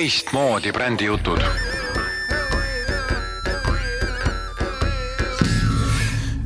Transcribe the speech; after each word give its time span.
teistmoodi 0.00 0.72
brändijutud 0.72 1.38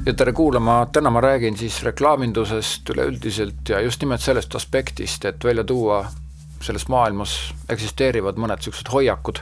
ja 0.07 0.15
tere 0.17 0.33
kuulama, 0.33 0.87
täna 0.93 1.11
ma 1.15 1.21
räägin 1.23 1.55
siis 1.57 1.77
reklaamindusest 1.87 2.91
üleüldiselt 2.91 3.69
ja 3.71 3.79
just 3.81 4.03
nimelt 4.03 4.25
sellest 4.25 4.57
aspektist, 4.59 5.25
et 5.25 5.45
välja 5.45 5.63
tuua 5.65 6.01
selles 6.67 6.89
maailmas 6.91 7.37
eksisteerivad 7.71 8.41
mõned 8.43 8.59
niisugused 8.59 8.91
hoiakud, 8.91 9.39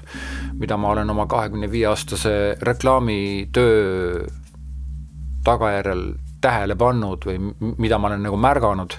mida 0.61 0.77
ma 0.77 0.91
olen 0.93 1.11
oma 1.15 1.25
kahekümne 1.27 1.71
viie 1.73 1.87
aastase 1.89 2.35
reklaamitöö 2.69 4.27
tagajärjel 5.47 6.03
tähele 6.45 6.77
pannud 6.77 7.25
või 7.31 7.39
mida 7.79 7.97
ma 7.97 8.11
olen 8.11 8.29
nagu 8.29 8.37
märganud. 8.37 8.99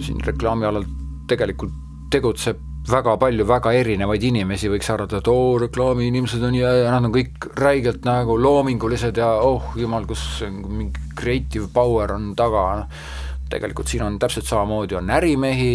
siin 0.00 0.18
reklaamialal 0.26 0.84
tegelikult 1.30 1.78
tegutseb 2.10 2.66
väga 2.90 3.16
palju 3.20 3.44
väga 3.48 3.72
erinevaid 3.76 4.24
inimesi, 4.30 4.70
võiks 4.72 4.90
arvata, 4.92 5.20
et 5.20 5.28
oo, 5.30 5.56
reklaamiinimesed 5.62 6.42
on 6.46 6.56
ja, 6.58 6.70
ja 6.84 6.92
nad 6.94 7.06
on 7.08 7.14
kõik 7.14 7.50
räigelt 7.58 8.06
nagu 8.08 8.36
loomingulised 8.40 9.20
ja 9.20 9.30
oh 9.44 9.72
jumal, 9.78 10.06
kus 10.08 10.22
mingi 10.46 11.12
creative 11.18 11.70
power 11.74 12.14
on 12.16 12.32
taga, 12.38 12.64
noh. 12.80 13.04
tegelikult 13.50 13.90
siin 13.90 14.04
on 14.06 14.18
täpselt 14.22 14.48
samamoodi, 14.48 14.98
on 14.98 15.10
ärimehi, 15.10 15.74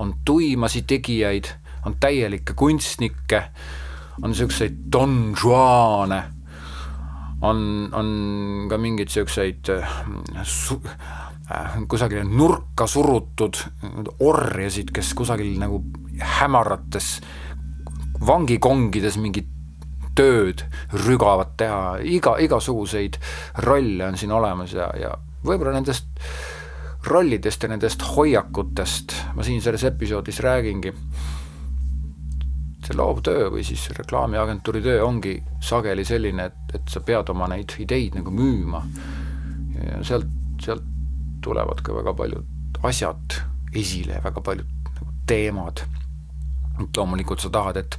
on 0.00 0.14
tuimasi 0.24 0.84
tegijaid, 0.88 1.50
on 1.86 1.96
täielikke 2.00 2.56
kunstnikke, 2.56 3.42
on 4.22 4.32
niisuguseid 4.32 4.84
Don 4.92 5.34
Juane, 5.36 6.22
on, 7.42 7.64
on 7.96 8.14
ka 8.68 8.78
mingeid 8.80 9.12
niisuguseid 9.12 9.72
su-, 10.44 10.80
äh, 10.84 11.29
kusagile 11.90 12.24
nurka 12.24 12.86
surutud 12.86 13.58
orjasid, 14.22 14.92
kes 14.94 15.14
kusagil 15.18 15.56
nagu 15.58 15.82
hämarates 16.38 17.16
vangikongides 18.26 19.16
mingit 19.20 19.48
tööd 20.18 20.64
rügavad 21.06 21.54
teha, 21.60 21.98
iga, 22.04 22.36
igasuguseid 22.42 23.18
rolle 23.64 24.10
on 24.10 24.18
siin 24.20 24.32
olemas 24.34 24.74
ja, 24.76 24.90
ja 24.98 25.14
võib-olla 25.46 25.74
nendest 25.78 26.08
rollidest 27.06 27.62
ja 27.64 27.70
nendest 27.72 28.02
hoiakutest 28.04 29.14
ma 29.36 29.46
siin 29.46 29.62
selles 29.64 29.86
episoodis 29.88 30.42
räägingi. 30.44 30.92
see 32.80 32.96
loovtöö 32.96 33.50
või 33.54 33.62
siis 33.64 33.88
reklaamiagentuuri 33.96 34.82
töö 34.82 35.04
ongi 35.04 35.34
sageli 35.60 36.04
selline, 36.04 36.44
et, 36.50 36.74
et 36.74 36.88
sa 36.88 37.00
pead 37.00 37.28
oma 37.30 37.46
neid 37.48 37.76
ideid 37.78 38.16
nagu 38.18 38.30
müüma. 38.34 38.82
ja 39.84 40.04
sealt, 40.04 40.28
sealt 40.60 40.99
tulevad 41.44 41.82
ka 41.84 41.94
väga 41.96 42.14
paljud 42.16 42.82
asjad 42.86 43.40
esile, 43.76 44.20
väga 44.24 44.40
paljud 44.44 44.92
nagu 44.96 45.12
teemad 45.26 45.84
et 46.84 46.96
loomulikult 46.96 47.42
sa 47.42 47.50
tahad, 47.52 47.80
et 47.80 47.96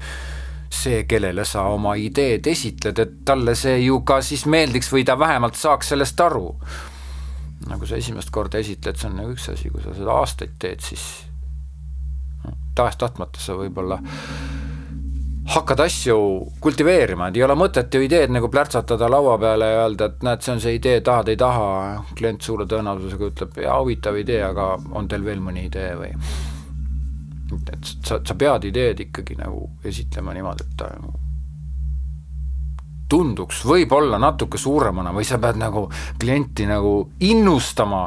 see, 0.72 1.04
kellele 1.10 1.46
sa 1.46 1.66
oma 1.74 1.96
ideed 2.00 2.48
esitled, 2.48 3.02
et 3.04 3.18
talle 3.28 3.56
see 3.60 3.78
ju 3.86 4.00
ka 4.08 4.22
siis 4.26 4.46
meeldiks 4.50 4.92
või 4.94 5.04
ta 5.08 5.18
vähemalt 5.20 5.60
saaks 5.60 5.92
sellest 5.94 6.22
aru. 6.22 6.56
nagu 7.70 7.86
sa 7.86 7.96
esimest 7.96 8.32
korda 8.34 8.58
esitled, 8.58 8.98
see 8.98 9.10
on 9.10 9.20
nagu 9.20 9.36
üks 9.36 9.50
asi, 9.52 9.70
kui 9.70 9.84
sa 9.84 9.94
seda 9.94 10.16
aastaid 10.18 10.56
teed, 10.60 10.82
siis 10.82 11.04
no, 12.46 12.56
tahes-tahtmata 12.76 13.40
sa 13.40 13.54
võib-olla 13.60 14.00
hakkad 15.52 15.80
asju 15.84 16.18
kultiveerima, 16.64 17.28
et 17.28 17.40
ei 17.40 17.44
ole 17.44 17.56
mõtet 17.60 17.94
ju 17.94 18.02
ideed 18.06 18.32
nagu 18.32 18.48
plärtsatada 18.52 19.10
laua 19.12 19.38
peale 19.42 19.68
ja 19.68 19.82
öelda, 19.86 20.08
et 20.12 20.24
näed, 20.26 20.44
see 20.46 20.54
on 20.56 20.62
see 20.64 20.78
idee, 20.78 21.02
tahad, 21.06 21.32
ei 21.32 21.40
taha, 21.40 21.66
klient 22.18 22.46
suure 22.46 22.68
tõenäosusega 22.70 23.28
ütleb, 23.32 23.60
jaa, 23.66 23.80
huvitav 23.82 24.20
idee, 24.22 24.42
aga 24.48 24.74
on 24.96 25.10
teil 25.12 25.26
veel 25.28 25.44
mõni 25.44 25.68
idee 25.68 25.92
või 26.00 26.14
et 27.52 27.90
sa, 28.06 28.22
sa 28.24 28.36
pead 28.40 28.70
ideed 28.70 29.02
ikkagi 29.08 29.36
nagu 29.40 29.66
esitlema 29.84 30.32
niimoodi, 30.36 30.68
et 30.68 30.78
ta 30.80 30.88
nagu 30.94 31.12
tunduks 33.12 33.66
võib-olla 33.68 34.16
natuke 34.22 34.60
suuremana 34.62 35.12
või 35.12 35.28
sa 35.28 35.40
pead 35.42 35.60
nagu 35.60 35.84
klienti 36.20 36.64
nagu 36.70 36.94
innustama, 37.28 38.06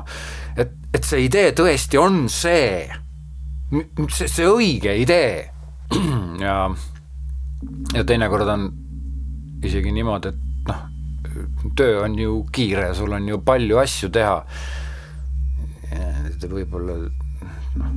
et, 0.56 0.72
et 0.94 1.04
see 1.04 1.26
idee 1.26 1.52
tõesti 1.56 2.00
on 2.00 2.24
see, 2.32 2.88
see, 4.08 4.30
see 4.30 4.48
õige 4.48 4.96
idee. 5.02 5.50
ja, 6.46 6.56
ja 7.94 8.04
teinekord 8.04 8.48
on 8.48 8.70
isegi 9.64 9.92
niimoodi, 9.94 10.32
et 10.32 10.68
noh, 10.68 10.80
töö 11.76 12.02
on 12.04 12.16
ju 12.18 12.40
kiire, 12.52 12.90
sul 12.94 13.12
on 13.16 13.28
ju 13.28 13.40
palju 13.44 13.78
asju 13.82 14.10
teha. 14.14 14.38
võib-olla 16.44 16.96
noh, 17.80 17.92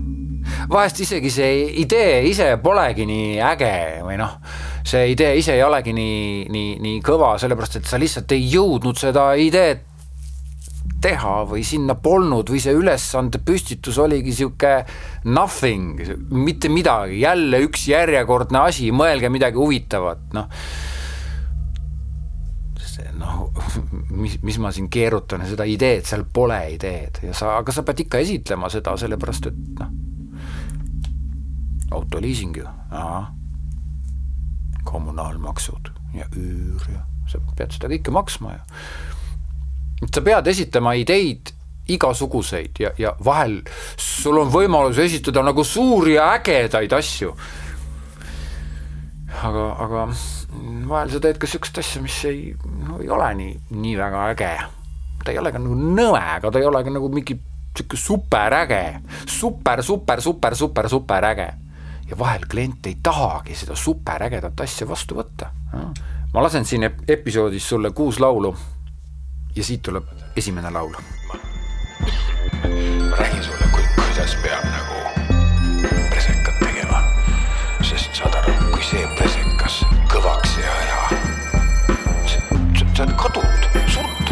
vahest 0.72 1.02
isegi 1.04 1.30
see 1.34 1.66
idee 1.82 2.22
ise 2.30 2.54
polegi 2.64 3.06
nii 3.10 3.38
äge 3.44 3.74
või 4.06 4.18
noh, 4.22 4.38
see 4.88 5.12
idee 5.14 5.36
ise 5.42 5.58
ei 5.58 5.64
olegi 5.66 5.94
nii, 5.94 6.48
nii, 6.54 6.72
nii 6.84 7.04
kõva, 7.06 7.36
sellepärast 7.42 7.82
et 7.82 7.90
sa 7.90 8.00
lihtsalt 8.02 8.32
ei 8.38 8.48
jõudnud 8.54 8.98
seda 9.00 9.34
ideed 9.36 9.84
teha 11.02 11.34
või 11.50 11.64
sinna 11.68 11.96
polnud 12.02 12.50
või 12.50 12.60
see 12.62 12.74
ülesande 12.78 13.42
püstitus 13.46 14.00
oligi 14.02 14.34
sihuke 14.34 14.74
nothing, 15.30 16.02
mitte 16.34 16.72
midagi, 16.74 17.22
jälle 17.22 17.62
üks 17.66 17.88
järjekordne 17.92 18.64
asi, 18.66 18.92
mõelge 18.92 19.32
midagi 19.34 19.62
huvitavat, 19.62 20.30
noh. 20.38 20.50
Noh, 23.18 23.52
mis, 24.14 24.36
mis 24.46 24.58
ma 24.62 24.70
siin 24.74 24.88
keerutan, 24.94 25.44
seda 25.46 25.66
ideed, 25.70 26.06
seal 26.06 26.24
pole 26.34 26.58
ideed 26.74 27.20
ja 27.26 27.34
sa, 27.38 27.56
aga 27.62 27.74
sa 27.74 27.84
pead 27.86 28.04
ikka 28.06 28.22
esitlema 28.22 28.70
seda, 28.74 28.94
sellepärast 28.98 29.50
et 29.50 29.60
noh, 29.82 29.92
autoliising 31.98 32.58
ju, 32.58 32.66
kommunaalmaksud 34.86 35.92
ja 36.18 36.26
üür 36.38 36.90
ja 36.94 37.04
sa 37.30 37.42
pead 37.58 37.74
seda 37.76 37.90
kõike 37.92 38.14
maksma 38.14 38.58
ja 38.58 38.66
sa 40.06 40.22
pead 40.22 40.48
esitama 40.48 40.94
ideid 40.98 41.54
igasuguseid 41.88 42.80
ja, 42.80 42.92
ja 43.00 43.14
vahel 43.26 43.62
sul 43.98 44.38
on 44.42 44.52
võimalus 44.52 45.00
esitada 45.02 45.44
nagu 45.46 45.64
suuri 45.64 46.18
ja 46.18 46.32
ägedaid 46.36 46.94
asju. 46.94 47.34
aga, 49.44 49.66
aga 49.86 50.08
vahel 50.90 51.14
sa 51.14 51.22
teed 51.24 51.40
ka 51.40 51.48
niisugust 51.48 51.80
asja, 51.82 52.02
mis 52.04 52.18
ei, 52.28 52.50
no 52.88 53.00
ei 53.02 53.10
ole 53.14 53.30
nii, 53.40 53.54
nii 53.78 53.96
väga 54.00 54.26
äge. 54.34 54.52
ta 55.24 55.32
ei 55.32 55.40
ole 55.40 55.52
ka 55.52 55.62
nagu 55.64 55.76
nõme, 55.76 56.24
aga 56.38 56.52
ta 56.52 56.60
ei 56.60 56.68
ole 56.68 56.84
ka 56.84 56.94
nagu 56.94 57.10
mingi 57.14 57.38
niisugune 57.38 58.02
superäge, 58.02 58.84
super, 59.30 59.84
super, 59.84 60.22
super, 60.22 60.56
super, 60.56 60.90
super 60.90 61.32
äge. 61.32 61.52
ja 62.08 62.20
vahel 62.20 62.48
klient 62.50 62.86
ei 62.88 62.98
tahagi 63.04 63.56
seda 63.56 63.76
superägedat 63.76 64.66
asja 64.68 64.88
vastu 64.88 65.18
võtta. 65.18 65.54
ma 66.34 66.44
lasen 66.44 66.66
siin 66.66 66.90
episoodis 67.08 67.70
sulle 67.70 67.92
kuus 67.96 68.20
laulu 68.20 68.56
ja 69.58 69.64
siit 69.64 69.82
tuleb 69.82 70.04
esimene 70.36 70.70
laul. 70.72 70.94
ma 73.10 73.16
räägin 73.18 73.44
sulle, 73.44 73.66
kuidas 73.74 74.36
peab 74.44 74.66
nagu 74.66 74.98
presekat 76.10 76.60
tegema, 76.60 77.00
sest 77.82 78.16
saad 78.16 78.36
aru, 78.38 78.54
kui 78.74 78.84
see 78.86 79.08
presekas 79.18 79.80
kõvaks 80.14 80.58
ja, 80.62 80.76
ja 80.90 81.00
sa 82.98 83.04
oled 83.04 83.16
kadunud, 83.18 83.66
surnud. 83.94 84.30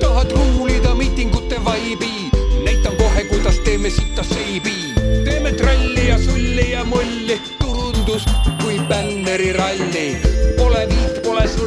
tahad 0.00 0.32
ruulida 0.32 0.94
miitingute 0.94 1.60
vaibi, 1.64 2.30
näitan 2.64 2.96
kohe, 2.96 3.24
kuidas 3.24 3.60
teeme 3.68 3.90
sita 3.90 4.24
seibi. 4.24 4.94
teeme 5.24 5.52
tralli 5.52 6.08
ja 6.08 6.18
sulli 6.18 6.70
ja 6.70 6.84
mulli, 6.84 7.40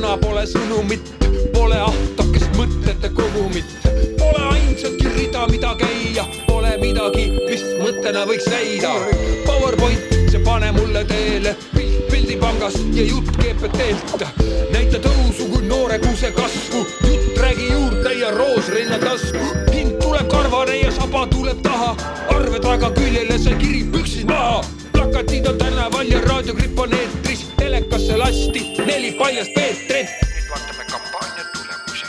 sõna, 0.07 0.17
pole 0.21 0.43
sõnumit, 0.47 1.09
pole 1.53 1.75
ahtakest 1.75 2.55
mõtete 2.55 3.09
kogumit. 3.13 3.65
Pole 4.17 4.43
ainsatki 4.53 5.09
rida, 5.15 5.47
mida 5.51 5.73
käia, 5.75 6.23
pole 6.47 6.77
midagi, 6.79 7.31
mis 7.49 7.63
mõttena 7.81 8.25
võiks 8.27 8.47
näida. 8.47 8.93
PowerPoint, 9.45 9.99
see 10.31 10.39
pane 10.45 10.71
mulle 10.71 11.03
teele 11.05 11.55
pildipangast 12.09 12.79
ja 12.95 13.03
jutt 13.03 13.35
GPT-lt. 13.37 14.23
näita 14.71 14.99
tõusu 15.03 15.49
kui 15.51 15.67
noore 15.67 15.99
kuuse 15.99 16.31
kasvu, 16.31 16.85
jutt 17.03 17.37
räägi 17.41 17.71
juurde 17.71 18.13
ja 18.13 18.31
roos 18.31 18.69
rinna 18.69 18.99
tasku. 18.99 19.43
hind 19.73 19.99
tuleb 20.01 20.27
karvane 20.29 20.79
ja 20.81 20.91
saba 20.91 21.27
tuleb 21.27 21.61
taha, 21.63 21.95
arve 22.29 22.59
taga 22.59 22.91
küljele 22.91 23.39
sai 23.39 23.55
kiri 23.59 23.83
püksid 23.91 24.27
maha. 24.27 24.63
plakatid 24.91 25.47
on 25.47 25.57
tänaval 25.57 26.07
ja 26.07 26.21
raadiogripp 26.21 26.79
on 26.79 26.93
eetris, 26.93 27.26
telekasse 27.67 28.17
lasti 28.17 28.61
neli 28.85 29.11
paljast 29.19 29.51
Peetrit. 29.55 30.07
nüüd 30.35 30.45
vaatame 30.51 30.83
kampaania 30.91 31.43
tulemusi. 31.53 32.05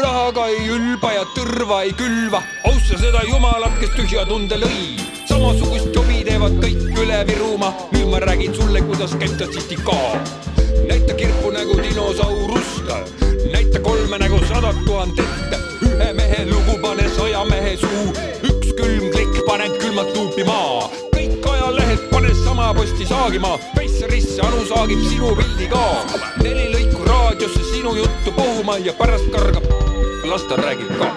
rahaga 0.00 0.44
ei 0.52 0.66
ülba 0.76 1.12
ja 1.12 1.22
tõrva 1.36 1.78
ei 1.86 1.92
külva, 2.00 2.42
austa 2.68 2.98
seda 3.00 3.22
jumalat, 3.28 3.78
kes 3.80 3.94
tühja 3.96 4.26
tunde 4.28 4.58
lõi. 4.60 5.00
samasugust 5.30 5.88
jobi 5.96 6.20
teevad 6.28 6.58
kõik 6.64 7.00
üle 7.00 7.22
Virumaa, 7.30 7.72
nüüd 7.94 8.12
ma 8.12 8.20
räägin 8.26 8.54
sulle, 8.60 8.84
kuidas 8.90 9.16
Kansas 9.20 9.56
City 9.56 9.80
ka. 9.88 9.96
näita 10.90 11.16
kirpu 11.16 11.54
nägu 11.56 11.80
dinosaurust, 11.80 12.92
näita 13.56 13.80
kolme 13.80 14.20
nägu 14.20 14.44
sadat 14.52 14.84
tuhandet, 14.84 15.58
ühe 15.88 16.12
mehe 16.12 16.44
lugu 16.52 16.76
pane 16.84 17.08
saja 17.16 17.44
mehe 17.48 17.76
suu, 17.80 18.06
üks 18.52 18.76
külm 18.76 19.08
klikk 19.16 19.44
panen 19.48 19.80
külmalt 19.80 20.12
pane 20.12 20.44
sama 20.44 20.73
posti 22.74 23.06
saagima, 23.06 23.58
Peisserisse 23.76 24.42
Anu 24.42 24.64
saagib 24.66 25.00
sinu 25.08 25.34
pildi 25.38 25.68
ka. 25.72 25.82
neli 26.42 26.66
lõiku 26.74 27.04
raadiosse 27.08 27.62
sinu 27.70 27.94
juttu 27.96 28.32
puhuma 28.36 28.78
ja 28.78 28.92
pärast 28.98 29.30
kargab, 29.34 29.66
las 30.30 30.46
ta 30.48 30.58
räägib 30.60 30.90
ka. 30.98 31.10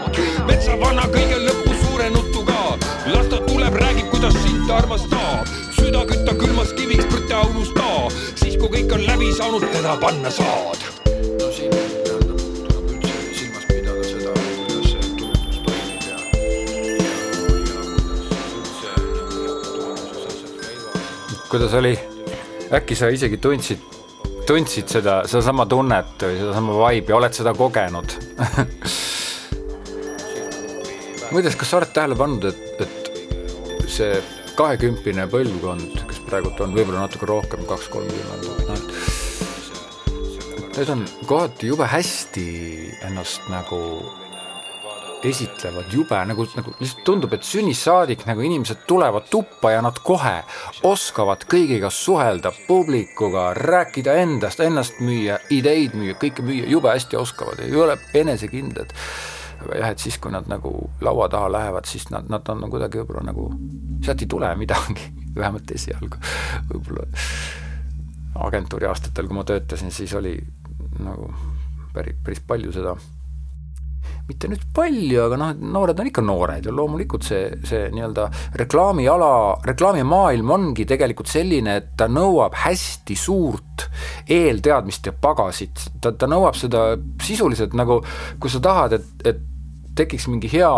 metsavana 0.49 1.07
kõige 1.13 1.39
lõppu 1.47 1.79
suure 1.83 2.09
nutuga, 2.09 2.77
las 3.13 3.31
ta 3.31 3.41
tuleb, 3.47 3.79
räägib, 3.83 4.11
kuidas 4.11 4.37
sind 4.43 4.67
ta 4.67 4.77
armastab. 4.81 5.47
süda 5.79 6.05
kütta 6.05 6.35
külmas 6.35 6.73
kiviks, 6.73 7.05
prüte 7.05 7.41
unusta, 7.49 7.89
siis 8.35 8.57
kui 8.57 8.69
kõik 8.77 8.93
on 8.93 9.09
läbi 9.09 9.33
saanud, 9.33 9.67
teda 9.73 9.97
panna 10.01 10.31
saad 10.31 10.96
kuidas 21.51 21.73
oli, 21.77 21.99
äkki 22.75 22.95
sa 22.97 23.05
isegi 23.13 23.37
tundsid, 23.41 23.79
tundsid 24.47 24.87
seda, 24.91 25.13
sedasama 25.29 25.65
tunnet 25.69 26.23
või 26.23 26.37
sedasama 26.39 26.71
vibe'i, 26.81 27.13
oled 27.15 27.33
seda 27.37 27.51
kogenud? 27.57 28.09
Muideks, 31.31 31.57
kas 31.59 31.69
sa 31.69 31.77
oled 31.81 31.91
tähele 31.95 32.15
pannud, 32.19 32.43
et, 32.47 32.81
et 32.83 32.95
see 33.91 34.11
kahekümpine 34.57 35.23
põlvkond, 35.31 35.91
kes 36.09 36.19
praegult 36.27 36.57
on 36.63 36.75
võib-olla 36.75 36.99
natuke 37.05 37.25
rohkem, 37.29 37.61
kaks, 37.69 37.87
kolmkümmend, 37.93 38.43
noh 38.47 38.55
et 38.77 38.87
need 40.77 40.89
on 40.93 41.01
kohati 41.25 41.67
jube 41.71 41.85
hästi 41.89 42.47
ennast 43.07 43.41
nagu 43.49 43.79
esitlevad 45.23 45.93
jube 45.93 46.17
nagu, 46.29 46.45
nagu 46.57 46.73
lihtsalt 46.79 47.03
tundub, 47.07 47.33
et 47.33 47.45
sünnist 47.45 47.87
saadik 47.87 48.25
nagu 48.27 48.43
inimesed 48.45 48.83
tulevad 48.89 49.29
tuppa 49.31 49.71
ja 49.73 49.81
nad 49.81 49.97
kohe 50.05 50.35
oskavad 50.87 51.45
kõigiga 51.49 51.89
suhelda, 51.93 52.51
publikuga, 52.67 53.49
rääkida 53.57 54.17
endast, 54.21 54.61
ennast 54.63 55.01
müüa, 55.01 55.39
ideid 55.53 55.97
müüa, 55.97 56.17
kõike 56.21 56.45
müüa, 56.45 56.67
jube 56.69 56.91
hästi 56.93 57.17
oskavad 57.17 57.63
ei 57.65 57.75
ole 57.75 57.97
enesekindlad. 58.13 58.93
aga 59.65 59.77
jah, 59.79 59.89
et 59.89 59.99
siis, 59.99 60.19
kui 60.21 60.31
nad 60.31 60.45
nagu 60.47 60.71
laua 61.01 61.29
taha 61.29 61.51
lähevad, 61.51 61.85
siis 61.89 62.09
nad, 62.13 62.29
nad 62.29 62.49
on 62.53 62.69
kuidagi 62.69 63.01
võib-olla 63.01 63.25
nagu, 63.31 63.49
sealt 64.05 64.21
ei 64.21 64.29
tule 64.29 64.53
midagi, 64.55 65.09
vähemalt 65.39 65.71
esialgu 65.73 66.21
võib-olla 66.69 67.07
agentuuri 68.47 68.85
aastatel, 68.85 69.27
kui 69.27 69.37
ma 69.37 69.43
töötasin, 69.49 69.91
siis 69.91 70.13
oli 70.13 70.37
nagu 71.01 71.31
päris, 71.93 72.17
päris 72.23 72.41
palju 72.47 72.71
seda, 72.75 72.93
mitte 74.27 74.49
nüüd 74.51 74.63
palju, 74.75 75.19
aga 75.23 75.39
noh, 75.39 75.51
noored 75.75 75.99
on 76.01 76.09
ikka 76.09 76.23
noored 76.25 76.67
ja 76.67 76.73
loomulikult 76.75 77.27
see, 77.27 77.43
see 77.67 77.87
nii-öelda 77.95 78.27
reklaamiala, 78.59 79.29
reklaamimaailm 79.67 80.51
ongi 80.57 80.87
tegelikult 80.89 81.31
selline, 81.31 81.77
et 81.79 81.93
ta 81.99 82.09
nõuab 82.11 82.57
hästi 82.65 83.15
suurt 83.17 83.87
eelteadmist 84.33 85.07
ja 85.07 85.15
pagasit, 85.15 85.87
ta, 86.03 86.11
ta 86.11 86.29
nõuab 86.29 86.57
seda 86.59 86.89
sisuliselt 87.23 87.77
nagu, 87.77 88.01
kui 88.41 88.51
sa 88.51 88.61
tahad, 88.63 88.97
et, 88.99 89.13
et 89.31 89.45
tekiks 89.97 90.27
mingi 90.29 90.49
hea 90.51 90.73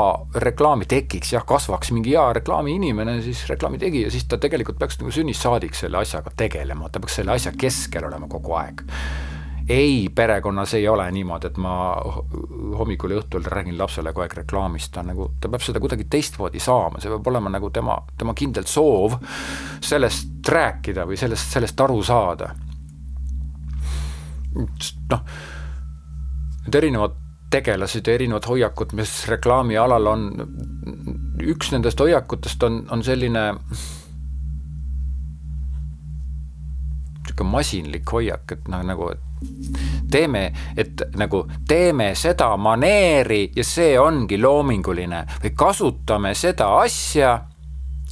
reklaami, 0.46 0.88
tekiks 0.90 1.34
jah, 1.34 1.44
kasvaks 1.48 1.92
mingi 1.96 2.14
hea 2.14 2.28
reklaamiinimene, 2.40 3.18
siis 3.26 3.42
reklaami 3.50 3.82
tegija, 3.82 4.14
siis 4.14 4.30
ta 4.30 4.40
tegelikult 4.42 4.80
peaks 4.80 5.02
nagu 5.02 5.12
sünnist 5.16 5.44
saadik 5.44 5.76
selle 5.78 6.00
asjaga 6.04 6.32
tegelema, 6.40 6.88
ta 6.94 7.02
peaks 7.02 7.20
selle 7.20 7.36
asja 7.36 7.56
keskel 7.58 8.08
olema 8.08 8.30
kogu 8.32 8.56
aeg 8.62 8.86
ei, 9.70 10.10
perekonnas 10.16 10.74
ei 10.74 10.88
ole 10.88 11.12
niimoodi, 11.12 11.48
et 11.48 11.58
ma 11.62 11.74
hommikul 12.80 13.14
ja 13.14 13.20
õhtul 13.22 13.46
räägin 13.46 13.78
lapsele 13.78 14.14
kogu 14.14 14.26
aeg 14.26 14.34
reklaamist, 14.42 14.92
ta 14.96 15.04
nagu, 15.06 15.30
ta 15.42 15.52
peab 15.52 15.62
seda 15.62 15.82
kuidagi 15.84 16.08
teistmoodi 16.10 16.62
saama, 16.64 17.02
see 17.02 17.12
peab 17.14 17.30
olema 17.30 17.52
nagu 17.54 17.70
tema, 17.74 18.00
tema 18.18 18.34
kindel 18.38 18.66
soov 18.70 19.20
sellest 19.86 20.50
rääkida 20.50 21.06
või 21.06 21.20
sellest, 21.22 21.54
sellest 21.54 21.86
aru 21.86 22.02
saada. 22.04 22.50
noh, 24.58 25.22
need 26.66 26.76
erinevad 26.82 27.16
tegelased 27.54 28.08
ja 28.08 28.18
erinevad 28.18 28.50
hoiakud, 28.50 28.98
mis 28.98 29.14
reklaamialal 29.30 30.10
on, 30.10 30.28
üks 31.46 31.72
nendest 31.74 32.02
hoiakutest 32.02 32.64
on, 32.66 32.84
on 32.90 33.06
selline 33.06 33.46
niisugune 37.30 37.52
masinlik 37.54 38.12
hoiak, 38.12 38.52
et 38.52 38.68
noh, 38.68 38.82
nagu, 38.84 39.14
et 39.14 39.29
teeme, 40.12 40.52
et 40.78 41.02
nagu 41.18 41.44
teeme 41.68 42.12
seda 42.16 42.50
maneeri 42.58 43.52
ja 43.56 43.64
see 43.64 43.94
ongi 44.00 44.40
loominguline 44.42 45.24
või 45.44 45.54
kasutame 45.56 46.34
seda 46.36 46.72
asja, 46.82 47.36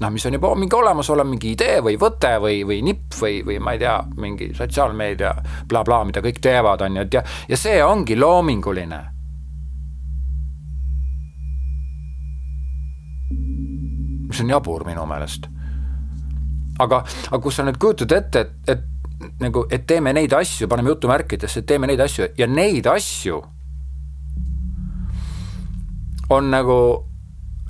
noh, 0.02 0.14
mis 0.14 0.26
on 0.30 0.38
juba 0.38 0.54
mingi 0.56 0.78
olemasolev 0.78 1.28
mingi 1.28 1.52
idee 1.56 1.82
või 1.84 1.98
võte 2.00 2.38
või, 2.42 2.62
või 2.68 2.82
nipp 2.86 3.18
või, 3.22 3.42
või 3.46 3.60
ma 3.60 3.74
ei 3.76 3.82
tea, 3.82 3.98
mingi 4.22 4.52
sotsiaalmeedia 4.58 5.34
blablabla, 5.68 6.06
mida 6.12 6.24
kõik 6.26 6.42
teevad, 6.42 6.86
on 6.86 7.00
ju, 7.00 7.06
et 7.08 7.20
ja, 7.20 7.24
ja 7.50 7.60
see 7.60 7.84
ongi 7.84 8.20
loominguline. 8.20 9.04
mis 14.28 14.42
on 14.44 14.50
jabur 14.50 14.84
minu 14.84 15.06
meelest. 15.08 15.48
aga, 16.80 17.00
aga 17.32 17.40
kui 17.42 17.52
sa 17.52 17.64
nüüd 17.66 17.80
kujutad 17.82 18.12
ette, 18.12 18.44
et, 18.44 18.52
et 18.70 18.97
nagu, 19.40 19.66
et 19.72 19.86
teeme 19.88 20.14
neid 20.14 20.34
asju, 20.34 20.68
paneme 20.70 20.94
jutumärkidesse, 20.94 21.62
et 21.62 21.70
teeme 21.70 21.90
neid 21.90 22.02
asju 22.04 22.32
ja 22.38 22.48
neid 22.48 22.88
asju 22.92 23.42
on 26.30 26.50
nagu, 26.52 26.80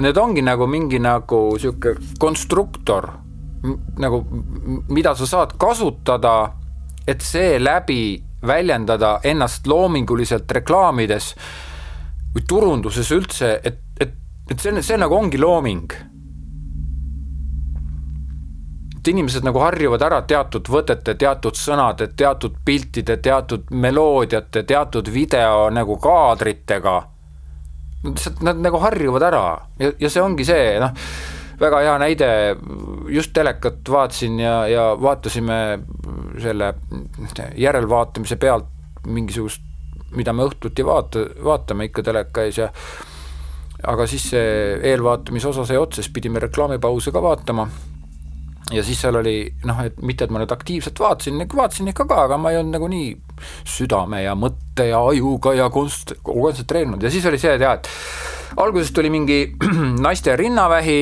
need 0.02 0.18
ongi 0.18 0.44
nagu 0.46 0.68
mingi 0.68 1.00
nagu 1.00 1.42
sihuke 1.62 1.96
konstruktor, 2.20 3.12
nagu 4.02 4.22
mida 4.90 5.14
sa 5.16 5.28
saad 5.30 5.56
kasutada, 5.62 6.54
et 7.08 7.22
seeläbi 7.24 8.18
väljendada 8.48 9.18
ennast 9.24 9.68
loominguliselt 9.68 10.52
reklaamides 10.52 11.32
või 12.34 12.44
turunduses 12.50 13.12
üldse, 13.16 13.54
et, 13.64 13.80
et, 14.00 14.14
et 14.52 14.60
see, 14.60 14.82
see 14.84 14.98
nagu 15.00 15.16
ongi 15.16 15.40
looming 15.42 15.94
et 19.08 19.14
inimesed 19.14 19.46
nagu 19.48 19.62
harjuvad 19.64 20.04
ära 20.04 20.20
teatud 20.28 20.68
võtete, 20.68 21.16
teatud 21.16 21.56
sõnade, 21.56 22.10
teatud 22.20 22.58
piltide, 22.66 23.18
teatud 23.24 23.70
meloodiate, 23.72 24.66
teatud 24.68 25.08
video 25.14 25.70
nagu 25.72 25.96
kaadritega. 26.04 26.98
lihtsalt 28.04 28.44
nad 28.46 28.60
nagu 28.62 28.78
harjuvad 28.78 29.24
ära 29.24 29.44
ja, 29.80 29.92
ja 30.00 30.10
see 30.10 30.22
ongi 30.22 30.46
see, 30.46 30.76
noh, 30.80 30.92
väga 31.60 31.80
hea 31.82 31.96
näide, 32.04 32.30
just 33.10 33.34
telekat 33.34 33.90
vaatasin 33.90 34.40
ja, 34.40 34.68
ja 34.68 34.84
vaatasime 35.02 35.80
selle 36.44 36.74
järelvaatamise 37.58 38.36
pealt 38.36 38.70
mingisugust, 39.08 39.64
mida 40.16 40.34
me 40.34 40.46
õhtuti 40.46 40.86
vaata, 40.86 41.26
vaatame 41.44 41.88
ikka 41.88 42.04
teleka 42.04 42.44
ees 42.44 42.60
ja 42.60 42.70
aga 43.88 44.08
siis 44.08 44.30
see 44.34 44.80
eelvaatamise 44.92 45.48
osa 45.48 45.66
sai 45.66 45.80
otsa, 45.80 46.02
siis 46.02 46.14
pidime 46.14 46.44
reklaamipause 46.44 47.12
ka 47.12 47.24
vaatama 47.24 47.68
ja 48.72 48.84
siis 48.84 49.00
seal 49.02 49.16
oli 49.20 49.38
noh, 49.68 49.82
et 49.86 50.00
mitte, 50.04 50.28
et 50.28 50.34
ma 50.34 50.42
nüüd 50.42 50.54
aktiivselt 50.54 51.00
vaatasin, 51.00 51.44
vaatasin 51.54 51.92
ikka 51.94 52.08
ka, 52.10 52.24
aga 52.28 52.40
ma 52.42 52.52
ei 52.52 52.60
olnud 52.62 52.78
nagu 52.78 52.90
nii 52.92 53.12
südame 53.68 54.24
ja 54.24 54.34
mõtte 54.38 54.90
ja 54.90 55.00
ajuga 55.08 55.54
ja 55.58 55.70
konst-, 55.74 56.18
kontsentreerunud 56.26 57.04
ja 57.04 57.12
siis 57.14 57.26
oli 57.30 57.40
see, 57.42 57.56
et 57.56 57.64
jaa, 57.64 57.78
et 57.78 57.90
alguses 58.64 58.92
tuli 58.96 59.12
mingi 59.14 59.40
naiste 60.06 60.36
rinnavähi, 60.40 61.00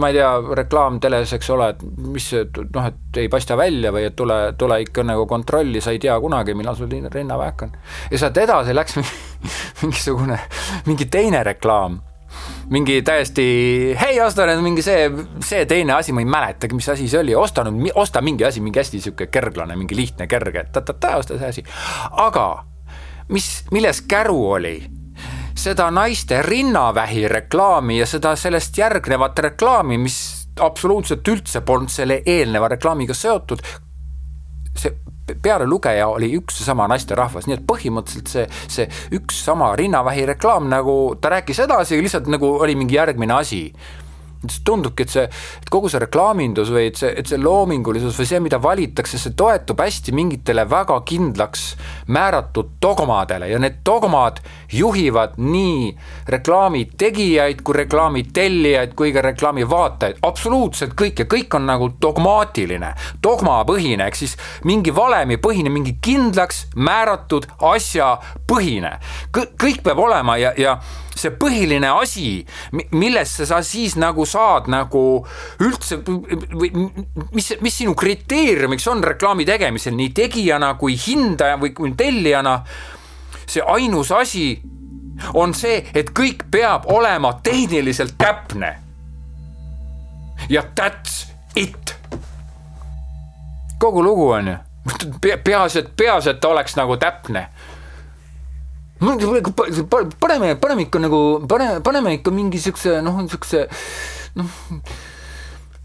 ma 0.00 0.10
ei 0.10 0.18
tea, 0.18 0.30
reklaam 0.62 1.00
teles, 1.02 1.32
eks 1.36 1.50
ole, 1.54 1.70
et 1.74 1.84
mis 2.14 2.28
noh, 2.36 2.90
et 2.90 3.22
ei 3.22 3.30
paista 3.32 3.58
välja 3.58 3.92
või 3.94 4.08
et 4.08 4.16
tule, 4.18 4.40
tule 4.58 4.80
ikka 4.84 5.06
nagu 5.06 5.26
kontrolli, 5.30 5.82
sa 5.82 5.94
ei 5.94 6.02
tea 6.02 6.18
kunagi, 6.22 6.56
millal 6.58 6.78
sul 6.78 6.90
rinnavähk 6.90 7.66
on. 7.66 7.78
ja 8.10 8.20
sealt 8.20 8.42
edasi 8.42 8.76
läks 8.76 9.00
mingisugune, 9.82 10.38
mingi 10.86 11.10
teine 11.10 11.42
reklaam 11.46 12.00
mingi 12.70 13.00
täiesti, 13.06 13.46
hei, 14.00 14.18
osta 14.22 14.46
nüüd 14.48 14.62
mingi 14.64 14.84
see, 14.84 15.06
see 15.44 15.66
teine 15.70 15.96
asi, 15.96 16.14
ma 16.14 16.22
ei 16.22 16.28
mäletagi, 16.30 16.74
mis 16.74 16.88
asi 16.90 17.08
see 17.10 17.20
oli, 17.20 17.34
osta 17.38 17.64
nüüd, 17.66 17.92
osta 17.94 18.22
mingi 18.24 18.46
asi, 18.46 18.62
mingi 18.64 18.80
hästi 18.82 19.02
sihuke 19.04 19.28
kerglane, 19.32 19.76
mingi 19.78 19.98
lihtne, 19.98 20.26
kerge, 20.30 20.66
ta-ta-ta, 20.74 21.16
osta 21.20 21.38
see 21.38 21.52
asi. 21.54 21.66
aga 22.26 22.46
mis, 23.32 23.50
milles 23.74 24.02
käru 24.08 24.38
oli? 24.58 24.76
seda 25.56 25.86
naiste 25.90 26.42
rinnavähi 26.44 27.22
reklaami 27.32 27.96
ja 27.96 28.06
seda 28.06 28.34
sellest 28.36 28.76
järgnevat 28.76 29.38
reklaami, 29.46 29.96
mis 29.98 30.18
absoluutselt 30.60 31.28
üldse 31.28 31.62
polnud 31.64 31.88
selle 31.92 32.20
eelneva 32.28 32.68
reklaamiga 32.68 33.16
seotud, 33.16 33.62
see 34.76 34.92
pealelugeja 35.34 36.08
oli 36.08 36.30
üks 36.38 36.60
seesama 36.60 36.86
naisterahvas, 36.90 37.48
nii 37.48 37.58
et 37.58 37.66
põhimõtteliselt 37.66 38.30
see, 38.30 38.46
see 38.70 39.18
üks 39.18 39.40
sama 39.48 39.72
rinnavähi 39.78 40.26
reklaam 40.32 40.68
nagu 40.70 41.16
ta 41.20 41.34
rääkis 41.36 41.64
edasi, 41.66 41.98
lihtsalt 42.02 42.30
nagu 42.30 42.56
oli 42.62 42.76
mingi 42.78 42.98
järgmine 42.98 43.34
asi. 43.40 43.62
Siis 44.44 44.60
tundubki, 44.64 45.06
et 45.06 45.12
see, 45.12 45.24
et 45.26 45.70
kogu 45.72 45.90
see 45.90 46.00
reklaamindus 46.02 46.70
või 46.72 46.88
et 46.90 47.00
see, 47.00 47.12
et 47.18 47.28
see 47.28 47.40
loomingulisus 47.40 48.18
või 48.18 48.28
see, 48.28 48.40
mida 48.44 48.60
valitakse, 48.62 49.18
see 49.20 49.34
toetub 49.38 49.80
hästi 49.80 50.14
mingitele 50.16 50.66
väga 50.70 50.98
kindlaks 51.08 51.66
määratud 52.12 52.76
dogmadele 52.82 53.48
ja 53.50 53.60
need 53.62 53.80
dogmad 53.86 54.40
juhivad 54.72 55.36
nii 55.40 55.90
reklaami 56.32 56.84
tegijaid 56.98 57.62
kui 57.66 57.78
reklaami 57.80 58.26
tellijaid 58.36 58.94
kui 58.98 59.12
ka 59.14 59.24
reklaami 59.24 59.66
vaatajaid, 59.68 60.20
absoluutselt 60.26 60.94
kõik 60.98 61.24
ja 61.24 61.28
kõik 61.30 61.56
on 61.58 61.66
nagu 61.68 61.90
dogmaatiline, 62.02 62.92
dogmapõhine, 63.22 64.06
ehk 64.06 64.20
siis 64.20 64.36
mingi 64.64 64.94
valemipõhine, 64.94 65.72
mingi 65.72 65.96
kindlaks 66.02 66.66
määratud 66.76 67.48
asjapõhine. 67.72 68.96
kõik 69.32 69.82
peab 69.82 69.98
olema 69.98 70.36
ja, 70.40 70.52
ja 70.56 70.78
see 71.16 71.32
põhiline 71.40 71.88
asi, 71.90 72.44
millesse 72.92 73.46
sa 73.48 73.62
siis 73.64 73.96
nagu 74.00 74.26
saad 74.28 74.68
nagu 74.72 75.02
üldse 75.64 76.00
või 76.04 76.70
mis, 77.32 77.52
mis 77.64 77.78
sinu 77.80 77.96
kriteeriumiks 77.98 78.86
on 78.92 79.04
reklaami 79.04 79.46
tegemisel 79.48 79.96
nii 79.96 80.12
tegijana 80.16 80.74
kui 80.80 80.96
hindaja 81.06 81.58
või 81.60 81.72
kui 81.76 81.92
tellijana. 81.96 82.60
see 83.46 83.62
ainus 83.62 84.12
asi 84.12 84.60
on 85.34 85.54
see, 85.54 85.84
et 85.94 86.10
kõik 86.10 86.46
peab 86.50 86.86
olema 86.92 87.32
tehniliselt 87.42 88.16
täpne. 88.18 88.76
ja 90.48 90.62
that's 90.80 91.26
it. 91.54 91.96
kogu 93.78 94.02
lugu 94.02 94.30
on 94.30 94.48
ju, 94.48 94.56
peaasi, 95.44 95.78
et 95.78 95.96
peaasi, 95.96 96.30
et 96.30 96.40
ta 96.40 96.48
oleks 96.48 96.76
nagu 96.76 96.96
täpne 96.96 97.48
paneme, 100.20 100.54
paneme 100.60 100.86
ikka 100.86 101.02
nagu, 101.02 101.20
pane, 101.48 101.68
paneme 101.84 102.16
ikka 102.18 102.32
mingi 102.34 102.60
siukse 102.62 103.00
noh, 103.04 103.20
siukse 103.30 103.66
noh 104.38 104.50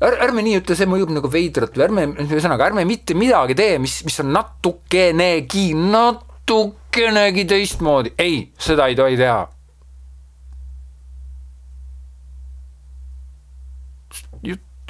ärme, 0.01 0.17
ärme 0.25 0.45
nii 0.45 0.59
ütle, 0.61 0.77
see 0.77 0.89
mõjub 0.89 1.13
nagu 1.13 1.31
veidralt 1.31 1.77
või 1.77 1.87
ärme, 1.87 2.05
ühesõnaga 2.25 2.71
ärme 2.71 2.85
mitte 2.89 3.17
midagi 3.17 3.57
tee, 3.57 3.77
mis, 3.81 3.99
mis 4.07 4.19
on 4.23 4.31
natukenegi, 4.33 5.71
natukenegi 5.77 7.47
teistmoodi, 7.51 8.15
ei, 8.21 8.45
seda 8.57 8.89
ei 8.89 8.97
tohi 8.97 9.19
teha 9.19 9.43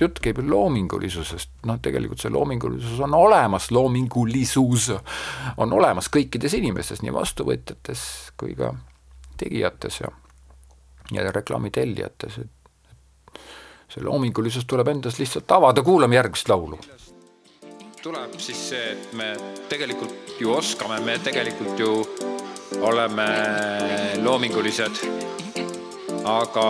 jutt 0.02 0.20
käib 0.24 0.40
ju 0.42 0.46
loomingulisusest, 0.50 1.52
noh, 1.70 1.78
tegelikult 1.84 2.22
see 2.22 2.32
loomingulisus 2.34 3.00
on 3.06 3.14
olemas, 3.18 3.70
loomingulisus 3.72 4.90
on 5.62 5.74
olemas 5.78 6.10
kõikides 6.14 6.56
inimestes, 6.58 7.04
nii 7.06 7.14
vastuvõtjates 7.16 8.04
kui 8.40 8.56
ka 8.58 8.74
tegijates 9.42 10.02
ja, 10.02 10.12
ja 11.12 11.32
reklaami 11.32 11.72
tellijates, 11.74 12.40
et 12.42 13.40
see 13.92 14.04
loomingulisus 14.06 14.66
tuleb 14.70 14.92
endas 14.94 15.20
lihtsalt 15.22 15.52
avada, 15.52 15.84
kuulame 15.86 16.18
järgmist 16.18 16.50
laulu. 16.50 16.80
tuleb 18.02 18.38
siis 18.42 18.62
see, 18.70 18.92
et 18.96 19.14
me 19.14 19.36
tegelikult 19.70 20.40
ju 20.42 20.54
oskame, 20.56 20.98
me 21.06 21.20
tegelikult 21.22 21.80
ju 21.80 21.92
oleme 22.82 23.28
loomingulised, 24.24 25.04
aga 26.26 26.66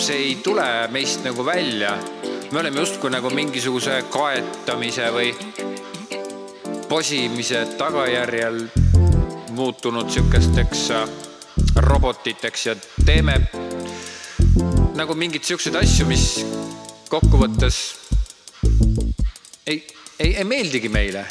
see 0.00 0.16
ei 0.16 0.34
tule 0.42 0.64
meist 0.88 1.24
nagu 1.24 1.44
välja. 1.44 1.98
me 2.52 2.60
oleme 2.60 2.80
justkui 2.80 3.10
nagu 3.10 3.30
mingisuguse 3.30 4.02
kaetamise 4.10 5.10
või 5.12 5.34
posimise 6.88 7.66
tagajärjel 7.78 8.62
muutunud 9.54 10.10
sihukesteks 10.10 10.90
äh, 10.90 11.08
robotiteks 11.76 12.66
ja 12.66 12.74
teeme 13.04 13.36
nagu 14.96 15.14
mingeid 15.14 15.44
siukseid 15.44 15.76
asju, 15.76 16.06
mis 16.08 16.24
kokkuvõttes 17.12 17.82
ei, 19.66 19.84
ei, 20.18 20.34
ei 20.36 20.44
meeldigi 20.44 20.88
meile. 20.88 21.26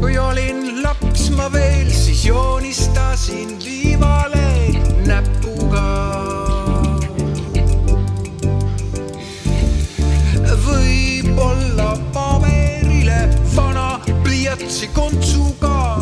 kui 0.00 0.16
olin 0.18 0.82
laps 0.82 1.09
ma 1.36 1.48
veel, 1.52 1.90
siis 1.90 2.24
joonistasin 2.24 3.56
liivale 3.64 4.46
näpuga. 5.06 5.86
võib-olla 10.64 11.90
paberile 12.14 13.28
vana 13.54 14.00
pliiatsi 14.24 14.90
kontsuga 14.94 15.98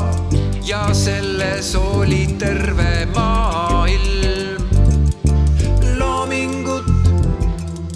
ja 0.65 0.89
selles 0.93 1.75
oli 1.77 2.27
terve 2.39 3.07
maailm. 3.15 4.63
loomingut 5.99 6.85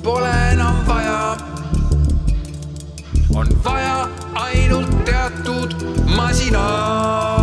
pole 0.03 0.33
enam 0.53 0.85
vaja. 0.87 1.37
on 3.35 3.49
vaja 3.65 4.09
ainult 4.35 4.92
teatud 5.05 5.71
masinat. 6.07 7.42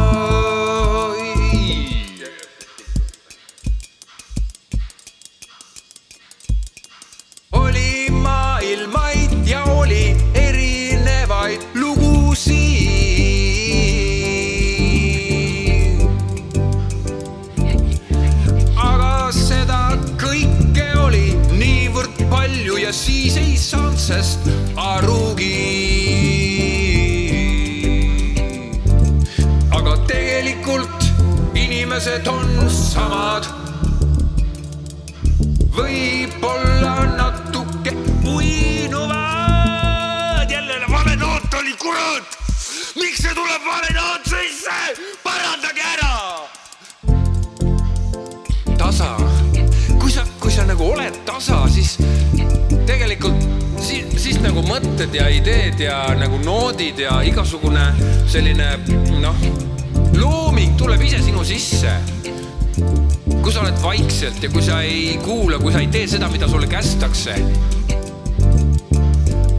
Vaikselt 64.40 64.44
ja 64.44 64.50
kui 64.54 64.62
sa 64.64 64.82
ei 64.82 65.18
kuula, 65.24 65.60
kui 65.60 65.72
sa 65.72 65.80
ei 65.80 65.88
tee 65.88 66.08
seda, 66.08 66.30
mida 66.30 66.48
sulle 66.48 66.68
kästakse. 66.68 67.36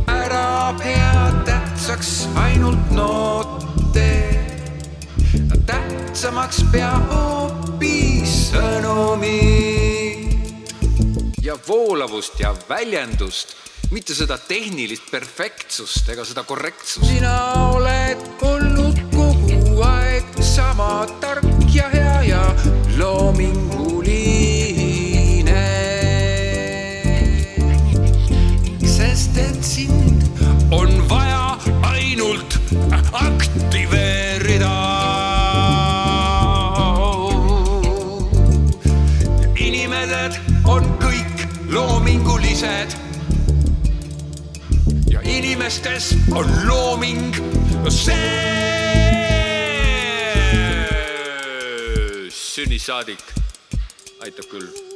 ära 0.06 0.74
pea 0.78 1.32
tähtsaks 1.44 2.28
ainult 2.34 2.90
noote, 2.90 4.40
tähtsamaks 5.66 6.64
pea 6.72 6.92
hoopis 7.10 8.52
sõnumit 8.52 10.24
ja 11.42 11.58
voolavust 11.68 12.40
ja 12.40 12.54
väljendust 12.68 13.56
mitte 13.90 14.14
seda 14.14 14.38
tehnilist 14.38 15.10
perfektsust 15.10 16.08
ega 16.08 16.24
seda 16.24 16.42
korrektsust. 16.42 17.06
sina 17.06 17.52
oled 17.74 18.16
olnud 18.40 18.96
kogu 19.12 19.82
aeg 19.82 20.24
sama 20.40 21.06
tark 21.20 21.44
ja 21.74 21.88
hea 21.92 22.22
ja 22.22 22.54
loominguline. 22.96 24.39
Et 29.40 29.64
sind 29.64 30.22
on 30.70 30.90
vaja 31.08 31.58
ainult 31.82 32.58
aktiveerida. 33.12 34.76
inimesed 39.56 40.40
on 40.64 40.86
kõik 41.02 41.46
loomingulised 41.72 42.98
inimestes 45.24 46.14
on 46.32 46.46
looming 46.66 47.34
see. 47.88 48.60
sünnisaadik 52.30 53.22
aitab 54.20 54.46
küll. 54.50 54.89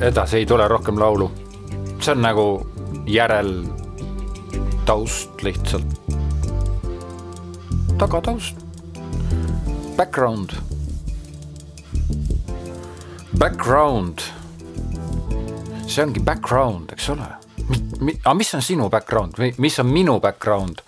Edasi 0.00 0.36
ei 0.36 0.46
tule 0.46 0.68
rohkem 0.68 0.98
laulu. 0.98 1.30
see 2.00 2.12
on 2.12 2.22
nagu 2.22 2.66
järel 3.06 3.64
taust 4.86 5.42
lihtsalt. 5.42 5.86
tagataust. 7.98 8.56
Background. 9.96 10.50
Background. 13.38 14.18
see 15.86 16.04
ongi 16.04 16.20
background, 16.20 16.92
eks 16.92 17.08
ole. 17.10 17.28
aga 18.24 18.34
mis 18.34 18.54
on 18.54 18.62
sinu 18.62 18.88
background 18.88 19.36
või 19.38 19.52
mis 19.58 19.78
on 19.78 19.86
minu 19.86 20.20
background? 20.20 20.80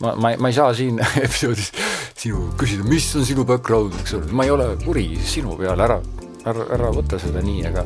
ma, 0.00 0.14
ma, 0.14 0.32
ma 0.38 0.48
ei 0.48 0.56
saa 0.56 0.74
siin 0.74 1.00
episoodis 1.26 1.72
sinu 2.16 2.48
küsida, 2.56 2.84
mis 2.88 3.08
on 3.16 3.24
sinu 3.28 3.44
background, 3.44 4.00
eks 4.00 4.16
ole, 4.16 4.32
ma 4.32 4.44
ei 4.48 4.50
ole 4.50 4.70
kuri 4.84 5.10
sinu 5.24 5.56
peale, 5.60 5.84
ära, 5.84 6.00
ära, 6.44 6.70
ära 6.78 6.90
võta 6.94 7.20
seda 7.20 7.44
nii, 7.44 7.66
aga 7.68 7.84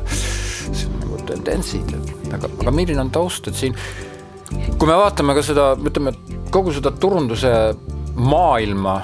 tendentsid, 1.27 1.93
aga, 2.33 2.49
aga 2.49 2.73
milline 2.75 3.01
on 3.03 3.11
taust, 3.13 3.47
et 3.47 3.57
siin 3.57 3.77
kui 4.51 4.89
me 4.89 4.97
vaatame 4.99 5.35
ka 5.37 5.43
seda, 5.45 5.71
ütleme, 5.77 6.13
kogu 6.51 6.73
seda 6.75 6.91
turunduse 6.99 7.51
maailma, 8.19 8.95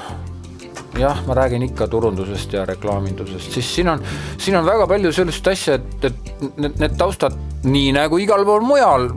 jah, 0.97 1.21
ma 1.27 1.37
räägin 1.37 1.67
ikka 1.69 1.87
turundusest 1.91 2.55
ja 2.57 2.65
reklaamindusest, 2.67 3.53
siis 3.53 3.69
siin 3.75 3.91
on, 3.93 4.03
siin 4.41 4.57
on 4.59 4.65
väga 4.67 4.87
palju 4.89 5.13
sellist 5.15 5.47
asja, 5.47 5.77
et, 5.77 6.09
et 6.09 6.47
need, 6.57 6.79
need 6.81 6.97
taustad, 6.99 7.37
nii 7.67 7.91
nagu 7.95 8.19
igal 8.21 8.45
pool 8.47 8.65
mujal, 8.65 9.09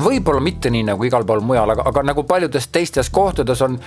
võib-olla 0.00 0.42
mitte 0.42 0.72
nii 0.72 0.88
nagu 0.90 1.04
igal 1.06 1.26
pool 1.28 1.44
mujal, 1.44 1.76
aga, 1.76 1.86
aga 1.92 2.06
nagu 2.10 2.24
paljudes 2.28 2.70
teistes 2.72 3.12
kohtades 3.12 3.62
on 3.66 3.78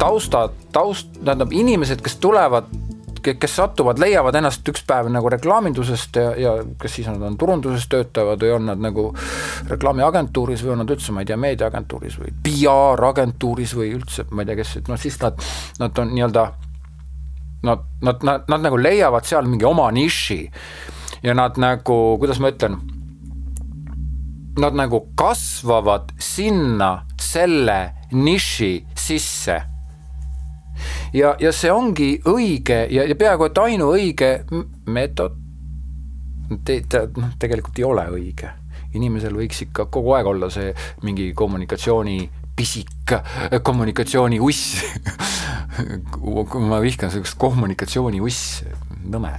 taustad, 0.00 0.54
taust, 0.72 1.12
tähendab 1.20 1.52
inimesed, 1.54 2.02
kes 2.02 2.16
tulevad 2.22 2.70
kes 3.22 3.56
satuvad, 3.56 4.00
leiavad 4.02 4.36
ennast 4.38 4.66
üks 4.68 4.84
päev 4.88 5.08
nagu 5.12 5.30
reklaamindusest 5.32 6.18
ja, 6.18 6.32
ja 6.38 6.54
kas 6.80 6.96
siis 6.96 7.08
nad 7.10 7.22
on 7.26 7.38
turunduses 7.40 7.86
töötavad 7.92 8.42
või 8.42 8.54
on 8.56 8.66
nad 8.70 8.82
nagu 8.82 9.08
reklaamiagentuuris 9.70 10.64
või 10.66 10.74
on 10.74 10.82
nad 10.84 10.92
üldse, 10.94 11.14
ma 11.14 11.22
ei 11.22 11.30
tea, 11.30 11.38
meediaagentuuris 11.40 12.18
või 12.20 12.34
PR-agentuuris 12.46 13.76
või 13.78 13.92
üldse, 13.96 14.26
ma 14.30 14.42
ei 14.42 14.50
tea, 14.50 14.58
kes, 14.62 14.76
noh 14.88 15.00
siis 15.00 15.18
nad, 15.22 15.40
nad 15.82 16.04
on 16.04 16.14
nii-öelda 16.16 16.50
Nad, 17.62 17.78
nad, 18.02 18.24
nad, 18.26 18.48
nad 18.50 18.58
nagu 18.64 18.74
leiavad 18.74 19.22
seal 19.22 19.46
mingi 19.46 19.62
oma 19.62 19.84
niši 19.94 20.40
ja 21.22 21.30
nad 21.38 21.60
nagu, 21.62 21.98
kuidas 22.18 22.40
ma 22.42 22.50
ütlen, 22.50 22.80
nad 24.58 24.74
nagu 24.74 25.04
kasvavad 25.14 26.10
sinna 26.18 27.04
selle 27.22 28.08
niši 28.10 28.72
sisse 28.98 29.60
ja, 31.12 31.34
ja 31.40 31.52
see 31.54 31.72
ongi 31.72 32.10
õige 32.28 32.86
ja, 32.90 33.06
ja 33.08 33.16
peaaegu 33.18 33.48
et 33.48 33.62
ainuõige 33.62 34.32
meetod. 34.86 35.38
Te, 36.64 36.82
te, 36.88 37.06
noh, 37.16 37.32
tegelikult 37.40 37.78
ei 37.80 37.86
ole 37.88 38.04
õige. 38.12 38.50
inimesel 38.92 39.32
võiks 39.32 39.62
ikka 39.64 39.86
kogu 39.88 40.12
aeg 40.12 40.26
olla 40.28 40.50
see 40.52 40.74
mingi 41.02 41.30
kommunikatsiooni 41.32 42.28
pisik, 42.56 43.14
kommunikatsiooni 43.64 44.40
uss. 44.40 44.82
Ma 46.68 46.80
vihkan 46.84 47.10
sellist 47.10 47.38
kommunikatsiooni 47.40 48.20
uss, 48.20 48.60
nõme. 49.08 49.32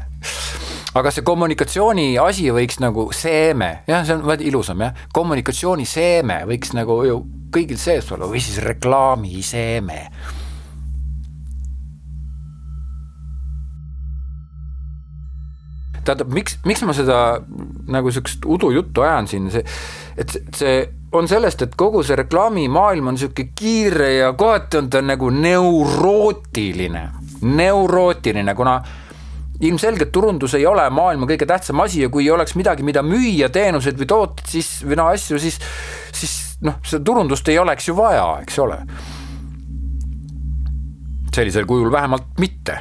Aga 0.98 1.12
see 1.14 1.26
kommunikatsiooni 1.26 2.18
asi 2.22 2.50
võiks 2.54 2.80
nagu 2.82 3.06
seeme, 3.14 3.84
jah, 3.90 4.02
see 4.06 4.18
on 4.18 4.26
vaid 4.26 4.42
ilusam 4.46 4.82
jah, 4.82 4.98
kommunikatsiooni 5.14 5.86
seeme 5.90 6.42
võiks 6.50 6.74
nagu 6.74 7.00
ju 7.06 7.20
kõigil 7.54 7.78
sees 7.82 8.10
olla 8.14 8.30
või 8.30 8.42
siis 8.42 8.58
reklaamiseeme 8.66 10.00
tähendab, 16.06 16.34
miks, 16.34 16.58
miks 16.68 16.84
ma 16.88 16.96
seda 16.96 17.20
nagu 17.92 18.12
sihukest 18.12 18.46
udujuttu 18.46 19.04
ajan 19.06 19.30
siin, 19.30 19.50
see, 19.54 19.64
et 20.20 20.36
see 20.56 20.76
on 21.14 21.28
sellest, 21.30 21.62
et 21.62 21.76
kogu 21.78 22.02
see 22.06 22.18
reklaamimaailm 22.18 23.12
on 23.14 23.20
sihuke 23.22 23.50
kiire 23.56 24.10
ja 24.16 24.34
kohati 24.38 24.80
on 24.82 24.90
ta 24.94 25.02
nagu 25.06 25.30
neurootiline, 25.30 27.04
neurootiline, 27.42 28.56
kuna 28.58 28.78
ilmselgelt 29.64 30.12
turundus 30.12 30.56
ei 30.58 30.66
ole 30.68 30.86
maailma 30.90 31.28
kõige 31.30 31.48
tähtsam 31.48 31.84
asi 31.86 32.02
ja 32.04 32.10
kui 32.12 32.26
ei 32.26 32.32
oleks 32.34 32.56
midagi, 32.60 32.86
mida 32.86 33.04
müüa, 33.06 33.52
teenuseid 33.54 34.00
või 34.00 34.10
tooteid, 34.10 34.48
siis 34.50 34.72
või 34.84 34.98
noh, 35.00 35.12
asju, 35.14 35.40
siis, 35.40 35.60
siis 36.16 36.34
noh, 36.66 36.80
seda 36.88 37.04
turundust 37.06 37.48
ei 37.54 37.60
oleks 37.62 37.88
ju 37.88 37.98
vaja, 37.98 38.26
eks 38.44 38.60
ole. 38.64 38.80
sellisel 41.34 41.66
kujul 41.66 41.90
vähemalt 41.92 42.36
mitte 42.38 42.76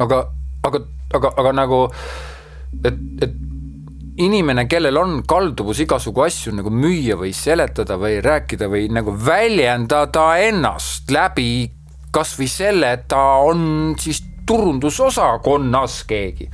aga, 0.00 0.26
aga, 0.64 0.84
aga, 1.14 1.32
aga 1.42 1.52
nagu, 1.52 1.86
et, 2.84 3.00
et 3.22 3.34
inimene, 4.22 4.66
kellel 4.68 4.98
on 5.00 5.20
kalduvus 5.28 5.80
igasugu 5.84 6.24
asju 6.26 6.52
nagu 6.56 6.72
müüa 6.72 7.16
või 7.20 7.32
seletada 7.36 7.96
või 8.00 8.20
rääkida 8.24 8.68
või 8.70 8.88
nagu 8.92 9.14
väljendada 9.16 10.26
ennast 10.44 11.10
läbi 11.12 11.70
kasvõi 12.12 12.48
selle, 12.50 12.92
et 12.92 13.08
ta 13.08 13.22
on 13.40 13.94
siis 14.00 14.22
turundusosakonnas 14.46 16.04
keegi. 16.08 16.50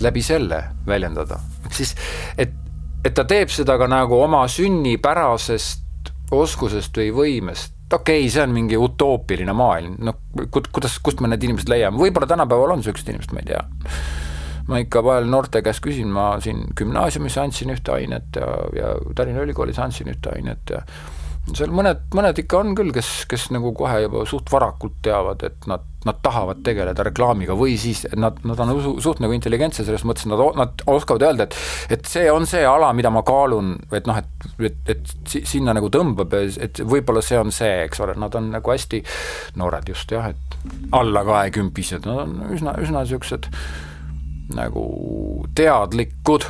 läbi 0.00 0.22
selle 0.24 0.62
väljendada, 0.88 1.36
et 1.66 1.74
siis, 1.76 1.90
et, 2.40 2.54
et 3.04 3.12
ta 3.12 3.26
teeb 3.28 3.50
seda 3.52 3.74
ka 3.76 3.84
nagu 3.84 4.16
oma 4.16 4.46
sünnipärasest 4.48 6.08
oskusest 6.32 6.96
või 6.96 7.10
võimest 7.12 7.74
okei 7.92 8.24
okay,, 8.24 8.32
see 8.32 8.42
on 8.42 8.54
mingi 8.54 8.78
utoopiline 8.80 9.54
maailm, 9.56 9.96
noh 10.06 10.18
kuidas, 10.50 10.98
kust 11.04 11.22
me 11.22 11.30
need 11.30 11.46
inimesed 11.46 11.70
leiame, 11.72 12.00
võib-olla 12.00 12.28
tänapäeval 12.30 12.76
on 12.76 12.82
niisugused 12.82 13.08
inimesed, 13.12 13.34
ma 13.36 13.44
ei 13.44 13.50
tea. 13.52 13.62
ma 14.70 14.78
ikka 14.78 15.02
vahel 15.02 15.26
noorte 15.26 15.62
käest 15.66 15.82
küsin, 15.82 16.10
ma 16.14 16.32
siin 16.42 16.62
gümnaasiumis 16.78 17.38
andsin 17.42 17.72
ühte 17.74 17.94
ainet 17.94 18.36
ja, 18.38 18.50
ja 18.76 18.92
Tallinna 19.18 19.42
Ülikoolis 19.42 19.80
andsin 19.82 20.12
ühte 20.12 20.30
ainet 20.36 20.70
ja 20.70 20.84
seal 21.56 21.72
mõned, 21.74 22.04
mõned 22.14 22.38
ikka 22.42 22.60
on 22.60 22.74
küll, 22.78 22.92
kes, 22.94 23.24
kes 23.30 23.48
nagu 23.54 23.72
kohe 23.76 24.04
juba 24.04 24.24
suht 24.28 24.50
varakult 24.52 25.00
teavad, 25.02 25.42
et 25.48 25.66
nad, 25.70 25.86
nad 26.08 26.20
tahavad 26.24 26.62
tegeleda 26.64 27.04
reklaamiga 27.04 27.54
või 27.58 27.74
siis 27.80 28.06
nad, 28.16 28.38
nad 28.48 28.60
on 28.64 29.00
suht 29.02 29.20
nagu 29.20 29.34
intelligentsed 29.36 29.84
selles 29.84 30.04
mõttes, 30.08 30.28
nad, 30.30 30.40
nad 30.56 30.84
oskavad 30.88 31.26
öelda, 31.28 31.46
et 31.48 31.98
et 31.98 32.08
see 32.08 32.30
on 32.32 32.46
see 32.48 32.62
ala, 32.66 32.92
mida 32.96 33.12
ma 33.12 33.22
kaalun, 33.26 33.74
et 33.96 34.08
noh, 34.08 34.20
et, 34.20 34.48
et, 34.70 34.94
et 34.94 35.34
sinna 35.48 35.74
nagu 35.76 35.90
tõmbab, 35.92 36.32
et 36.40 36.80
võib-olla 36.80 37.22
see 37.24 37.40
on 37.40 37.52
see, 37.54 37.84
eks 37.84 38.00
ole, 38.04 38.16
nad 38.20 38.34
on 38.38 38.48
nagu 38.54 38.72
hästi 38.72 39.02
noored 39.60 39.92
just 39.92 40.12
jah, 40.14 40.30
et 40.32 40.58
alla 40.96 41.24
kahekümpised, 41.28 42.08
nad 42.08 42.24
on 42.24 42.54
üsna, 42.56 42.76
üsna 42.80 43.04
niisugused 43.04 43.50
nagu 44.56 44.84
teadlikud 45.54 46.46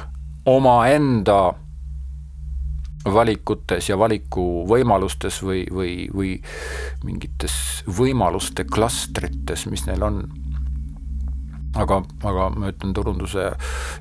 omaenda 0.48 1.40
valikutes 3.04 3.88
ja 3.88 3.96
valikuvõimalustes 3.98 5.40
või, 5.42 5.64
või, 5.72 5.94
või 6.12 6.34
mingites 7.04 7.54
võimaluste 7.88 8.66
klastrites, 8.68 9.66
mis 9.72 9.86
neil 9.88 10.04
on. 10.04 10.20
aga, 11.76 12.02
aga 12.24 12.48
ma 12.50 12.72
ütlen, 12.72 12.92
turunduse 12.94 13.52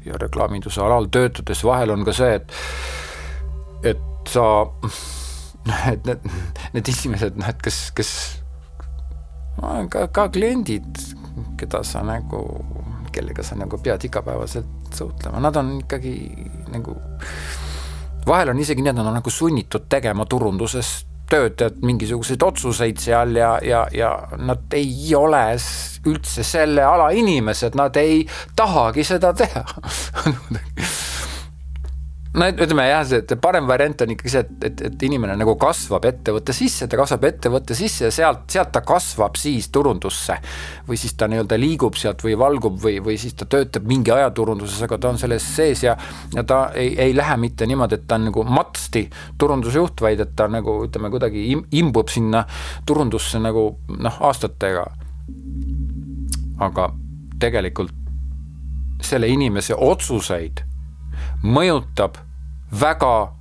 ja 0.06 0.20
reklaaminduse 0.20 0.82
alal 0.82 1.08
töötades 1.12 1.64
vahel 1.64 1.94
on 1.96 2.04
ka 2.04 2.14
see, 2.14 2.36
et, 2.36 2.52
et 3.94 4.04
sa, 4.28 4.44
et 5.94 6.06
need, 6.06 6.28
need 6.74 6.92
inimesed, 6.96 7.40
noh, 7.40 7.48
et 7.48 7.64
kes, 7.64 7.80
kes 7.96 8.12
ka, 9.90 10.08
ka 10.12 10.28
kliendid, 10.34 10.92
keda 11.60 11.84
sa 11.88 12.04
nagu, 12.04 12.44
kellega 13.16 13.46
sa 13.46 13.56
nagu 13.56 13.80
pead 13.80 14.04
igapäevaselt 14.10 14.92
suhtlema, 14.96 15.40
nad 15.40 15.56
on 15.56 15.78
ikkagi 15.80 16.16
nagu 16.74 17.00
vahel 18.28 18.54
on 18.54 18.60
isegi 18.60 18.84
nii, 18.84 18.94
et 18.94 19.00
nad 19.00 19.08
on 19.08 19.18
nagu 19.20 19.34
sunnitud 19.34 19.88
tegema 19.90 20.26
turunduses 20.30 21.06
tööd, 21.30 21.62
et 21.62 21.82
mingisuguseid 21.86 22.44
otsuseid 22.44 23.02
seal 23.02 23.36
ja, 23.38 23.52
ja, 23.66 23.84
ja 23.94 24.12
nad 24.42 24.74
ei 24.74 25.14
ole 25.18 25.44
üldse 26.10 26.44
selle 26.48 26.84
ala 26.86 27.10
inimesed, 27.14 27.76
nad 27.78 27.96
ei 28.02 28.24
tahagi 28.58 29.06
seda 29.06 29.34
teha 29.38 29.66
no 32.40 32.48
ütleme 32.50 32.86
jah, 32.88 33.04
see 33.08 33.38
parem 33.42 33.68
variant 33.70 34.04
on 34.04 34.14
ikkagi 34.14 34.32
see, 34.32 34.44
et, 34.46 34.66
et, 34.70 34.84
et 34.90 35.06
inimene 35.08 35.36
nagu 35.40 35.56
kasvab 35.60 36.06
ettevõtte 36.10 36.54
sisse, 36.56 36.88
ta 36.90 37.00
kasvab 37.00 37.26
ettevõtte 37.30 37.76
sisse 37.78 38.08
ja 38.08 38.12
sealt, 38.14 38.46
sealt 38.52 38.72
ta 38.76 38.82
kasvab 38.86 39.38
siis 39.40 39.70
turundusse. 39.74 40.38
või 40.88 40.98
siis 40.98 41.14
ta 41.20 41.28
nii-öelda 41.30 41.58
liigub 41.60 41.98
sealt 42.00 42.24
või 42.26 42.38
valgub 42.40 42.80
või, 42.82 42.98
või 43.04 43.18
siis 43.22 43.36
ta 43.38 43.46
töötab 43.50 43.88
mingi 43.90 44.14
aja 44.14 44.32
turunduses, 44.36 44.82
aga 44.86 44.98
ta 44.98 45.12
on 45.14 45.20
selles 45.22 45.46
sees 45.56 45.84
ja, 45.84 45.98
ja 46.36 46.44
ta 46.44 46.62
ei, 46.76 46.94
ei 47.10 47.16
lähe 47.16 47.38
mitte 47.38 47.68
niimoodi, 47.70 48.00
et 48.00 48.08
ta 48.08 48.18
on 48.20 48.30
nagu 48.30 48.46
matsti 48.48 49.06
turundusjuht, 49.38 50.02
vaid 50.02 50.24
et 50.24 50.34
ta 50.36 50.48
nagu 50.52 50.80
ütleme, 50.88 51.12
kuidagi 51.14 51.50
im, 51.54 51.66
imbub 51.72 52.10
sinna 52.10 52.46
turundusse 52.86 53.42
nagu 53.42 53.70
noh, 53.98 54.22
aastatega. 54.30 54.88
aga 56.60 56.90
tegelikult 57.40 57.96
selle 59.02 59.30
inimese 59.32 59.76
otsuseid 59.76 60.64
mõjutab 61.44 62.18
väga 62.82 63.34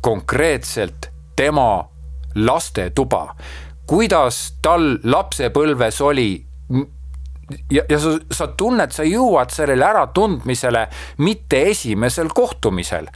konkreetselt 0.00 1.10
tema 1.36 1.88
lastetuba. 2.34 3.34
kuidas 3.86 4.56
tal 4.62 4.98
lapsepõlves 5.04 6.00
oli 6.00 6.46
ja, 7.70 7.82
ja 7.88 7.98
sa, 8.00 8.18
sa 8.30 8.46
tunned, 8.56 8.92
sa 8.92 9.04
jõuad 9.04 9.52
sellele 9.52 9.84
äratundmisele 9.84 10.86
mitte 11.18 11.62
esimesel 11.70 12.30
kohtumisel, 12.34 13.08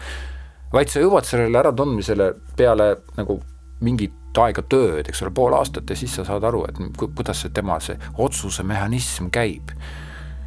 vaid 0.73 0.92
sa 0.92 1.01
jõuad 1.01 1.25
sellele 1.29 1.59
äratundmisele 1.59 2.33
peale 2.57 2.90
nagu 3.16 3.40
mingit 3.81 4.14
aega 4.38 4.62
tööd, 4.71 5.09
eks 5.09 5.23
ole, 5.25 5.33
pool 5.35 5.55
aastat 5.57 5.88
ja 5.90 5.97
siis 5.99 6.12
sa 6.14 6.25
saad 6.27 6.44
aru, 6.47 6.62
et 6.68 6.77
kuidas 7.01 7.40
see 7.42 7.55
tema 7.55 7.79
see 7.83 7.97
otsuse 8.23 8.62
mehhanism 8.62 9.33
käib. 9.35 9.73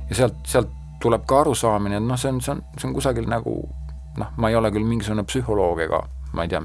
ja 0.10 0.15
sealt, 0.15 0.38
sealt 0.47 0.69
tuleb 1.02 1.26
ka 1.28 1.41
arusaamine, 1.41 1.97
et 1.97 2.06
noh, 2.06 2.19
see 2.19 2.32
on, 2.32 2.41
see 2.45 2.54
on, 2.54 2.62
see 2.78 2.88
on 2.88 2.93
kusagil 2.95 3.28
nagu 3.28 3.56
noh, 4.19 4.34
ma 4.38 4.50
ei 4.52 4.58
ole 4.60 4.71
küll 4.74 4.88
mingisugune 4.88 5.24
psühholoog 5.28 5.86
ega 5.88 6.02
ma 6.34 6.45
ei 6.45 6.52
tea, 6.52 6.62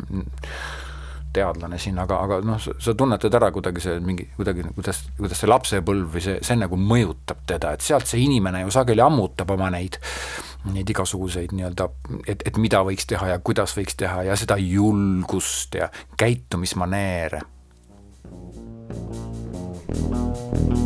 teadlane 1.37 1.79
siin, 1.81 1.99
aga, 2.01 2.19
aga 2.25 2.39
noh, 2.47 2.61
sa 2.61 2.95
tunnetad 2.97 3.35
ära 3.37 3.51
kuidagi 3.53 3.83
see 3.85 3.99
mingi, 4.05 4.29
kuidagi 4.39 4.65
kuidas, 4.77 5.03
kuidas 5.19 5.43
see 5.43 5.51
lapsepõlv 5.51 6.15
või 6.15 6.25
see, 6.25 6.39
see 6.47 6.57
nagu 6.59 6.79
mõjutab 6.81 7.43
teda, 7.51 7.75
et 7.77 7.85
sealt 7.85 8.09
see 8.09 8.23
inimene 8.25 8.63
ju 8.65 8.73
sageli 8.73 9.05
ammutab 9.05 9.53
oma 9.57 9.69
neid, 9.75 9.99
neid 10.73 10.95
igasuguseid 10.95 11.53
nii-öelda, 11.57 11.91
et, 12.25 12.47
et 12.49 12.63
mida 12.63 12.81
võiks 12.87 13.09
teha 13.11 13.35
ja 13.35 13.43
kuidas 13.45 13.77
võiks 13.77 13.99
teha 14.01 14.25
ja 14.31 14.39
seda 14.39 14.57
julgust 14.63 15.77
ja 15.77 15.91
käitumismaneere. 16.17 17.45
Toomas 19.87 20.86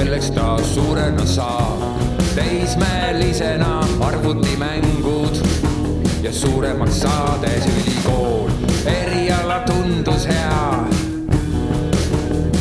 kelleks 0.00 0.30
ta 0.30 0.58
suurena 0.64 1.26
saab. 1.26 1.82
teismelisena 2.34 3.80
arvutimängud 4.00 5.36
ja 6.22 6.32
suuremaks 6.32 7.00
saades 7.00 7.66
ülikool. 7.66 8.50
eriala 8.86 9.60
tundus 9.60 10.28
hea, 10.28 10.84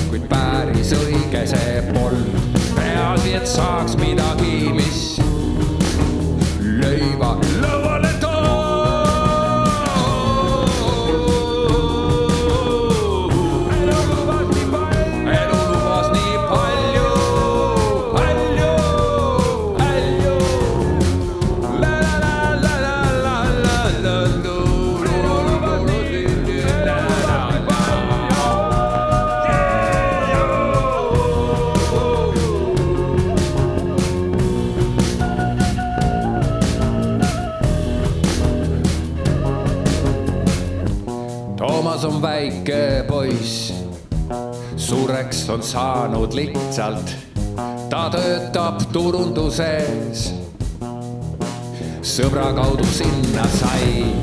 kuid 0.09 0.27
päris 0.29 0.91
õige 0.93 1.45
see 1.47 1.83
polnud. 1.93 2.59
peaasi, 2.75 3.33
et 3.33 3.47
saaks 3.47 3.95
midagi, 3.97 4.73
mis 4.75 5.08
suureks 45.49 45.63
on 45.63 45.63
saanud 45.63 46.33
lihtsalt. 46.33 47.15
ta 47.89 48.09
töötab 48.09 48.81
turunduses. 48.93 50.33
sõbra 52.01 52.53
kaudu 52.53 52.85
sinna 52.85 53.45
sai, 53.57 54.13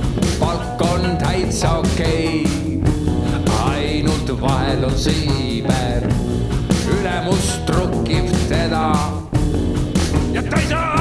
palk 0.41 0.83
on 0.83 1.17
täitsa 1.19 1.79
okei 1.79 2.47
okay. 2.79 3.75
ainult 3.75 4.31
vahel 4.41 4.85
on 4.85 4.99
siiber, 4.99 6.07
ülemus 6.99 7.61
trukib 7.67 8.31
teda 8.49 8.93
ja 10.33 10.43
ta 10.43 10.61
ei 10.61 10.69
saa 10.69 10.96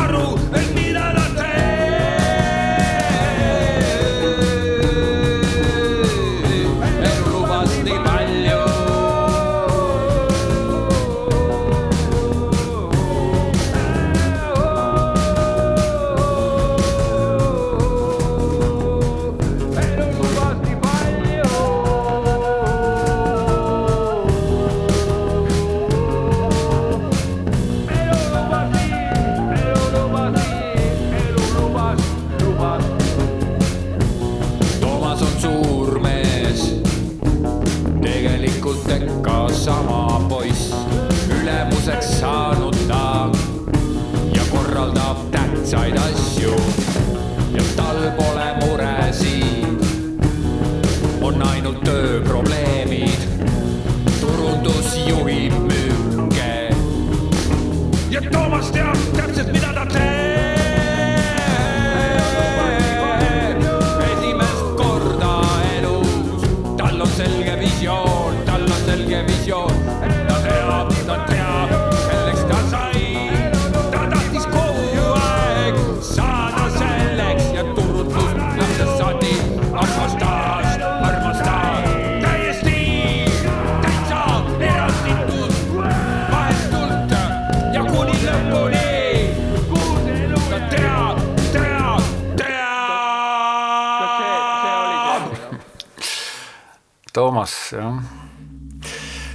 Toomas, 97.46 97.72
jah. 97.72 98.02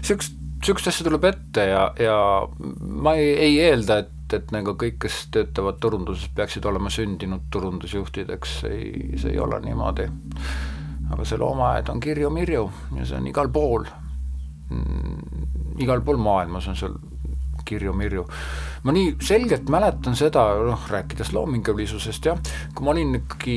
Sihukest, 0.02 0.34
sihukest 0.64 0.88
asja 0.90 1.04
tuleb 1.06 1.24
ette 1.28 1.66
ja, 1.70 1.82
ja 1.98 2.16
ma 2.80 3.14
ei, 3.14 3.30
ei 3.38 3.58
eelda, 3.68 4.00
et, 4.02 4.34
et 4.34 4.50
nagu 4.54 4.74
kõik, 4.78 4.98
kes 5.04 5.20
töötavad 5.34 5.78
turunduses, 5.82 6.30
peaksid 6.34 6.66
olema 6.66 6.90
sündinud 6.90 7.46
turundusjuhtideks, 7.54 8.56
ei, 8.70 8.90
see 9.20 9.34
ei 9.34 9.38
ole 9.38 9.60
niimoodi. 9.62 10.08
aga 11.10 11.24
see 11.26 11.38
loomaaed 11.38 11.88
on 11.90 12.00
kirju-mirju 12.00 12.64
ja 12.98 13.06
see 13.06 13.18
on 13.18 13.24
igal 13.26 13.48
pool 13.50 13.86
mm,. 14.70 15.78
igal 15.82 16.02
pool 16.06 16.20
maailmas 16.22 16.68
on 16.70 16.76
seal 16.78 16.94
kirju-mirju. 17.70 18.26
ma 18.84 18.94
nii 18.96 19.14
selgelt 19.24 19.70
mäletan 19.72 20.16
seda, 20.18 20.44
noh, 20.66 20.84
rääkides 20.90 21.32
loomingulisusest 21.36 22.30
jah, 22.30 22.40
kui 22.74 22.86
ma 22.86 22.94
olin 22.94 23.20
ikkagi, 23.22 23.56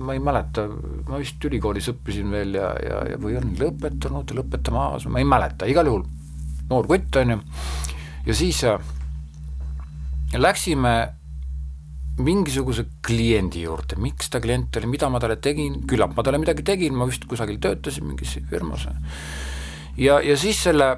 ma 0.00 0.16
ei 0.16 0.22
mäleta, 0.24 0.66
ma 1.08 1.20
vist 1.22 1.44
ülikoolis 1.44 1.90
õppisin 1.94 2.30
veel 2.34 2.58
ja, 2.58 2.74
ja, 2.82 3.00
ja 3.12 3.20
või 3.20 3.38
olin 3.40 3.56
lõpetanud, 3.60 4.36
lõpetamas, 4.40 5.08
ma 5.08 5.22
ei 5.22 5.28
mäleta, 5.28 5.68
igal 5.70 5.90
juhul 5.90 6.06
noor 6.70 6.88
kutt, 6.88 7.20
on 7.20 7.36
ju, 7.36 7.42
ja 8.26 8.36
siis 8.36 8.62
äh, 8.68 8.80
läksime 10.34 10.94
mingisuguse 12.22 12.86
kliendi 13.02 13.64
juurde, 13.64 13.96
miks 13.98 14.30
ta 14.30 14.40
klient 14.42 14.76
oli, 14.78 14.88
mida 14.92 15.08
ma 15.10 15.18
talle 15.22 15.36
tegin, 15.42 15.80
küllap 15.90 16.14
ma 16.14 16.22
talle 16.22 16.38
midagi 16.38 16.62
tegin, 16.66 16.94
ma 16.94 17.08
vist 17.10 17.26
kusagil 17.30 17.58
töötasin 17.62 18.06
mingis 18.06 18.36
firmas. 18.50 18.86
ja, 19.98 20.20
ja 20.22 20.36
siis 20.38 20.62
selle, 20.62 20.92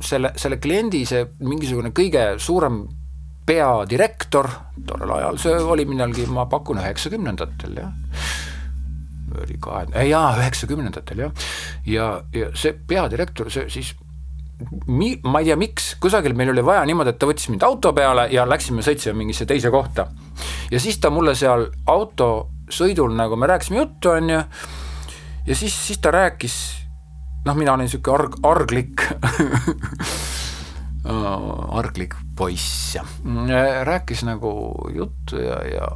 selle, 0.00 0.32
selle 0.36 0.58
kliendi 0.62 1.04
see 1.08 1.26
mingisugune 1.44 1.92
kõige 1.96 2.34
suurem 2.40 2.82
peadirektor, 3.46 4.48
tollel 4.86 5.16
ajal 5.16 5.40
see 5.42 5.56
oli 5.74 5.86
millalgi, 5.88 6.26
ma 6.30 6.46
pakun 6.50 6.80
üheksakümnendatel, 6.82 7.80
jah 7.80 7.92
oli 9.38 9.56
kahe, 9.62 10.04
jaa, 10.08 10.34
üheksakümnendatel 10.40 11.24
jah, 11.24 11.48
ja, 11.86 12.06
ja 12.34 12.50
see 12.58 12.74
peadirektor, 12.74 13.50
see 13.52 13.68
siis 13.72 13.92
mi-, 14.86 15.18
ma 15.24 15.40
ei 15.40 15.50
tea, 15.50 15.58
miks, 15.60 15.94
kusagil 16.02 16.34
meil 16.36 16.52
oli 16.52 16.64
vaja 16.66 16.84
niimoodi, 16.88 17.14
et 17.14 17.20
ta 17.20 17.28
võttis 17.28 17.48
mind 17.52 17.64
auto 17.66 17.92
peale 17.96 18.26
ja 18.34 18.46
läksime, 18.48 18.84
sõitsime 18.86 19.16
mingisse 19.22 19.46
teise 19.48 19.72
kohta. 19.72 20.08
ja 20.70 20.80
siis 20.80 20.98
ta 21.00 21.12
mulle 21.14 21.34
seal 21.38 21.68
autosõidul 21.90 23.14
nagu 23.16 23.38
me 23.40 23.50
rääkisime 23.50 23.80
juttu, 23.82 24.12
on 24.14 24.34
ju, 24.34 24.42
ja 25.46 25.56
siis, 25.56 25.76
siis 25.86 26.02
ta 26.02 26.12
rääkis, 26.14 26.58
noh, 27.44 27.56
mina 27.56 27.74
olin 27.74 27.88
niisugune 27.88 28.16
arg, 28.18 28.38
arglik. 28.42 29.06
Arglik 31.80 32.14
poiss. 32.36 32.94
Ja 32.94 33.04
rääkis 33.84 34.20
nagu 34.28 34.50
juttu 34.94 35.40
ja, 35.40 35.56
ja 35.64 35.88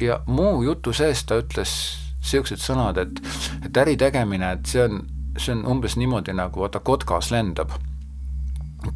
ja 0.00 0.20
muu 0.26 0.62
jutu 0.62 0.92
sees 0.92 1.24
ta 1.28 1.38
ütles 1.42 1.74
niisugused 2.24 2.62
sõnad, 2.62 2.98
et, 2.98 3.20
et 3.66 3.76
äri 3.84 3.96
tegemine, 4.00 4.54
et 4.56 4.68
see 4.68 4.82
on, 4.84 5.02
see 5.36 5.52
on 5.54 5.64
umbes 5.74 5.98
niimoodi, 6.00 6.32
nagu 6.34 6.64
vaata 6.64 6.80
kotkas 6.80 7.30
lendab. 7.34 7.74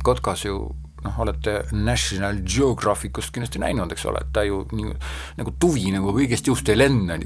kotkas 0.02 0.44
ju 0.44 0.56
noh, 1.04 1.18
olete 1.20 1.60
National 1.72 2.40
Geographicust 2.42 3.32
kindlasti 3.32 3.60
näinud, 3.62 3.92
eks 3.92 4.06
ole, 4.08 4.24
et 4.24 4.32
ta 4.32 4.42
ju 4.42 4.64
nii 4.72 4.96
nagu 5.38 5.54
tuvi 5.60 5.92
nagu 5.92 6.12
kõigest 6.16 6.48
juust 6.48 6.68
ei 6.68 6.78
lenda, 6.78 7.18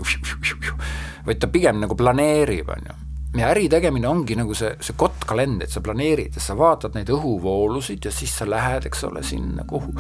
vaid 1.27 1.41
ta 1.41 1.47
pigem 1.47 1.81
nagu 1.81 1.97
planeerib, 1.97 2.69
on 2.69 2.91
ju 2.91 2.99
ja 3.37 3.49
äri 3.49 3.69
tegemine 3.73 4.09
ongi 4.09 4.37
nagu 4.37 4.55
see, 4.57 4.75
see 4.85 4.97
kottkalend, 4.99 5.63
et 5.65 5.73
sa 5.73 5.81
planeerid 5.85 6.37
ja 6.37 6.43
sa 6.45 6.57
vaatad 6.59 6.97
neid 6.97 7.09
õhuvoolusid 7.15 8.05
ja 8.05 8.13
siis 8.13 8.35
sa 8.37 8.47
lähed, 8.49 8.87
eks 8.91 9.05
ole, 9.09 9.23
sinna, 9.25 9.65
kuhu, 9.69 9.95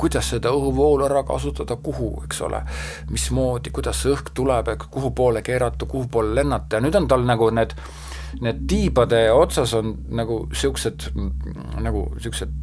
kuidas 0.00 0.30
seda 0.32 0.52
õhuvoolu 0.56 1.04
ära 1.08 1.22
kasutada, 1.28 1.76
kuhu, 1.84 2.14
eks 2.24 2.40
ole, 2.48 2.62
mismoodi, 3.12 3.72
kuidas 3.76 4.00
see 4.02 4.14
õhk 4.14 4.32
tuleb, 4.36 4.72
kuhu 4.88 5.12
poole 5.16 5.44
keerata, 5.44 5.88
kuhu 5.90 6.08
poole 6.12 6.32
lennata. 6.40 6.78
Ja 6.78 6.86
nüüd 6.86 6.96
on 6.96 7.10
tal 7.10 7.28
nagu 7.28 7.50
need, 7.52 7.76
need 8.40 8.64
tiibade 8.70 9.26
otsas 9.36 9.76
on 9.76 9.92
nagu 10.16 10.46
niisugused, 10.48 11.10
nagu 11.84 12.08
niisugused 12.16 12.56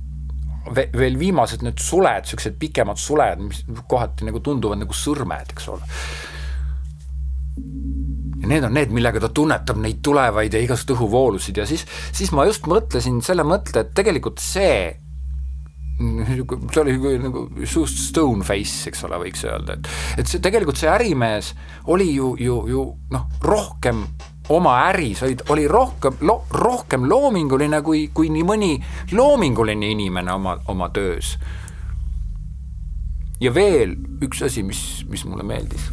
veel 0.97 1.19
viimased 1.21 1.61
need 1.61 1.77
suled, 1.77 2.25
niisugused 2.25 2.57
pikemad 2.61 2.97
suled, 2.97 3.45
mis 3.45 3.61
kohati 3.85 4.25
nagu 4.25 4.41
tunduvad 4.41 4.81
nagu 4.81 4.97
sõrmed, 4.97 5.53
eks 5.53 5.69
ole 5.69 5.85
ja 8.45 8.51
need 8.53 8.67
on 8.67 8.77
need, 8.77 8.93
millega 8.93 9.23
ta 9.23 9.31
tunnetab 9.33 9.81
neid 9.81 10.03
tulevaid 10.05 10.53
ja 10.53 10.61
igasuguseid 10.61 10.93
õhuvoolusid 10.95 11.63
ja 11.63 11.65
siis, 11.69 11.87
siis 12.13 12.31
ma 12.35 12.45
just 12.45 12.69
mõtlesin 12.69 13.19
selle 13.25 13.45
mõtte, 13.47 13.81
et 13.81 13.97
tegelikult 13.97 14.43
see 14.43 14.93
see 15.95 16.81
oli 16.81 17.17
nagu 17.23 17.45
suust 17.63 18.01
stone 18.09 18.43
face, 18.43 18.89
eks 18.89 19.05
ole, 19.07 19.19
võiks 19.21 19.45
öelda, 19.47 19.77
et 19.77 20.19
et 20.19 20.27
see 20.27 20.43
tegelikult 20.43 20.79
see 20.79 20.89
ärimees 20.91 21.53
oli 21.91 22.09
ju, 22.17 22.33
ju, 22.39 22.57
ju 22.67 22.81
noh, 23.15 23.27
rohkem 23.47 24.03
oma 24.51 24.75
äris 24.89 25.23
olid, 25.23 25.45
oli 25.49 25.67
rohkem 25.71 26.19
lo,, 26.27 26.41
rohkem 26.51 27.07
loominguline 27.09 27.79
kui, 27.85 28.09
kui 28.13 28.29
nii 28.29 28.43
mõni 28.45 28.73
loominguline 29.15 29.93
inimene 29.95 30.35
oma, 30.35 30.57
oma 30.67 30.91
töös. 30.93 31.37
ja 33.39 33.53
veel 33.55 33.95
üks 34.25 34.43
asi, 34.43 34.67
mis, 34.67 35.05
mis 35.07 35.23
mulle 35.25 35.47
meeldis 35.47 35.89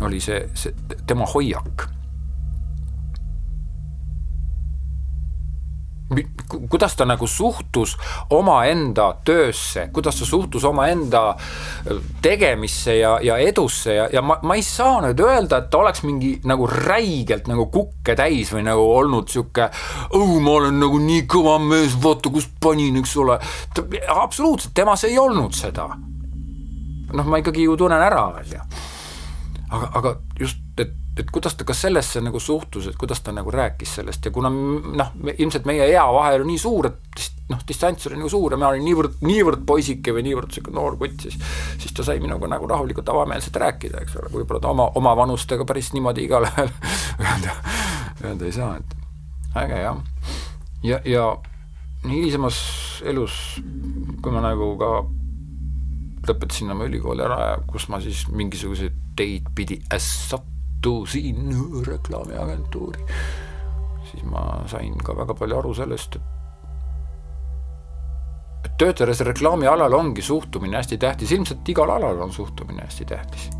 oli 0.00 0.20
see, 0.20 0.44
see 0.54 0.74
tema 1.06 1.26
hoiak. 1.26 1.88
kuidas 6.68 6.96
ta 6.98 7.04
nagu 7.06 7.26
suhtus 7.26 7.92
omaenda 8.34 9.14
töösse, 9.24 9.84
kuidas 9.92 10.16
ta 10.18 10.24
suhtus 10.26 10.64
omaenda 10.64 11.28
äh, 11.28 11.36
tegemisse 12.22 12.96
ja, 12.96 13.12
ja 13.22 13.36
edusse 13.38 13.94
ja, 13.94 14.08
ja 14.12 14.22
ma, 14.22 14.40
ma 14.42 14.56
ei 14.58 14.64
saa 14.66 14.98
nüüd 15.04 15.22
öelda, 15.22 15.60
et 15.60 15.70
ta 15.70 15.78
oleks 15.78 16.02
mingi 16.02 16.32
nagu 16.50 16.66
räigelt 16.66 17.46
nagu 17.46 17.68
kukke 17.70 18.18
täis 18.18 18.50
või 18.50 18.66
nagu 18.66 18.90
olnud 18.96 19.30
sihuke. 19.30 19.70
oh, 20.10 20.34
ma 20.42 20.56
olen 20.58 20.82
nagu 20.82 20.98
nii 20.98 21.28
kõva 21.30 21.60
mees, 21.62 21.94
vaata 22.02 22.34
kust 22.34 22.58
panin, 22.58 22.98
eks 22.98 23.16
ole. 23.22 23.38
absoluutselt, 24.10 24.74
temas 24.74 25.06
ei 25.06 25.18
olnud 25.18 25.54
seda. 25.54 25.86
noh, 27.12 27.22
ma 27.26 27.38
ikkagi 27.38 27.70
ju 27.70 27.78
tunnen 27.78 28.02
ära, 28.02 28.32
on 28.34 28.50
ju 28.50 28.66
aga, 29.70 29.90
aga 30.00 30.14
just, 30.38 30.62
et, 30.80 30.92
et 31.18 31.30
kuidas 31.32 31.56
ta 31.58 31.66
ka 31.68 31.74
sellesse 31.76 32.22
nagu 32.24 32.40
suhtus, 32.42 32.88
et 32.90 32.98
kuidas 33.00 33.22
ta 33.24 33.34
nagu 33.34 33.52
rääkis 33.54 33.96
sellest 34.00 34.26
ja 34.26 34.32
kuna 34.34 34.50
noh, 34.50 35.12
ilmselt 35.36 35.68
meie 35.68 35.86
ea 35.90 36.06
vahe 36.14 36.38
oli 36.38 36.52
nii 36.52 36.62
suur, 36.62 36.90
et 36.90 37.26
noh, 37.50 37.60
distants 37.66 38.06
oli 38.08 38.18
nagu 38.18 38.30
suur 38.32 38.54
ja 38.54 38.60
mina 38.60 38.70
olin 38.70 38.86
niivõrd, 38.86 39.18
niivõrd 39.26 39.66
poisike 39.66 40.14
või 40.16 40.24
niivõrd 40.28 40.50
niisugune 40.50 40.78
noor 40.78 40.96
kutt, 41.00 41.26
siis 41.26 41.38
siis 41.80 41.94
ta 41.96 42.06
sai 42.06 42.22
minuga 42.22 42.50
nagu 42.50 42.68
rahulikult 42.70 43.08
avameelselt 43.12 43.58
rääkida, 43.62 44.04
eks 44.04 44.16
ole, 44.20 44.32
võib-olla 44.34 44.62
ta 44.62 44.72
oma, 44.74 44.90
oma 44.98 45.14
vanustega 45.18 45.66
päris 45.68 45.92
niimoodi 45.96 46.26
igale 46.28 46.50
öelda, 47.26 47.56
öelda 48.24 48.46
ei 48.48 48.56
saa, 48.56 48.74
et 48.80 48.98
äge 49.64 49.80
jah. 49.82 50.02
ja, 50.86 51.00
ja 51.04 51.30
hilisemas 52.06 52.60
elus, 53.04 53.34
kui 54.22 54.32
ma 54.32 54.42
nagu 54.44 54.72
ka 54.80 54.92
lõpetasin 56.28 56.72
oma 56.72 56.86
ülikooli 56.88 57.24
ära 57.24 57.38
ja 57.52 57.54
kus 57.68 57.88
ma 57.92 58.00
siis 58.02 58.26
mingisuguseid 58.28 58.96
teid 59.16 59.48
pidi 59.54 59.80
sattusin 59.96 61.54
reklaamiagentuuri, 61.86 63.06
siis 64.10 64.24
ma 64.24 64.62
sain 64.70 64.96
ka 65.04 65.16
väga 65.16 65.34
palju 65.38 65.58
aru 65.58 65.74
sellest, 65.76 66.20
et 68.64 68.76
töötades 68.80 69.22
reklaamialal 69.24 69.94
ongi 69.96 70.22
suhtumine 70.22 70.76
hästi 70.80 70.98
tähtis, 71.00 71.32
ilmselt 71.32 71.68
igal 71.68 71.90
alal 71.96 72.20
on 72.26 72.32
suhtumine 72.32 72.84
hästi 72.84 73.04
tähtis. 73.04 73.50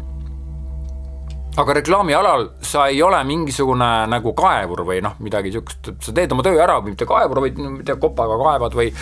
aga 1.61 1.75
reklaamialal 1.75 2.47
sa 2.63 2.87
ei 2.89 3.03
ole 3.03 3.19
mingisugune 3.27 3.89
nagu 4.09 4.33
kaevur 4.39 4.85
või 4.87 5.01
noh, 5.05 5.17
midagi 5.21 5.51
niisugust, 5.51 5.89
et 5.89 6.07
sa 6.07 6.13
teed 6.15 6.33
oma 6.33 6.45
töö 6.47 6.61
ära, 6.63 6.79
mitte 6.81 7.05
kaevur, 7.05 7.41
vaid 7.43 7.59
ma 7.59 7.73
ei 7.75 7.85
tea, 7.85 7.97
kopaga 8.01 8.39
kaevad 8.41 8.77
või 8.79 8.93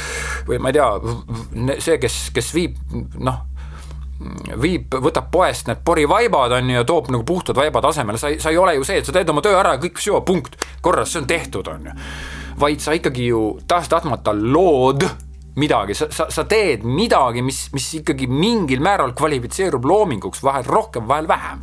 või 0.49 0.59
ma 0.59 0.73
ei 0.73 0.79
tea, 0.79 0.89
see, 1.85 1.99
kes, 2.03 2.17
kes 2.35 2.49
viib 2.57 2.81
noh, 3.21 3.45
viib, 4.59 4.95
võtab 4.99 5.29
poest 5.31 5.69
need 5.69 5.85
porivaibad, 5.87 6.53
on 6.57 6.73
ju, 6.73 6.81
ja 6.81 6.87
toob 6.87 7.11
nagu 7.15 7.23
puhtad 7.27 7.59
vaibad 7.59 7.87
asemele, 7.87 8.19
sa 8.19 8.33
ei, 8.33 8.41
sa 8.43 8.51
ei 8.51 8.59
ole 8.59 8.75
ju 8.75 8.87
see, 8.87 8.99
et 8.99 9.07
sa 9.07 9.15
teed 9.15 9.31
oma 9.31 9.45
töö 9.45 9.55
ära 9.61 9.77
ja 9.77 9.83
kõik, 9.83 10.03
punkt, 10.27 10.59
korras, 10.83 11.13
see 11.13 11.23
on 11.23 11.29
tehtud, 11.31 11.71
on 11.71 11.87
ju. 11.91 11.95
vaid 12.59 12.83
sa 12.83 12.97
ikkagi 12.99 13.29
ju 13.31 13.43
tahes-tahtmata 13.71 14.35
lood 14.35 15.07
midagi, 15.59 15.95
sa, 15.95 16.11
sa, 16.11 16.27
sa 16.35 16.45
teed 16.51 16.83
midagi, 16.87 17.45
mis, 17.47 17.69
mis 17.75 17.87
ikkagi 18.01 18.27
mingil 18.31 18.83
määral 18.83 19.15
kvalifitseerub 19.15 19.87
loominguks, 19.87 20.43
vahel 20.43 20.67
rohkem, 20.67 21.07
vahel 21.07 21.31
vähem. 21.31 21.63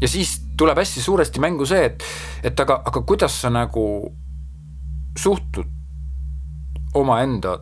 ja 0.00 0.08
siis 0.08 0.38
tuleb 0.56 0.78
hästi 0.80 1.04
suuresti 1.04 1.40
mängu 1.40 1.68
see, 1.68 1.84
et, 1.84 2.04
et 2.48 2.60
aga, 2.64 2.80
aga 2.84 3.04
kuidas 3.04 3.40
sa 3.42 3.52
nagu 3.52 3.86
suhtud 5.16 5.68
omaenda 6.96 7.58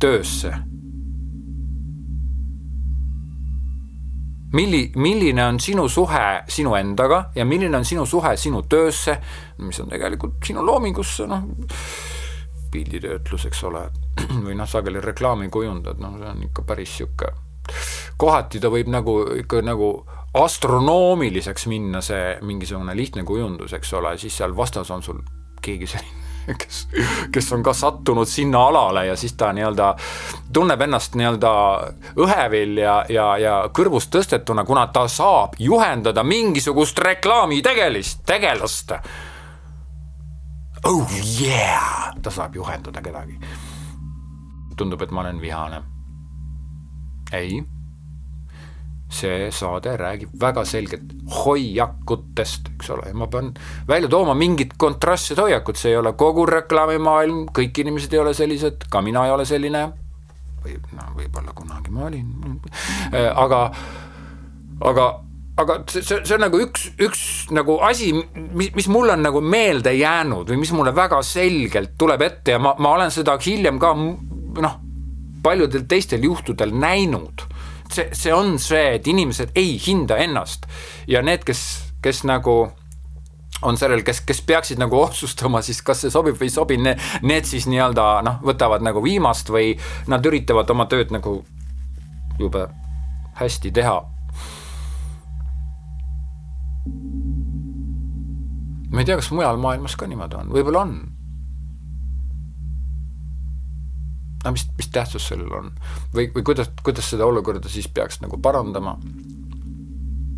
töösse 0.00 0.56
milli-, 4.52 4.90
milline 4.96 5.44
on 5.46 5.60
sinu 5.60 5.88
suhe 5.88 6.42
sinu 6.48 6.74
endaga 6.78 7.24
ja 7.34 7.44
milline 7.44 7.76
on 7.76 7.84
sinu 7.84 8.06
suhe 8.06 8.36
sinu 8.36 8.62
töösse, 8.68 9.16
mis 9.58 9.80
on 9.80 9.90
tegelikult 9.90 10.40
sinu 10.46 10.64
loomingusse, 10.66 11.26
noh, 11.30 11.44
pilditöötlus, 12.70 13.46
eks 13.50 13.64
ole, 13.66 13.86
või 14.46 14.56
noh, 14.58 14.68
sageli 14.68 15.02
reklaami 15.02 15.50
kujundad, 15.50 16.00
noh, 16.02 16.18
see 16.18 16.32
on 16.34 16.46
ikka 16.48 16.66
päris 16.66 16.94
niisugune, 16.98 17.34
kohati 18.20 18.60
ta 18.62 18.70
võib 18.72 18.88
nagu 18.90 19.20
ikka 19.42 19.62
nagu 19.62 19.90
astronoomiliseks 20.40 21.66
minna, 21.70 22.02
see 22.04 22.38
mingisugune 22.46 22.94
lihtne 22.96 23.26
kujundus, 23.26 23.74
eks 23.78 23.92
ole, 23.98 24.16
siis 24.18 24.38
seal 24.38 24.56
vastas 24.56 24.90
on 24.94 25.02
sul 25.06 25.22
keegi 25.62 25.90
selline 25.90 26.19
kes, 26.46 26.88
kes 27.32 27.52
on 27.52 27.62
ka 27.62 27.72
sattunud 27.72 28.28
sinna 28.28 28.66
alale 28.66 29.06
ja 29.06 29.16
siis 29.16 29.34
ta 29.38 29.52
nii-öelda 29.52 29.94
tunneb 30.52 30.80
ennast 30.80 31.14
nii-öelda 31.14 31.52
õhevil 32.16 32.78
ja, 32.82 33.00
ja, 33.08 33.26
ja 33.38 33.56
kõrvust 33.74 34.12
tõstetuna, 34.14 34.64
kuna 34.64 34.86
ta 34.92 35.06
saab 35.08 35.58
juhendada 35.58 36.24
mingisugust 36.26 36.98
reklaami 36.98 37.62
tegelist, 37.62 38.24
tegelast. 38.26 38.92
Oh 40.84 41.18
yeah, 41.40 42.14
ta 42.22 42.30
saab 42.30 42.56
juhendada 42.56 43.02
kedagi. 43.02 43.38
tundub, 44.76 45.02
et 45.02 45.10
ma 45.10 45.20
olen 45.20 45.40
vihane. 45.40 45.82
ei 47.32 47.60
see 49.10 49.48
saade 49.54 49.96
räägib 49.98 50.34
väga 50.40 50.64
selgelt 50.64 51.14
hoiakutest, 51.44 52.70
eks 52.76 52.90
ole, 52.94 53.08
ja 53.10 53.16
ma 53.18 53.26
pean 53.30 53.50
välja 53.88 54.08
tooma 54.08 54.36
mingid 54.38 54.76
kontrastsed 54.78 55.40
hoiakud, 55.42 55.78
see 55.78 55.94
ei 55.94 55.98
ole 55.98 56.12
kogu 56.18 56.46
reklaamimaailm, 56.46 57.48
kõik 57.56 57.82
inimesed 57.82 58.14
ei 58.14 58.22
ole 58.22 58.34
sellised, 58.38 58.86
ka 58.90 59.02
mina 59.02 59.26
ei 59.26 59.34
ole 59.34 59.46
selline, 59.48 59.88
või 60.62 60.76
no 60.94 61.08
võib-olla 61.16 61.56
kunagi 61.56 61.94
ma 61.94 62.06
olin, 62.06 62.30
aga, 63.34 63.64
aga 64.92 65.08
aga 65.60 65.76
see, 65.90 66.02
see, 66.02 66.20
see 66.24 66.36
on 66.36 66.44
nagu 66.46 66.60
üks, 66.62 66.86
üks 67.02 67.22
nagu 67.54 67.78
asi, 67.84 68.12
mis, 68.14 68.70
mis 68.76 68.88
mulle 68.92 69.16
on 69.16 69.24
nagu 69.26 69.42
meelde 69.44 69.92
jäänud 69.96 70.48
või 70.50 70.60
mis 70.62 70.72
mulle 70.76 70.94
väga 70.96 71.20
selgelt 71.26 71.96
tuleb 72.00 72.22
ette 72.24 72.56
ja 72.56 72.62
ma, 72.62 72.74
ma 72.78 72.94
olen 72.96 73.12
seda 73.14 73.36
hiljem 73.42 73.80
ka 73.82 73.92
noh, 73.96 74.78
paljudel 75.44 75.86
teistel 75.90 76.24
juhtudel 76.24 76.72
näinud 76.76 77.44
see, 77.92 78.08
see 78.16 78.34
on 78.34 78.58
see, 78.62 78.96
et 78.96 79.06
inimesed 79.10 79.54
ei 79.58 79.76
hinda 79.80 80.18
ennast 80.22 80.66
ja 81.10 81.22
need, 81.22 81.44
kes, 81.46 81.62
kes 82.02 82.24
nagu 82.28 82.70
on 83.62 83.76
sellel, 83.76 84.02
kes, 84.06 84.22
kes 84.26 84.42
peaksid 84.46 84.80
nagu 84.80 85.00
otsustama 85.06 85.62
siis, 85.64 85.82
kas 85.86 86.04
see 86.04 86.12
sobib 86.12 86.38
või 86.40 86.48
ei 86.48 86.54
sobi, 86.54 86.78
need, 86.80 87.48
siis 87.48 87.68
nii-öelda 87.70 88.06
noh, 88.26 88.40
võtavad 88.46 88.84
nagu 88.84 89.02
viimast 89.04 89.52
või 89.52 89.74
nad 90.10 90.26
üritavad 90.26 90.70
oma 90.72 90.88
tööd 90.90 91.12
nagu 91.14 91.40
jube 92.40 92.68
hästi 93.40 93.72
teha. 93.76 94.00
ma 98.90 99.02
ei 99.02 99.06
tea, 99.06 99.16
kas 99.20 99.30
mujal 99.30 99.60
maailmas 99.60 99.94
ka 99.96 100.08
niimoodi 100.10 100.40
on, 100.40 100.48
võib-olla 100.50 100.82
on. 100.82 100.94
Aga 104.40 104.54
mis, 104.56 104.66
mis 104.78 104.88
tähtsus 104.92 105.28
sellel 105.30 105.52
on? 105.56 105.70
Või, 106.14 106.30
või 106.34 106.44
kuidas, 106.46 106.70
kuidas 106.84 107.10
seda 107.12 107.28
olukorda 107.28 107.68
siis 107.68 107.88
peaks 107.88 108.20
nagu 108.24 108.40
parandama? 108.42 108.96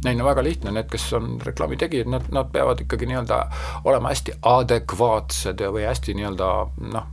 Neil 0.03 0.19
on 0.19 0.27
väga 0.27 0.43
lihtne, 0.43 0.73
need, 0.75 0.89
kes 0.91 1.05
on 1.15 1.37
reklaamitegijad, 1.47 2.09
nad, 2.11 2.27
nad 2.35 2.49
peavad 2.51 2.81
ikkagi 2.83 3.07
nii-öelda 3.07 3.39
olema 3.87 4.11
hästi 4.11 4.35
adekvaatsed 4.51 5.63
või 5.71 5.87
hästi 5.87 6.17
nii-öelda 6.19 6.49
noh, 6.91 7.07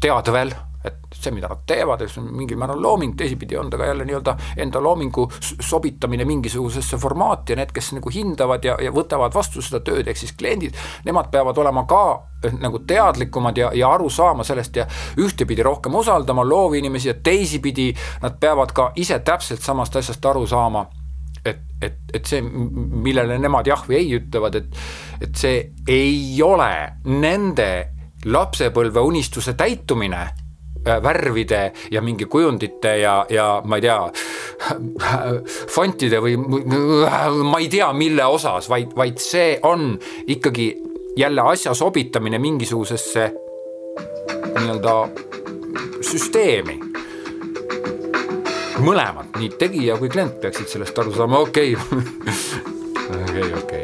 teadvel, 0.00 0.54
et 0.84 0.94
see, 1.14 1.32
mida 1.34 1.48
nad 1.50 1.62
teevad, 1.66 2.02
eks 2.02 2.18
mingil 2.22 2.58
määral 2.60 2.82
looming, 2.82 3.14
teisipidi 3.18 3.56
on 3.58 3.70
ta 3.70 3.78
ka 3.78 3.86
jälle 3.86 4.06
nii-öelda 4.08 4.36
enda 4.64 4.82
loomingu 4.82 5.28
sobitamine 5.60 6.24
mingisugusesse 6.24 6.98
formaati 6.98 7.52
ja 7.52 7.60
need, 7.60 7.72
kes 7.74 7.92
nagu 7.96 8.10
hindavad 8.14 8.64
ja, 8.64 8.76
ja 8.82 8.92
võtavad 8.94 9.34
vastu 9.34 9.62
seda 9.62 9.82
tööd, 9.84 10.08
ehk 10.08 10.18
siis 10.18 10.34
kliendid, 10.38 10.78
nemad 11.04 11.30
peavad 11.30 11.58
olema 11.62 11.84
ka 11.90 12.02
eh, 12.44 12.56
nagu 12.60 12.82
teadlikumad 12.86 13.58
ja, 13.58 13.70
ja 13.74 13.92
aru 13.94 14.10
saama 14.10 14.44
sellest 14.44 14.76
ja 14.76 14.88
ühtepidi 15.20 15.62
rohkem 15.62 15.94
usaldama 15.94 16.44
loovinimesi 16.48 17.12
ja 17.12 17.14
teisipidi 17.14 17.92
nad 18.22 18.40
peavad 18.40 18.74
ka 18.74 18.90
ise 18.96 19.18
täpselt 19.18 19.62
samast 19.62 19.96
asjast 19.96 20.26
aru 20.26 20.46
saama 20.46 20.86
et, 21.44 21.62
et, 21.82 21.98
et 22.14 22.28
see, 22.28 22.42
millele 22.42 23.38
nemad 23.42 23.66
jah 23.66 23.82
või 23.88 23.98
ei 23.98 24.12
ütlevad, 24.18 24.58
et, 24.60 24.78
et 25.26 25.38
see 25.38 25.56
ei 25.90 26.38
ole 26.42 26.70
nende 27.08 27.70
lapsepõlve 28.24 29.02
unistuse 29.02 29.56
täitumine 29.58 30.22
värvide 30.84 31.72
ja 31.90 32.02
mingi 32.02 32.24
kujundite 32.24 32.96
ja, 32.98 33.26
ja 33.30 33.46
ma 33.64 33.78
ei 33.78 33.84
tea, 33.84 33.98
fontide 35.70 36.20
või 36.22 36.36
ma 36.38 37.60
ei 37.60 37.68
tea, 37.72 37.92
mille 37.96 38.26
osas, 38.26 38.68
vaid, 38.70 38.94
vaid 38.96 39.20
see 39.22 39.58
on 39.62 39.94
ikkagi 40.26 40.72
jälle 41.16 41.44
asja 41.52 41.74
sobitamine 41.74 42.38
mingisugusesse 42.38 43.30
nii-öelda 44.52 44.96
süsteemi. 46.02 46.78
Mõlemad, 48.82 49.36
nii 49.38 49.52
tegija 49.60 49.96
kui 50.00 50.10
klient 50.10 50.40
peaksid 50.42 50.70
sellest 50.72 50.98
aru 50.98 51.14
saama, 51.14 51.44
okei. 51.46 51.76
Okei, 53.12 53.52
okei. 53.58 53.81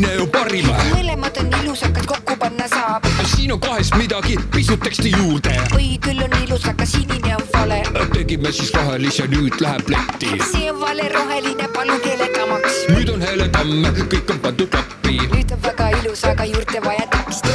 Kaevadit, 0.00 0.08
milline 0.08 0.22
on 0.22 0.30
parim? 0.30 0.66
mõlemad 0.94 1.36
on 1.40 1.52
ilusakad, 1.62 2.06
kokku 2.06 2.36
panna 2.38 2.68
saab. 2.68 3.04
siin 3.26 3.52
on 3.52 3.60
kahest 3.60 3.94
midagi, 3.96 4.36
pisut 4.50 4.80
teksti 4.80 5.10
juurde. 5.10 5.54
oi, 5.74 5.98
küll 6.00 6.22
on 6.22 6.42
ilus, 6.44 6.64
aga 6.68 6.86
sinine 6.86 7.36
on 7.36 7.44
vale. 7.52 7.82
tegime 8.12 8.52
siis 8.52 8.72
rohelise, 8.74 9.26
nüüd 9.26 9.60
läheb 9.60 9.88
letti. 9.88 10.38
see 10.52 10.70
on 10.70 10.80
vale 10.80 11.08
roheline, 11.08 11.68
palun 11.74 12.00
helegamaks. 12.04 12.86
nüüd 12.88 13.08
on 13.08 13.20
heletamm, 13.20 13.84
kõik 14.08 14.30
on 14.30 14.38
pandud 14.40 14.68
kappi. 14.68 15.18
nüüd 15.34 15.52
on 15.52 15.62
väga 15.62 15.90
ilus, 16.00 16.24
aga 16.24 16.44
juurde 16.44 16.84
vaja 16.84 17.06
teksti. 17.16 17.48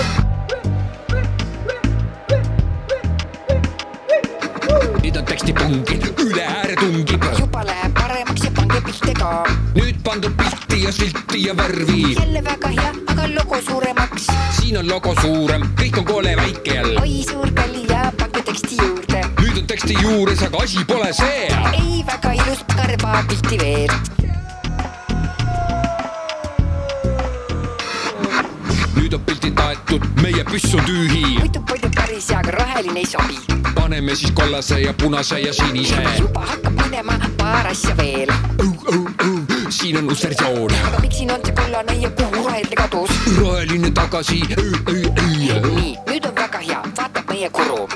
nüüd 5.03 5.17
on 5.17 5.25
tekstipungid, 5.25 6.11
üle 6.19 6.45
ääre 6.45 6.75
tungib. 6.75 7.25
juba 7.39 7.65
läheb 7.65 7.93
paremaks 7.93 8.43
ja 8.43 8.51
pange 8.51 8.81
pilte 8.81 9.13
ka. 9.13 9.31
nüüd 9.75 10.03
pandud 10.03 10.37
pilti 10.37 10.54
ja 10.85 10.91
silti 10.91 11.43
ja 11.43 11.57
värvi. 11.57 12.13
jälle 12.13 12.43
väga 12.43 12.67
hea, 12.67 12.93
aga 13.07 13.23
logo 13.35 13.57
suuremaks. 13.69 14.27
siin 14.61 14.77
on 14.77 14.89
logo 14.89 15.15
suurem, 15.21 15.61
kõik 15.81 15.97
on 15.97 16.05
kole 16.05 16.35
väike 16.35 16.73
jälle. 16.73 17.01
oi, 17.01 17.23
suur 17.31 17.51
kalli 17.53 17.87
ja 17.89 18.11
pange 18.17 18.41
teksti 18.41 18.77
juurde. 18.81 19.21
nüüd 19.41 19.57
on 19.57 19.67
teksti 19.67 19.97
juures, 20.01 20.43
aga 20.43 20.57
asi 20.57 20.85
pole 20.85 21.13
see. 21.13 21.47
ei, 21.73 22.05
väga 22.05 22.33
ilus, 22.33 22.61
karva 22.75 23.23
pilti 23.29 23.57
veel. 23.63 23.89
nüüd 28.95 29.13
on 29.13 29.25
pildid 29.25 29.59
aetud, 29.65 30.05
meie 30.21 30.45
püss 30.51 30.77
on 30.77 30.85
tühi. 30.85 31.25
muidu 31.39 31.65
palju 31.65 31.89
päris 31.95 32.29
hea, 32.29 32.39
aga 32.45 32.57
roheline 32.59 32.99
ei 32.99 33.09
sobi. 33.09 33.41
paneme 33.73 34.15
siis 34.15 34.31
kollase 34.37 34.81
ja 34.85 34.93
punase 34.93 35.39
ja 35.39 35.53
sinise. 35.53 36.05
juba 36.19 36.45
hakkab 36.45 36.81
minema 36.83 37.19
paar 37.41 37.73
asja 37.73 37.97
veel. 37.97 38.29
Siin 39.85 39.97
on 39.97 40.71
aga 40.87 40.99
miks 41.01 41.17
siin 41.17 41.31
on 41.31 41.41
see 41.45 41.53
kollane 41.53 41.93
ja 42.01 42.09
kuhu 42.09 42.43
roheline 42.43 42.75
kadus? 42.75 43.09
roheline 43.37 43.91
tagasi. 43.91 44.41
nii, 44.49 45.97
nüüd 46.09 46.25
on 46.25 46.35
väga 46.35 46.59
hea, 46.59 46.79
vaatab 46.97 47.29
meie 47.29 47.49
kuru. 47.49 47.87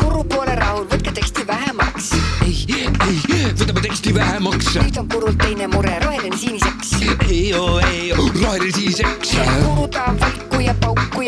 kuru 0.00 0.24
pole 0.24 0.54
rahul, 0.62 0.88
võtke 0.94 1.12
teksti 1.12 1.44
vähemaks. 1.46 2.12
ei, 2.46 2.64
ei, 2.72 3.52
võtame 3.52 3.84
teksti 3.84 4.14
vähemaks. 4.14 4.72
nüüd 4.80 5.02
on 5.04 5.12
kurul 5.12 5.36
teine 5.44 5.68
mure, 5.74 5.98
roheline 6.06 6.40
siniseks. 6.40 6.96
ei, 7.28 7.52
ei, 7.92 8.12
roheline 8.16 8.72
siniseks. 8.72 9.36
kuru 9.66 9.88
tahab 9.92 10.24
valku 10.24 10.64
ja 10.64 10.74
pauku 10.80 11.27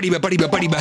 Panime, 0.00 0.18
panime, 0.18 0.48
panime. 0.48 0.78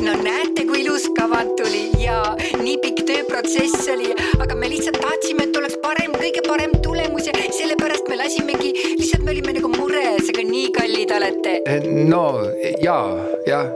no 0.00 0.12
näete, 0.22 0.64
kui 0.64 0.80
ilus 0.80 1.02
kavand 1.16 1.50
tuli 1.58 1.90
ja 2.00 2.14
nii 2.56 2.78
pikk 2.80 3.02
tööprotsess 3.08 3.88
oli, 3.92 4.14
aga 4.40 4.54
me 4.56 4.68
lihtsalt 4.72 4.96
tahtsime, 4.96 5.44
et 5.44 5.56
oleks 5.60 5.76
parem, 5.82 6.14
kõige 6.16 6.40
parem 6.46 6.72
tulemus 6.80 7.26
ja 7.28 7.34
sellepärast 7.36 8.08
me 8.08 8.16
lasimegi, 8.16 8.70
lihtsalt 8.96 9.26
me 9.26 9.34
olime 9.34 9.52
nagu 9.58 9.68
mures, 9.74 10.30
aga 10.32 10.44
nii 10.48 10.70
kallid 10.72 11.12
olete. 11.18 11.52
no 12.08 12.22
jaa, 12.80 13.02
jah. 13.50 13.68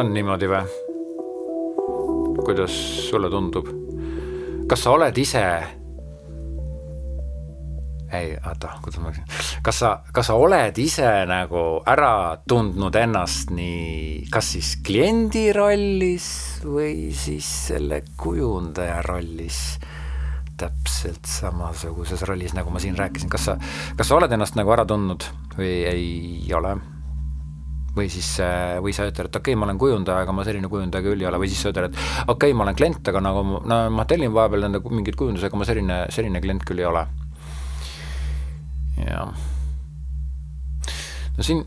on 0.00 0.10
niimoodi 0.16 0.50
või? 0.50 0.64
kuidas 2.42 2.74
sulle 3.06 3.30
tundub? 3.30 3.70
kas 4.66 4.82
sa 4.82 4.96
oled 4.96 5.22
ise 5.22 5.44
ei, 8.12 8.34
oota, 8.36 8.74
kuidas 8.84 9.00
ma 9.00 9.10
ütlen, 9.12 9.26
kas 9.64 9.80
sa, 9.82 9.92
kas 10.12 10.28
sa 10.28 10.36
oled 10.36 10.78
ise 10.82 11.08
nagu 11.28 11.64
ära 11.88 12.36
tundnud 12.48 12.96
ennast 13.00 13.52
nii, 13.54 14.28
kas 14.32 14.52
siis 14.56 14.74
kliendi 14.84 15.48
rollis 15.56 16.28
või 16.66 17.10
siis 17.16 17.48
selle 17.72 18.02
kujundaja 18.20 19.00
rollis? 19.08 19.64
täpselt 20.62 21.26
samasuguses 21.26 22.20
rollis, 22.28 22.52
nagu 22.54 22.70
ma 22.70 22.78
siin 22.78 22.94
rääkisin, 22.94 23.30
kas 23.32 23.48
sa, 23.48 23.54
kas 23.98 24.06
sa 24.06 24.14
oled 24.14 24.30
ennast 24.30 24.54
nagu 24.54 24.70
ära 24.70 24.84
tundnud 24.86 25.24
või 25.56 25.72
ei 25.88 26.52
ole? 26.54 26.76
või 27.96 28.06
siis, 28.12 28.28
või 28.80 28.94
sa 28.96 29.08
ütled, 29.08 29.26
et 29.28 29.34
okei 29.36 29.52
okay,, 29.52 29.58
ma 29.58 29.66
olen 29.66 29.80
kujundaja, 29.80 30.22
aga 30.24 30.32
ma 30.32 30.44
selline 30.46 30.70
kujundaja 30.70 31.04
küll 31.04 31.24
ei 31.24 31.28
ole, 31.28 31.40
või 31.42 31.50
siis 31.50 31.64
sa 31.64 31.72
ütled, 31.74 31.90
et 31.90 31.98
okei 32.28 32.52
okay,, 32.52 32.54
ma 32.56 32.68
olen 32.68 32.78
klient, 32.78 33.02
aga 33.10 33.20
nagu 33.24 33.42
no 33.58 33.80
ma 33.92 34.06
tellin 34.08 34.32
vahepeal 34.32 34.68
nende 34.68 34.80
mingeid 34.86 35.18
kujundusi, 35.18 35.48
aga 35.48 35.60
ma 35.60 35.68
selline, 35.68 35.98
selline 36.14 36.40
klient 36.44 36.64
küll 36.68 36.80
ei 36.80 36.88
ole 36.88 37.04
jah. 38.96 39.32
no 41.36 41.46
siin, 41.46 41.64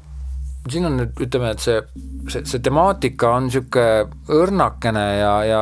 siin 0.69 0.89
on 0.89 0.97
nüüd 1.01 1.21
ütleme, 1.27 1.53
et 1.55 1.63
see, 1.63 1.81
see, 2.29 2.45
see 2.45 2.63
temaatika 2.63 3.35
on 3.37 3.49
niisugune 3.49 4.09
õrnakene 4.41 5.05
ja, 5.19 5.35
ja 5.49 5.61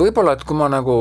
võib-olla, 0.00 0.36
et 0.36 0.46
kui 0.46 0.56
ma 0.58 0.70
nagu 0.72 0.96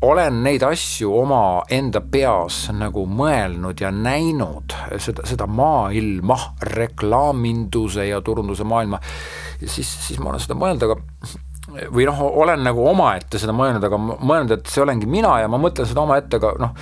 olen 0.00 0.38
neid 0.44 0.62
asju 0.64 1.12
omaenda 1.12 2.00
peas 2.00 2.62
nagu 2.72 3.04
mõelnud 3.04 3.82
ja 3.82 3.90
näinud, 3.92 4.72
seda, 4.96 5.26
seda 5.28 5.44
maailma, 5.44 6.38
reklaaminduse 6.72 8.08
ja 8.08 8.22
turunduse 8.24 8.64
maailma, 8.64 9.00
siis, 9.60 9.90
siis 10.06 10.20
ma 10.20 10.32
olen 10.32 10.40
seda 10.40 10.56
mõelnud, 10.56 10.86
aga 10.88 10.96
või 11.90 12.06
noh, 12.08 12.20
olen 12.42 12.64
nagu 12.66 12.84
omaette 12.90 13.40
seda 13.40 13.54
mõelnud, 13.56 13.84
aga 13.86 13.98
mõelnud, 14.00 14.56
et 14.56 14.70
see 14.70 14.82
olengi 14.82 15.08
mina 15.10 15.36
ja 15.42 15.48
ma 15.50 15.60
mõtlen 15.60 15.88
seda 15.88 16.04
omaette, 16.04 16.40
aga 16.40 16.54
noh, 16.60 16.74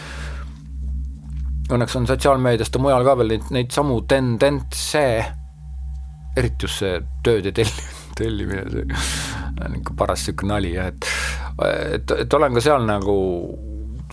õnneks 1.74 1.96
on 1.98 2.08
sotsiaalmeediast 2.08 2.74
ja 2.74 2.82
mujal 2.82 3.04
ka 3.06 3.16
veel 3.20 3.34
neid, 3.34 3.48
neid 3.54 3.72
samu 3.74 4.00
tendentse, 4.08 5.04
eriti 6.38 6.64
just 6.64 6.82
see 6.82 7.00
tööde 7.26 7.52
tellimine, 7.56 8.04
tellimine, 8.18 8.64
see 8.72 9.66
on 9.66 9.80
ikka 9.80 9.96
paras 9.98 10.22
niisugune 10.22 10.54
nali 10.54 10.74
jah, 10.76 10.92
et 10.92 11.10
et, 11.58 12.12
et 12.22 12.34
olen 12.38 12.54
ka 12.54 12.62
seal 12.62 12.84
nagu 12.86 13.16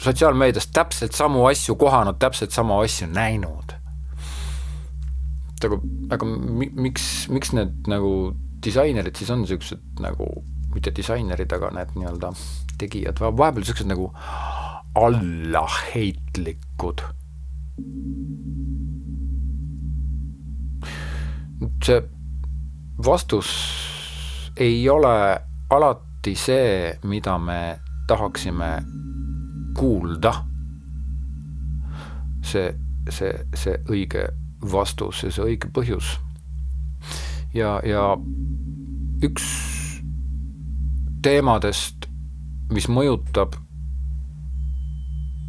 sotsiaalmeedias 0.02 0.68
täpselt 0.74 1.16
samu 1.16 1.46
asju 1.48 1.78
kohanud, 1.80 2.18
täpselt 2.20 2.52
samu 2.52 2.80
asju 2.82 3.08
näinud. 3.12 3.76
aga, 5.66 5.78
aga 6.14 6.28
mi-, 6.28 6.72
miks, 6.78 7.28
miks 7.34 7.54
need 7.56 7.88
nagu 7.90 8.36
disainerid 8.66 9.18
siis 9.18 9.32
on 9.34 9.42
niisugused 9.42 10.02
nagu, 10.04 10.28
mitte 10.76 10.92
disainerid, 10.96 11.52
aga 11.56 11.72
need 11.76 11.96
nii-öelda 11.96 12.32
tegijad, 12.80 13.20
vahepeal 13.24 13.64
niisugused 13.64 13.90
nagu 13.90 14.12
allaheitlikud. 14.96 17.02
see 21.86 22.02
vastus 23.06 23.50
ei 24.58 24.90
ole 24.90 25.42
alati 25.70 26.36
see, 26.36 27.00
mida 27.04 27.38
me 27.40 27.80
tahaksime 28.08 28.84
kuulda. 29.78 30.34
see, 32.42 32.76
see, 33.10 33.34
see 33.56 33.78
õige 33.90 34.28
vastus 34.72 35.24
ja 35.24 35.32
see 35.32 35.44
õige 35.44 35.72
põhjus. 35.74 36.20
ja, 37.54 37.80
ja 37.84 38.18
üks 39.24 39.75
teemadest, 41.26 42.06
mis 42.74 42.86
mõjutab 42.92 43.56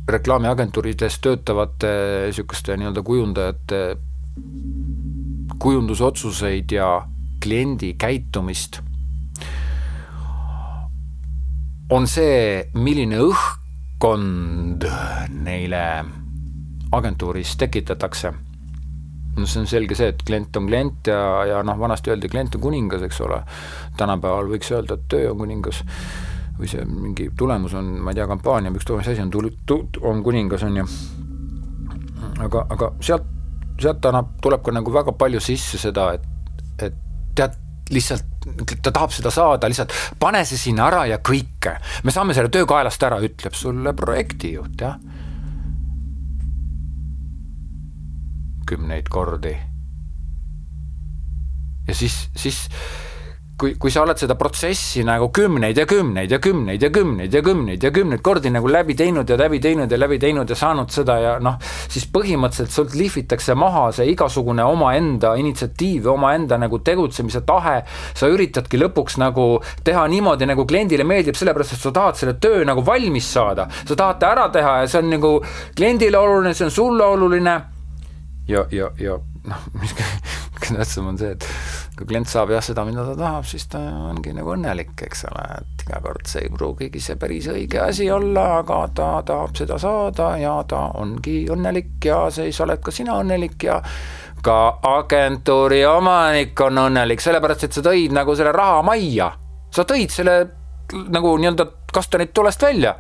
reklaamiagentuurides 0.08 1.18
töötavate 1.20 1.90
niisuguste 2.28 2.76
nii-öelda 2.78 3.02
kujundajate 3.04 3.80
kujundusotsuseid 5.60 6.72
ja 6.72 6.88
kliendi 7.42 7.92
käitumist, 7.98 8.80
on 11.90 12.08
see, 12.10 12.64
milline 12.74 13.20
õhkkond 13.22 14.88
neile 15.44 15.84
agentuuris 16.96 17.56
tekitatakse. 17.60 18.32
No 19.37 19.47
see 19.49 19.61
on 19.62 19.68
selge 19.70 19.99
see, 19.99 20.09
et 20.12 20.22
klient 20.26 20.57
on 20.57 20.68
klient 20.70 21.11
ja, 21.12 21.20
ja 21.51 21.61
noh, 21.66 21.78
vanasti 21.80 22.12
öeldi, 22.12 22.30
klient 22.32 22.57
on 22.57 22.64
kuningas, 22.64 23.05
eks 23.07 23.20
ole, 23.26 23.43
tänapäeval 24.01 24.49
võiks 24.55 24.72
öelda, 24.72 24.97
et 24.97 25.07
töö 25.12 25.30
on 25.32 25.43
kuningas 25.45 25.82
või 26.57 26.70
see 26.72 26.84
mingi 26.89 27.28
tulemus 27.37 27.74
on, 27.76 27.91
ma 28.01 28.12
ei 28.12 28.18
tea, 28.18 28.26
kampaania 28.30 28.72
või 28.72 28.80
mis 28.80 29.09
asi 29.12 29.22
on, 29.22 29.32
tul-, 29.32 29.53
tu-, 29.68 29.82
on 30.09 30.22
kuningas, 30.24 30.64
on 30.64 30.80
ju. 30.80 30.87
aga, 32.47 32.64
aga 32.72 32.93
sealt, 33.05 33.28
sealt 33.80 34.09
annab, 34.09 34.37
tuleb 34.43 34.64
ka 34.64 34.72
nagu 34.72 34.93
väga 34.93 35.12
palju 35.20 35.43
sisse 35.45 35.80
seda, 35.80 36.14
et, 36.16 36.64
et 36.89 36.97
tead, 37.37 37.61
lihtsalt 37.93 38.24
ta 38.82 38.93
tahab 38.93 39.12
seda 39.14 39.30
saada, 39.34 39.68
lihtsalt 39.68 39.93
pane 40.22 40.43
see 40.47 40.59
sinna 40.59 40.87
ära 40.89 41.05
ja 41.11 41.18
kõike. 41.18 41.76
me 42.05 42.14
saame 42.14 42.34
selle 42.34 42.51
töö 42.53 42.66
kaelast 42.68 43.03
ära, 43.03 43.18
ütleb 43.22 43.55
sulle 43.59 43.93
projektijuht, 43.97 44.80
jah. 44.80 44.97
Kümneid 48.66 49.08
kordi. 49.10 49.56
ja 51.88 51.94
siis, 51.94 52.28
siis 52.36 52.68
kui, 53.56 53.74
kui 53.80 53.92
sa 53.92 54.02
oled 54.04 54.18
seda 54.20 54.36
protsessi 54.38 55.02
nagu 55.06 55.30
kümneid 55.34 55.78
ja 55.80 55.86
kümneid 55.88 56.32
ja 56.32 56.38
kümneid 56.42 56.82
ja 56.82 56.90
kümneid 56.92 57.32
ja 57.32 57.40
kümneid 57.44 57.84
ja 57.86 57.90
kümneid 57.94 58.22
kordi 58.24 58.50
nagu 58.52 58.68
läbi 58.68 58.96
teinud 58.96 59.28
ja 59.30 59.38
läbi 59.40 59.60
teinud 59.64 59.92
ja 59.92 59.98
läbi 59.98 60.18
teinud 60.20 60.50
ja 60.50 60.58
saanud 60.58 60.92
seda 60.92 61.16
ja 61.22 61.36
noh, 61.42 61.56
siis 61.88 62.04
põhimõtteliselt 62.12 62.74
sult 62.74 62.96
lihvitakse 62.98 63.56
maha 63.56 63.88
see 63.96 64.10
igasugune 64.12 64.64
omaenda 64.64 65.34
initsiatiiv 65.40 66.10
ja 66.10 66.12
omaenda 66.12 66.58
nagu 66.60 66.80
tegutsemise 66.84 67.42
tahe, 67.48 67.78
sa 68.14 68.28
üritadki 68.32 68.80
lõpuks 68.80 69.16
nagu 69.22 69.46
teha 69.84 70.04
niimoodi, 70.12 70.48
nagu 70.50 70.66
kliendile 70.68 71.06
meeldib, 71.08 71.38
sellepärast 71.38 71.78
et 71.78 71.86
sa 71.86 71.94
tahad 71.96 72.20
selle 72.20 72.36
töö 72.42 72.64
nagu 72.68 72.84
valmis 72.84 73.30
saada, 73.32 73.70
sa 73.86 73.96
tahad 73.96 74.20
ta 74.20 74.34
ära 74.36 74.50
teha 74.52 74.76
ja 74.82 74.90
see 74.90 75.00
on 75.00 75.10
nagu 75.16 75.32
kliendile 75.76 76.20
oluline, 76.20 76.52
see 76.54 76.68
on 76.68 76.76
sulle 76.76 77.08
oluline 77.08 77.56
ja, 78.49 78.64
ja, 78.70 78.90
ja 78.99 79.18
noh, 79.47 79.64
mis 79.80 79.94
kõige 79.97 80.76
tähtsam 80.78 81.11
on 81.11 81.18
see, 81.20 81.32
et 81.36 81.47
kui 81.97 82.09
klient 82.09 82.28
saab 82.30 82.53
jah 82.55 82.64
seda, 82.64 82.84
mida 82.86 83.05
ta 83.07 83.14
tahab, 83.18 83.47
siis 83.49 83.66
ta 83.70 83.80
ongi 84.11 84.34
nagu 84.36 84.53
õnnelik, 84.55 84.94
eks 85.07 85.26
ole, 85.30 85.44
et 85.61 85.84
iga 85.86 86.01
kord 86.05 86.30
see 86.30 86.47
ei 86.47 86.53
pruugigi 86.53 87.03
see 87.03 87.18
päris 87.20 87.49
õige 87.53 87.80
asi 87.82 88.09
olla, 88.12 88.47
aga 88.61 88.80
ta 88.97 89.09
tahab 89.26 89.57
seda 89.59 89.78
saada 89.82 90.32
ja 90.40 90.57
ta 90.68 90.86
ongi 91.01 91.44
õnnelik 91.53 92.09
ja 92.09 92.26
siis 92.34 92.61
oled 92.64 92.82
ka 92.84 92.94
sina 92.94 93.18
õnnelik 93.22 93.68
ja 93.68 93.80
ka 94.47 94.59
agentuuri 94.86 95.82
omanik 95.88 96.61
on 96.62 96.82
õnnelik, 96.86 97.22
sellepärast 97.22 97.66
et 97.66 97.76
sa 97.76 97.84
tõid 97.86 98.14
nagu 98.14 98.36
selle 98.38 98.55
raha 98.55 98.82
majja. 98.86 99.32
sa 99.74 99.84
tõid 99.84 100.12
selle 100.14 100.36
nagu 101.11 101.36
nii-öelda 101.36 101.66
kastanid 101.92 102.32
tulest 102.34 102.62
välja. 102.62 102.97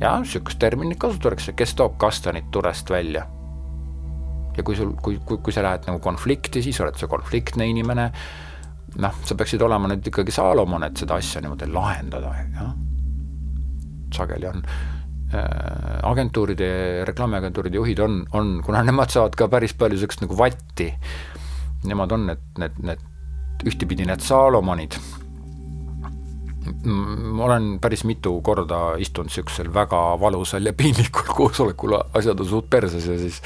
jah, 0.00 0.20
niisugust 0.20 0.58
terminit 0.58 0.98
kasutatakse, 0.98 1.52
kes 1.52 1.74
toob 1.74 1.98
kastanid 1.98 2.50
tulest 2.50 2.90
välja 2.90 3.26
ja 4.58 4.66
kui 4.66 4.76
sul, 4.78 4.92
kui, 5.02 5.18
kui, 5.24 5.40
kui 5.44 5.54
sa 5.54 5.64
lähed 5.64 5.88
nagu 5.88 6.02
konflikti, 6.02 6.62
siis 6.64 6.78
oled 6.82 6.98
sa 6.98 7.08
konfliktne 7.10 7.68
inimene, 7.70 8.08
noh, 8.98 9.18
sa 9.24 9.36
peaksid 9.38 9.62
olema 9.64 9.90
nüüd 9.90 10.06
ikkagi 10.10 10.34
Saalomon, 10.34 10.86
et 10.88 11.00
seda 11.00 11.18
asja 11.20 11.42
niimoodi 11.44 11.70
lahendada, 11.72 12.34
jah. 12.56 12.72
sageli 14.14 14.48
on. 14.48 14.64
Äh, 15.28 15.98
agentuuride, 16.08 16.70
reklaamiagentuuride 17.04 17.76
juhid 17.76 17.98
on, 18.00 18.22
on, 18.32 18.54
kuna 18.64 18.80
nemad 18.86 19.12
saavad 19.12 19.36
ka 19.36 19.50
päris 19.52 19.76
palju 19.76 19.98
niisugust 19.98 20.24
nagu 20.24 20.38
vatti, 20.38 20.88
nemad 21.84 22.14
on 22.16 22.30
need, 22.30 22.44
need, 22.58 22.78
need 22.88 23.68
ühtepidi 23.68 24.06
need 24.08 24.24
Saalomonid 24.24 24.96
ma 26.84 27.44
olen 27.48 27.68
päris 27.82 28.04
mitu 28.08 28.34
korda 28.44 28.96
istunud 29.02 29.30
niisugusel 29.30 29.72
väga 29.74 30.00
valusal 30.20 30.66
ja 30.66 30.72
piinlikul 30.76 31.28
koosolekul, 31.40 31.96
asjad 32.18 32.40
on 32.40 32.48
suht 32.48 32.70
perses 32.70 33.06
ja 33.06 33.18
siis 33.18 33.42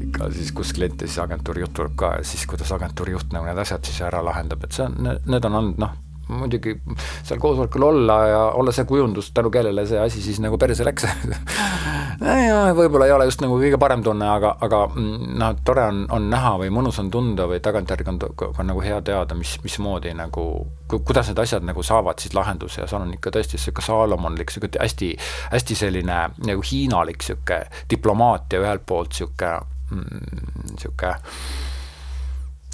ikka 0.00 0.30
siis, 0.34 0.52
kus 0.56 0.74
klient 0.76 1.00
ja 1.00 1.08
siis 1.08 1.22
agentuuri 1.22 1.64
juht 1.64 1.74
tuleb 1.78 1.96
ka 1.98 2.14
ja 2.18 2.26
siis, 2.26 2.46
kuidas 2.50 2.72
agentuuri 2.76 3.16
juht 3.16 3.34
nagu 3.34 3.48
need 3.48 3.58
asjad 3.64 3.84
siis 3.86 4.00
ära 4.06 4.22
lahendab, 4.24 4.64
et 4.64 4.76
see 4.76 4.86
on, 4.86 5.12
need 5.26 5.50
on 5.50 5.60
olnud 5.62 5.82
noh, 5.82 5.98
muidugi 6.30 6.76
seal 7.22 7.40
koosolekul 7.40 7.82
olla 7.82 8.16
ja 8.28 8.40
olla 8.58 8.72
see 8.72 8.84
kujundus, 8.88 9.30
tänu 9.34 9.50
kellele 9.50 9.86
see 9.86 10.00
asi 10.00 10.22
siis 10.22 10.40
nagu 10.42 10.58
perse 10.58 10.84
läks. 10.86 11.06
Võib-olla 12.80 13.06
ei 13.08 13.14
ole 13.14 13.26
just 13.28 13.40
nagu 13.42 13.56
kõige 13.60 13.78
parem 13.80 14.02
tunne, 14.04 14.26
aga, 14.28 14.52
aga 14.60 14.82
mm, 14.92 15.30
noh, 15.40 15.54
tore 15.64 15.86
on, 15.88 16.02
on 16.12 16.28
näha 16.32 16.56
või 16.60 16.72
mõnus 16.74 17.00
on 17.02 17.10
tunda 17.12 17.46
või 17.50 17.60
tagantjärgi 17.64 18.12
on, 18.12 18.20
on 18.50 18.70
nagu 18.72 18.84
hea 18.84 19.00
teada, 19.06 19.36
mis, 19.38 19.56
mismoodi 19.64 20.12
nagu, 20.16 20.44
kuidas 20.90 21.30
need 21.30 21.40
asjad 21.42 21.66
nagu 21.66 21.84
saavad 21.86 22.20
siis 22.20 22.36
lahenduse 22.36 22.82
ja 22.82 22.88
seal 22.90 23.06
on 23.06 23.14
ikka 23.16 23.32
tõesti 23.34 23.60
sihuke 23.60 23.84
saalomonlik, 23.84 24.52
sihuke 24.52 24.72
hästi, 24.76 25.14
hästi 25.54 25.78
selline 25.84 26.20
nagu 26.46 26.64
hiinalik 26.70 27.24
sihuke 27.24 27.62
diplomaatia 27.90 28.62
ühelt 28.62 28.86
poolt 28.86 29.16
sihuke 29.16 29.56
mm,, 29.90 30.76
sihuke 30.76 31.14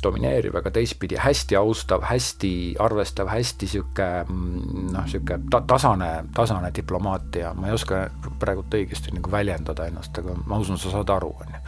domineeriv, 0.07 0.57
aga 0.61 0.71
teistpidi 0.79 1.19
hästi 1.21 1.59
austav, 1.59 2.05
hästi 2.07 2.51
arvestav, 2.83 3.29
hästi 3.31 3.69
sihuke 3.71 4.09
noh, 4.31 5.07
sihuke 5.11 5.41
ta-, 5.53 5.63
tasane, 5.69 6.11
tasane 6.37 6.71
diplomaatia, 6.75 7.53
ma 7.59 7.71
ei 7.71 7.77
oska 7.77 8.07
praegult 8.41 8.75
õigesti 8.79 9.15
nagu 9.17 9.33
väljendada 9.33 9.89
ennast, 9.91 10.19
aga 10.23 10.37
ma 10.47 10.61
usun, 10.63 10.81
sa 10.81 10.95
saad 10.95 11.13
aru, 11.17 11.33
on 11.45 11.57
ju. 11.57 11.63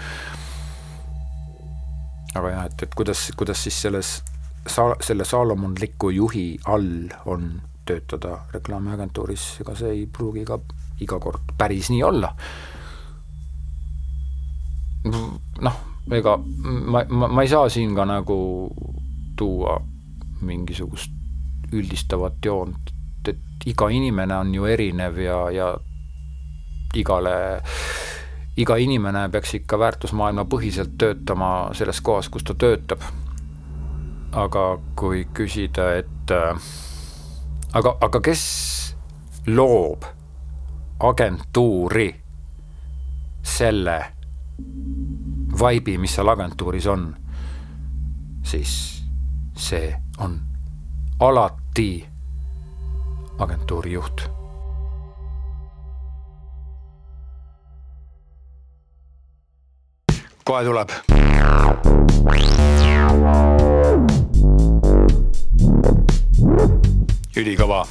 aga 2.38 2.54
jah, 2.54 2.68
et, 2.70 2.86
et 2.86 2.96
kuidas, 2.98 3.28
kuidas 3.38 3.66
siis 3.66 3.82
selles 3.86 4.14
sa-, 4.66 4.96
selle 5.04 5.26
saalomonliku 5.28 6.12
juhi 6.14 6.48
all 6.70 7.10
on 7.26 7.50
töötada 7.88 8.38
reklaamiagentuuris, 8.52 9.50
ega 9.64 9.76
see 9.78 9.92
ei 9.96 10.06
pruugi 10.12 10.44
ka 10.48 10.60
iga 11.04 11.20
kord 11.22 11.54
päris 11.58 11.92
nii 11.94 12.02
olla. 12.04 12.32
noh 15.64 15.87
ega 16.12 16.36
ma, 16.38 17.04
ma, 17.08 17.28
ma 17.28 17.42
ei 17.42 17.48
saa 17.48 17.68
siin 17.68 17.94
ka 17.96 18.04
nagu 18.08 18.38
tuua 19.36 19.78
mingisugust 20.40 21.12
üldistavat 21.72 22.44
joont, 22.44 22.92
et 23.28 23.66
iga 23.66 23.88
inimene 23.92 24.36
on 24.36 24.54
ju 24.54 24.64
erinev 24.64 25.18
ja, 25.20 25.38
ja 25.52 25.68
igale, 26.96 27.34
iga 28.56 28.76
inimene 28.80 29.28
peaks 29.32 29.54
ikka 29.60 29.78
väärtusmaailma 29.78 30.46
põhiselt 30.48 30.96
töötama 30.98 31.70
selles 31.76 32.00
kohas, 32.00 32.28
kus 32.28 32.44
ta 32.44 32.54
töötab. 32.54 33.02
aga 34.32 34.78
kui 34.96 35.24
küsida, 35.34 35.92
et 35.98 36.32
aga, 37.72 37.96
aga 38.00 38.20
kes 38.20 38.42
loob 39.46 40.04
agentuuri 41.00 42.10
selle 43.42 43.98
vaibi, 45.58 45.98
mis 45.98 46.14
seal 46.14 46.28
agentuuris 46.28 46.86
on, 46.86 47.16
siis 48.42 48.72
see 49.56 49.94
on 50.18 50.40
alati 51.20 52.06
agentuuri 53.38 53.92
juht. 53.92 54.28
kohe 60.48 60.64
tuleb. 60.64 60.88
ülikõva. 67.36 67.84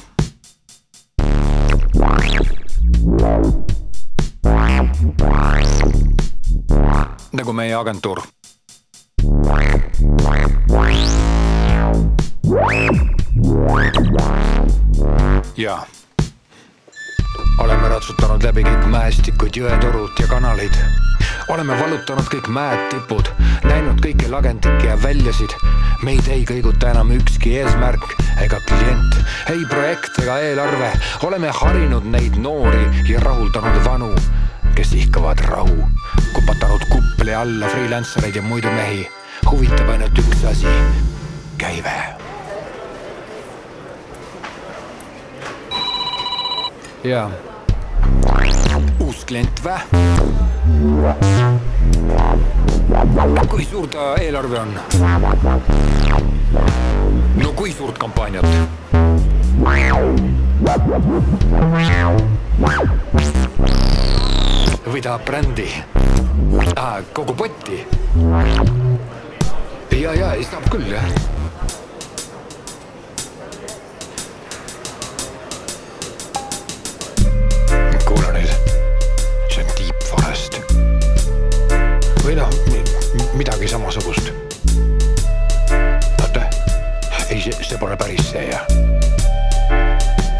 Nagu 7.32 7.52
meie 7.52 7.74
agentuur. 7.74 8.22
jaa 15.58 15.86
oleme 17.58 17.88
ratsutanud 17.90 18.42
läbi 18.46 18.62
kõik 18.62 18.86
mäestikud, 18.92 19.56
jõetorud 19.56 20.20
ja 20.20 20.26
kanalid. 20.30 20.74
oleme 21.48 21.74
vallutanud 21.80 22.28
kõik 22.30 22.48
mäed, 22.52 22.78
tipud, 22.92 23.30
näinud 23.64 24.00
kõiki 24.04 24.30
lagendikke 24.30 24.86
ja 24.86 24.96
väljasid. 25.02 25.54
meid 26.02 26.28
ei 26.28 26.44
kõiguta 26.44 26.90
enam 26.90 27.10
ükski 27.10 27.56
eesmärk 27.58 28.04
ega 28.44 28.60
klient, 28.68 29.18
ei 29.50 29.64
projekt 29.70 30.18
ega 30.22 30.38
eelarve. 30.40 30.92
oleme 31.22 31.50
harinud 31.60 32.04
neid 32.04 32.36
noori 32.36 32.84
ja 33.10 33.20
rahuldanud 33.20 33.84
vanu, 33.84 34.14
kes 34.78 34.92
ihkavad 34.94 35.38
rahu. 35.50 35.90
kupatanud 36.32 36.82
kupli 36.86 37.34
alla 37.34 37.66
freelancer 37.66 38.24
eid 38.24 38.36
ja 38.36 38.42
muidu 38.42 38.70
mehi. 38.70 39.08
huvitab 39.50 39.88
ainult 39.90 40.18
üks 40.18 40.44
asi, 40.46 40.70
käive 41.58 41.94
jaa 47.04 47.26
uus 49.00 49.24
klient 49.26 49.64
vä? 49.64 49.80
kui 53.50 53.64
suur 53.64 53.88
ta 53.88 54.14
eelarve 54.22 54.60
on? 54.60 54.78
no 57.42 57.52
kui 57.52 57.72
suurt 57.72 57.98
kampaaniat? 57.98 58.46
Või 64.92 65.02
tahab 65.04 65.24
brändi 65.28 65.68
ah,? 66.76 67.00
kogu 67.12 67.34
potti? 67.36 67.82
ja, 69.98 70.14
ja 70.14 70.32
saab 70.46 70.68
küll 70.72 70.86
jah 70.92 71.04
või 82.28 82.36
noh, 82.36 82.50
midagi 83.40 83.68
samasugust. 83.68 84.32
oota, 86.20 86.44
ei, 87.30 87.40
see, 87.40 87.56
see 87.64 87.80
pole 87.80 87.96
päris 87.96 88.30
see 88.34 88.50
jah. 88.50 88.68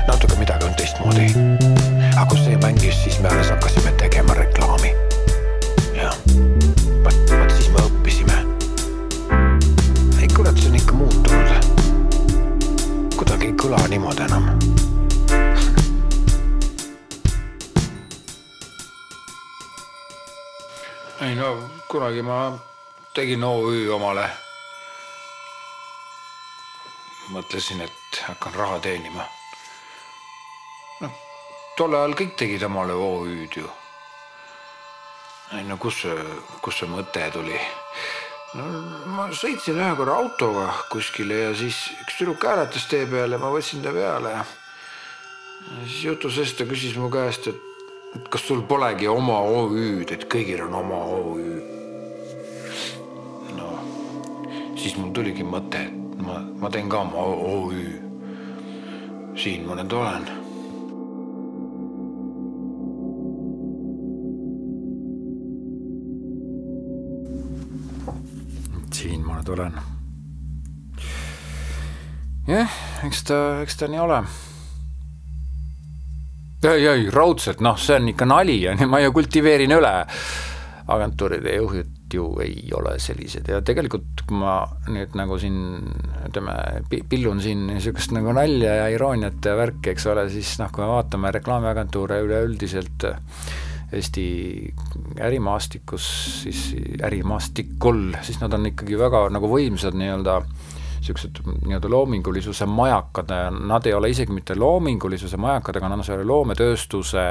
natuke 0.05 0.37
midagi 0.37 0.69
on 0.69 0.77
teistmoodi. 0.77 1.78
Aga 2.19 2.31
kus 2.31 2.41
see 2.45 2.57
mängis, 2.59 2.97
siis 3.05 3.21
me 3.23 3.29
alles 3.29 3.51
hakkasime 3.51 3.93
tegema 3.93 4.35
reklaami. 4.35 4.91
jah, 5.95 6.17
vot, 7.05 7.15
vot 7.31 7.53
siis 7.55 7.69
me 7.71 7.85
õppisime. 7.87 8.39
ei 10.19 10.29
kurat, 10.35 10.59
see 10.59 10.71
on 10.71 10.75
ikka 10.81 10.97
muutunud. 10.99 11.71
kuidagi 13.15 13.53
ei 13.53 13.55
kõla 13.63 13.79
niimoodi 13.95 14.27
enam 14.27 14.51
ei 21.23 21.39
no 21.39 21.55
kunagi 21.87 22.23
ma 22.23 22.59
tegin 23.15 23.45
OÜ 23.45 23.89
omale. 23.95 24.27
mõtlesin, 27.31 27.85
et 27.85 28.25
hakkan 28.27 28.55
raha 28.55 28.79
teenima. 28.81 29.38
Tol 31.79 31.95
ajal 31.95 32.17
kõik 32.19 32.35
tegid 32.39 32.65
omale 32.67 32.95
OÜ-d 32.99 33.61
ju. 33.61 33.69
ei 35.55 35.65
no 35.65 35.77
kus 35.79 36.03
see, 36.03 36.25
kus 36.63 36.81
see 36.81 36.91
mõte 36.91 37.23
tuli? 37.33 37.61
no 38.59 38.65
ma 39.15 39.29
sõitsin 39.31 39.79
ühe 39.79 39.93
korra 39.99 40.17
autoga 40.19 40.67
kuskile 40.91 41.45
ja 41.45 41.53
siis 41.57 41.79
üks 42.03 42.19
tüdruk 42.19 42.47
hääletas 42.49 42.89
tee 42.91 43.07
peal 43.07 43.37
ja 43.37 43.39
ma 43.39 43.53
võtsin 43.55 43.85
ta 43.85 43.93
peale 43.95 44.33
ja 44.35 44.43
siis 45.85 46.03
jutu 46.09 46.33
sees 46.35 46.57
ta 46.59 46.67
küsis 46.67 46.97
mu 46.99 47.13
käest, 47.15 47.47
et 47.53 48.27
kas 48.33 48.47
sul 48.49 48.65
polegi 48.67 49.07
oma 49.13 49.39
OÜ-d, 49.47 50.17
et 50.17 50.27
kõigil 50.33 50.65
on 50.67 50.75
oma 50.81 50.99
OÜ? 51.15 51.61
no 53.55 53.71
siis 54.81 54.99
mul 54.99 55.15
tuligi 55.15 55.47
mõte, 55.47 55.87
et 55.87 56.27
ma, 56.27 56.41
ma 56.59 56.75
teen 56.75 56.91
ka 56.91 57.05
oma 57.07 57.23
OÜ. 57.55 57.87
siin 59.39 59.69
ma 59.69 59.79
nüüd 59.79 59.95
olen. 59.95 60.48
Siin 68.99 69.25
ma 69.27 69.39
nüüd 69.39 69.55
olen. 69.55 69.81
jah, 72.49 72.77
eks 73.07 73.25
ta, 73.29 73.41
eks 73.63 73.79
ta 73.79 73.91
nii 73.91 74.03
ole 74.03 74.23
ei, 76.67 76.87
ei 76.87 77.11
raudselt, 77.15 77.63
noh, 77.63 77.79
see 77.79 77.99
on 77.99 78.11
ikka 78.13 78.27
nali, 78.27 78.59
on 78.71 78.83
ju, 78.83 78.89
ma 78.91 79.03
ju 79.03 79.15
kultiveerin 79.15 79.77
üle. 79.79 79.95
agentuuride 80.89 81.53
juhid 81.53 82.15
ju 82.17 82.23
ei 82.41 82.71
ole 82.73 82.95
sellised 82.97 83.51
ja 83.53 83.59
tegelikult, 83.61 84.23
kui 84.25 84.39
ma 84.41 84.63
nüüd 84.89 85.13
nagu 85.21 85.37
siin 85.37 85.59
ütleme, 86.25 86.55
pillun 87.11 87.43
siin 87.45 87.67
niisugust 87.69 88.15
nagu 88.17 88.33
nalja 88.33 88.73
ja 88.79 88.87
irooniat 88.95 89.45
ja 89.45 89.53
värki, 89.59 89.93
eks 89.93 90.09
ole, 90.09 90.25
siis 90.33 90.55
noh, 90.63 90.73
kui 90.73 90.81
me 90.81 90.89
vaatame 90.89 91.35
reklaamiagentuure 91.37 92.23
üleüldiselt 92.25 93.05
Eesti 93.93 94.25
ärimaastikus, 95.25 96.07
siis 96.43 96.75
ärimaastikul, 97.03 98.03
siis 98.23 98.41
nad 98.43 98.53
on 98.53 98.69
ikkagi 98.69 98.99
väga 99.01 99.23
nagu 99.33 99.49
võimsad 99.49 99.97
nii-öelda 99.97 100.35
äh, 100.43 100.75
niisugused 100.99 101.39
nii-öelda 101.67 101.91
loomingulisuse 101.91 102.67
majakad, 102.67 103.31
nad 103.69 103.87
ei 103.87 103.95
ole 103.95 104.11
isegi 104.11 104.33
mitte 104.33 104.57
loomingulisuse 104.59 105.37
majakad, 105.37 105.77
aga 105.77 105.89
nad 105.89 105.99
on 105.99 106.05
selle 106.05 106.25
loometööstuse 106.25 107.25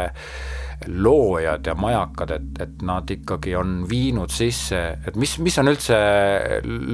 loojad 0.87 1.65
ja 1.65 1.75
majakad, 1.75 2.31
et, 2.31 2.61
et 2.61 2.81
nad 2.85 3.09
ikkagi 3.09 3.55
on 3.57 3.81
viinud 3.89 4.31
sisse, 4.33 4.79
et 5.07 5.15
mis, 5.17 5.37
mis 5.43 5.57
on 5.59 5.71
üldse 5.71 5.97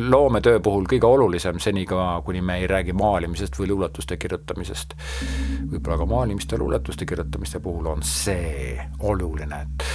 loometöö 0.10 0.62
puhul 0.64 0.88
kõige 0.90 1.10
olulisem 1.10 1.60
senikaua, 1.60 2.22
kuni 2.26 2.42
me 2.42 2.58
ei 2.62 2.68
räägi 2.68 2.96
maalimisest 2.96 3.60
või 3.60 3.70
luuletuste 3.74 4.18
kirjutamisest. 4.18 4.96
võib-olla 5.72 5.98
ka 6.00 6.06
maalimiste, 6.06 6.58
luuletuste 6.58 7.06
kirjutamiste 7.06 7.60
puhul 7.60 7.92
on 7.92 8.04
see 8.08 8.78
oluline, 9.00 9.62
et 9.62 9.88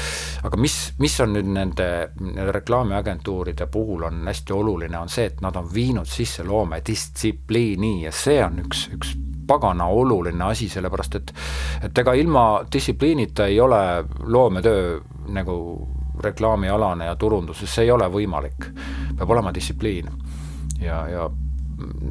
aga 0.45 0.61
mis, 0.61 0.77
mis 0.99 1.21
on 1.25 1.33
nüüd 1.37 1.49
nende, 1.55 1.89
nende 2.21 2.53
reklaamiagentuuride 2.53 3.67
puhul 3.73 4.05
on 4.11 4.21
hästi 4.29 4.53
oluline, 4.53 4.99
on 4.99 5.09
see, 5.09 5.31
et 5.33 5.41
nad 5.45 5.57
on 5.57 5.73
viinud 5.75 6.07
sisse 6.09 6.45
loomedistsipliini 6.45 8.03
ja 8.05 8.13
see 8.13 8.43
on 8.45 8.61
üks, 8.67 8.89
üks 8.95 9.17
pagana 9.49 9.87
oluline 9.89 10.45
asi, 10.45 10.69
sellepärast 10.69 11.15
et 11.19 11.33
et 11.89 11.99
ega 12.03 12.13
ilma 12.19 12.45
distsipliinita 12.73 13.47
ei 13.49 13.61
ole 13.61 13.78
loometöö 14.21 15.01
nagu 15.35 15.89
reklaamialane 16.21 17.05
ja 17.05 17.17
turunduses, 17.17 17.75
see 17.75 17.87
ei 17.87 17.91
ole 17.91 18.09
võimalik. 18.11 18.71
peab 19.19 19.31
olema 19.31 19.55
distsipliin. 19.55 20.11
ja, 20.81 21.09
ja 21.09 21.31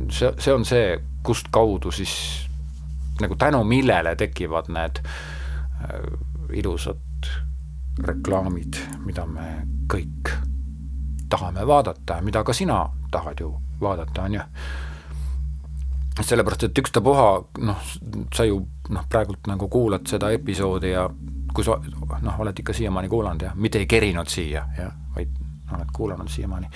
see, 0.10 0.34
see 0.40 0.54
on 0.54 0.66
see, 0.66 1.00
kust 1.24 1.48
kaudu 1.52 1.92
siis 1.92 2.48
nagu 3.22 3.36
tänu 3.36 3.64
millele 3.64 4.16
tekivad 4.16 4.70
need 4.70 5.02
äh, 5.04 6.02
ilusad 6.54 7.32
reklaamid, 8.04 8.78
mida 9.06 9.26
me 9.26 9.48
kõik 9.90 10.32
tahame 11.30 11.66
vaadata, 11.68 12.22
mida 12.22 12.44
ka 12.44 12.54
sina 12.54 12.86
tahad 13.12 13.42
ju 13.42 13.54
vaadata, 13.82 14.28
on 14.28 14.38
ju 14.38 14.42
sellepärast, 16.24 16.64
et 16.64 16.80
ükstapuha 16.82 17.28
noh, 17.62 17.90
sa 18.34 18.46
ju 18.48 18.62
noh, 18.94 19.08
praegult 19.10 19.48
nagu 19.50 19.70
kuulad 19.72 20.08
seda 20.10 20.32
episoodi 20.36 20.92
ja 20.94 21.08
kui 21.54 21.66
sa 21.66 21.78
noh, 22.22 22.40
oled 22.44 22.60
ikka 22.60 22.76
siiamaani 22.76 23.10
kuulanud 23.10 23.48
ja 23.48 23.52
mitte 23.56 23.82
ei 23.82 23.90
kerinud 23.90 24.30
siia, 24.30 24.66
jah, 24.78 24.94
vaid 25.16 25.34
oled 25.74 25.90
kuulanud 25.96 26.30
siiamaani, 26.32 26.70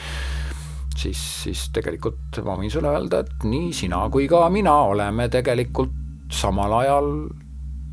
siis, 0.97 1.22
siis 1.43 1.68
tegelikult 1.74 2.41
ma 2.45 2.57
võin 2.59 2.72
sulle 2.74 2.91
öelda, 2.91 3.22
et 3.24 3.45
nii 3.47 3.72
sina 3.76 4.01
kui 4.12 4.28
ka 4.32 4.43
mina 4.49 4.74
oleme 4.91 5.30
tegelikult 5.32 5.95
samal 6.32 6.74
ajal 6.82 7.12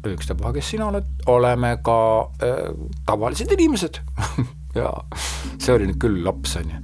ükstapuha, 0.09 0.53
kes 0.55 0.73
sina 0.75 0.89
oled, 0.93 1.07
oleme 1.27 1.77
ka 1.85 1.99
äh, 2.43 2.67
tavalised 3.07 3.53
inimesed 3.59 4.01
ja 4.81 4.91
see 5.59 5.75
oli 5.75 5.91
nüüd 5.91 6.01
küll 6.03 6.21
laps, 6.25 6.57
on 6.61 6.75
ju 6.75 6.83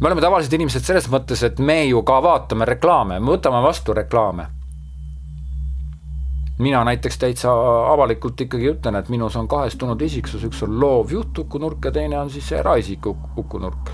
me 0.00 0.08
oleme 0.08 0.22
tavalised 0.24 0.54
inimesed 0.56 0.84
selles 0.84 1.10
mõttes, 1.12 1.42
et 1.44 1.58
me 1.60 1.82
ju 1.84 2.00
ka 2.08 2.20
vaatame 2.24 2.64
reklaame, 2.68 3.18
me 3.20 3.34
võtame 3.34 3.60
vastu 3.60 3.92
reklaame. 3.96 4.46
Mina 6.60 6.84
näiteks 6.84 7.18
täitsa 7.18 7.52
avalikult 7.92 8.40
ikkagi 8.40 8.70
ütlen, 8.74 8.98
et 9.00 9.08
minus 9.08 9.36
on 9.40 9.48
kahestunud 9.48 10.00
isiksus, 10.04 10.44
üks 10.48 10.62
on 10.66 10.78
loov 10.80 11.12
juhtukunurk 11.14 11.88
ja 11.88 11.92
teine 11.94 12.18
on 12.20 12.30
siis 12.30 12.52
eraisiku 12.52 13.16
ukunurk. 13.40 13.92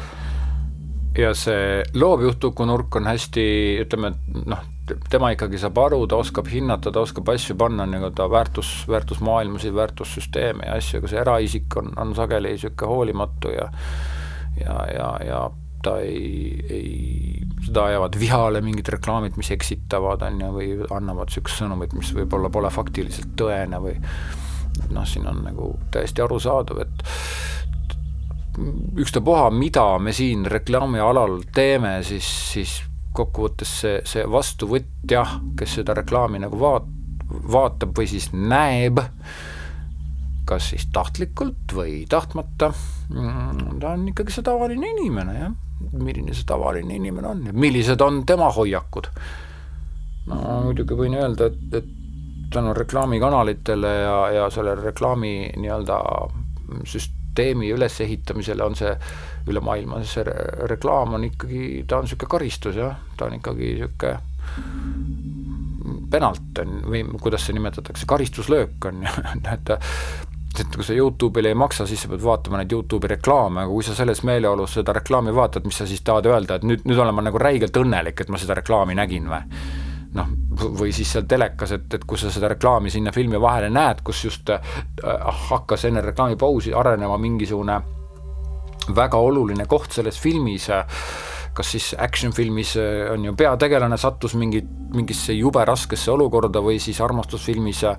ja 1.19 1.35
see 1.35 1.83
loov 1.95 2.27
juhtukunurk 2.27 2.97
on 2.97 3.07
hästi, 3.09 3.45
ütleme, 3.87 4.13
noh, 4.47 4.65
tema 5.11 5.31
ikkagi 5.35 5.59
saab 5.59 5.79
aru, 5.81 6.03
ta 6.07 6.19
oskab 6.21 6.51
hinnata, 6.51 6.93
ta 6.93 7.01
oskab 7.07 7.29
asju 7.33 7.57
panna 7.59 7.87
nii-öelda 7.89 8.29
väärtus, 8.31 8.73
väärtusmaailmasid, 8.89 9.75
väärtussüsteeme 9.75 10.67
ja 10.67 10.77
asju, 10.77 11.01
aga 11.01 11.13
see 11.13 11.23
eraisik 11.23 11.79
on, 11.81 11.95
on 11.97 12.15
sageli 12.19 12.53
niisugune 12.55 12.93
hoolimatu 12.93 13.55
ja 13.55 13.71
ja, 14.61 14.77
ja, 14.95 15.09
ja 15.27 15.41
ta 15.87 15.99
ei, 16.03 16.65
ei, 16.67 17.45
seda 17.67 17.87
ajavad 17.93 18.19
vihale 18.19 18.63
mingid 18.65 18.89
reklaamid, 18.97 19.39
mis 19.39 19.53
eksitavad, 19.55 20.25
on 20.27 20.41
ju, 20.43 20.53
või 20.57 20.71
annavad 20.97 21.31
niisugust 21.31 21.63
sõnumit, 21.63 21.95
mis 21.97 22.11
võib-olla 22.17 22.51
pole 22.53 22.73
faktiliselt 22.75 23.37
tõene 23.39 23.81
või 23.83 23.95
noh, 24.93 25.07
siin 25.09 25.29
on 25.31 25.45
nagu 25.47 25.71
täiesti 25.95 26.25
arusaadav, 26.25 26.83
et 26.85 27.07
ükstapuha, 28.97 29.51
mida 29.53 29.87
me 30.03 30.13
siin 30.17 30.47
reklaamialal 30.49 31.41
teeme, 31.55 31.99
siis, 32.07 32.29
siis 32.53 32.79
kokkuvõttes 33.17 33.73
see, 33.83 33.99
see 34.09 34.25
vastuvõtja, 34.31 35.25
kes 35.59 35.79
seda 35.81 35.97
reklaami 35.97 36.41
nagu 36.45 36.59
vaat-, 36.61 36.89
vaatab 37.53 37.95
või 37.97 38.09
siis 38.11 38.31
näeb, 38.33 39.01
kas 40.47 40.71
siis 40.73 40.87
tahtlikult 40.95 41.75
või 41.75 42.05
tahtmata, 42.11 42.73
mm, 43.11 43.79
ta 43.83 43.95
on 43.97 44.09
ikkagi 44.13 44.37
see 44.37 44.47
tavaline 44.47 44.93
inimene, 44.97 45.39
jah. 45.41 45.55
Milline 45.93 46.35
see 46.35 46.47
tavaline 46.49 46.97
inimene 46.97 47.29
on 47.29 47.45
ja 47.47 47.53
millised 47.53 48.01
on 48.01 48.23
tema 48.27 48.51
hoiakud. 48.53 49.11
no 50.31 50.41
muidugi 50.65 50.97
võin 50.99 51.15
öelda, 51.19 51.51
et, 51.51 51.75
et 51.81 51.93
tänu 52.53 52.75
reklaamikanalitele 52.75 53.93
ja, 53.93 54.19
ja 54.31 54.51
selle 54.51 54.75
reklaami 54.79 55.53
nii-öelda 55.57 55.99
süsteemi 56.87 57.71
ülesehitamisele 57.75 58.65
on 58.65 58.77
see 58.79 58.93
üle 59.51 59.63
maailma, 59.63 60.03
see 60.07 60.25
re 60.27 60.37
reklaam 60.71 61.15
on 61.19 61.27
ikkagi, 61.29 61.85
ta 61.89 62.01
on 62.01 62.07
niisugune 62.07 62.31
karistus 62.37 62.79
jah, 62.79 62.97
ta 63.17 63.29
on 63.29 63.39
ikkagi 63.39 63.73
niisugune 63.75 64.15
penalt 66.11 66.59
on 66.63 66.81
või 66.87 67.03
kuidas 67.21 67.47
see 67.47 67.57
nimetatakse, 67.57 68.07
karistuslöök 68.09 68.89
on 68.91 69.05
ju, 69.07 69.13
et 69.55 69.75
et 70.63 70.77
kui 70.77 70.85
sa 70.87 70.95
Youtube'ile 70.97 71.53
ei 71.53 71.59
maksa, 71.59 71.87
siis 71.89 72.05
sa 72.05 72.11
pead 72.13 72.23
vaatama 72.25 72.61
neid 72.61 72.73
Youtube'i 72.73 73.11
reklaame, 73.17 73.65
aga 73.65 73.73
kui 73.73 73.85
sa 73.87 73.97
selles 73.97 74.23
meeleolus 74.27 74.79
seda 74.79 74.95
reklaami 74.97 75.35
vaatad, 75.35 75.67
mis 75.69 75.81
sa 75.83 75.87
siis 75.89 76.05
tahad 76.07 76.29
öelda, 76.31 76.61
et 76.61 76.67
nüüd, 76.69 76.87
nüüd 76.89 77.03
olen 77.03 77.17
ma 77.17 77.27
nagu 77.27 77.41
räigelt 77.41 77.77
õnnelik, 77.77 78.21
et 78.21 78.33
ma 78.33 78.41
seda 78.41 78.57
reklaami 78.61 78.97
nägin 78.99 79.29
või? 79.33 79.43
noh, 80.17 80.31
või 80.81 80.95
siis 80.97 81.11
seal 81.13 81.27
telekas, 81.29 81.75
et, 81.77 81.87
et 81.93 82.05
kus 82.09 82.23
sa 82.25 82.31
seda 82.33 82.49
reklaami 82.55 82.89
sinna 82.93 83.13
filmi 83.13 83.41
vahele 83.41 83.69
näed, 83.69 84.01
kus 84.07 84.23
just 84.25 84.49
äh, 84.49 84.63
hakkas 85.51 85.85
enne 85.89 86.01
reklaamipausi 86.05 86.73
arenema 86.73 87.19
mingisugune 87.21 87.81
väga 88.97 89.19
oluline 89.19 89.67
koht 89.69 89.93
selles 89.93 90.17
filmis 90.23 90.71
äh,, 90.73 90.87
kas 91.57 91.73
siis 91.73 91.91
action 91.99 92.33
filmis 92.37 92.77
äh, 92.81 93.11
on 93.13 93.25
ju 93.25 93.35
peategelane 93.37 93.99
sattus 94.01 94.37
mingi, 94.39 94.63
mingisse 94.95 95.37
jube 95.37 95.65
raskesse 95.65 96.13
olukorda 96.13 96.63
või 96.65 96.79
siis 96.83 97.01
armastusfilmis 97.05 97.85
äh, 97.91 97.97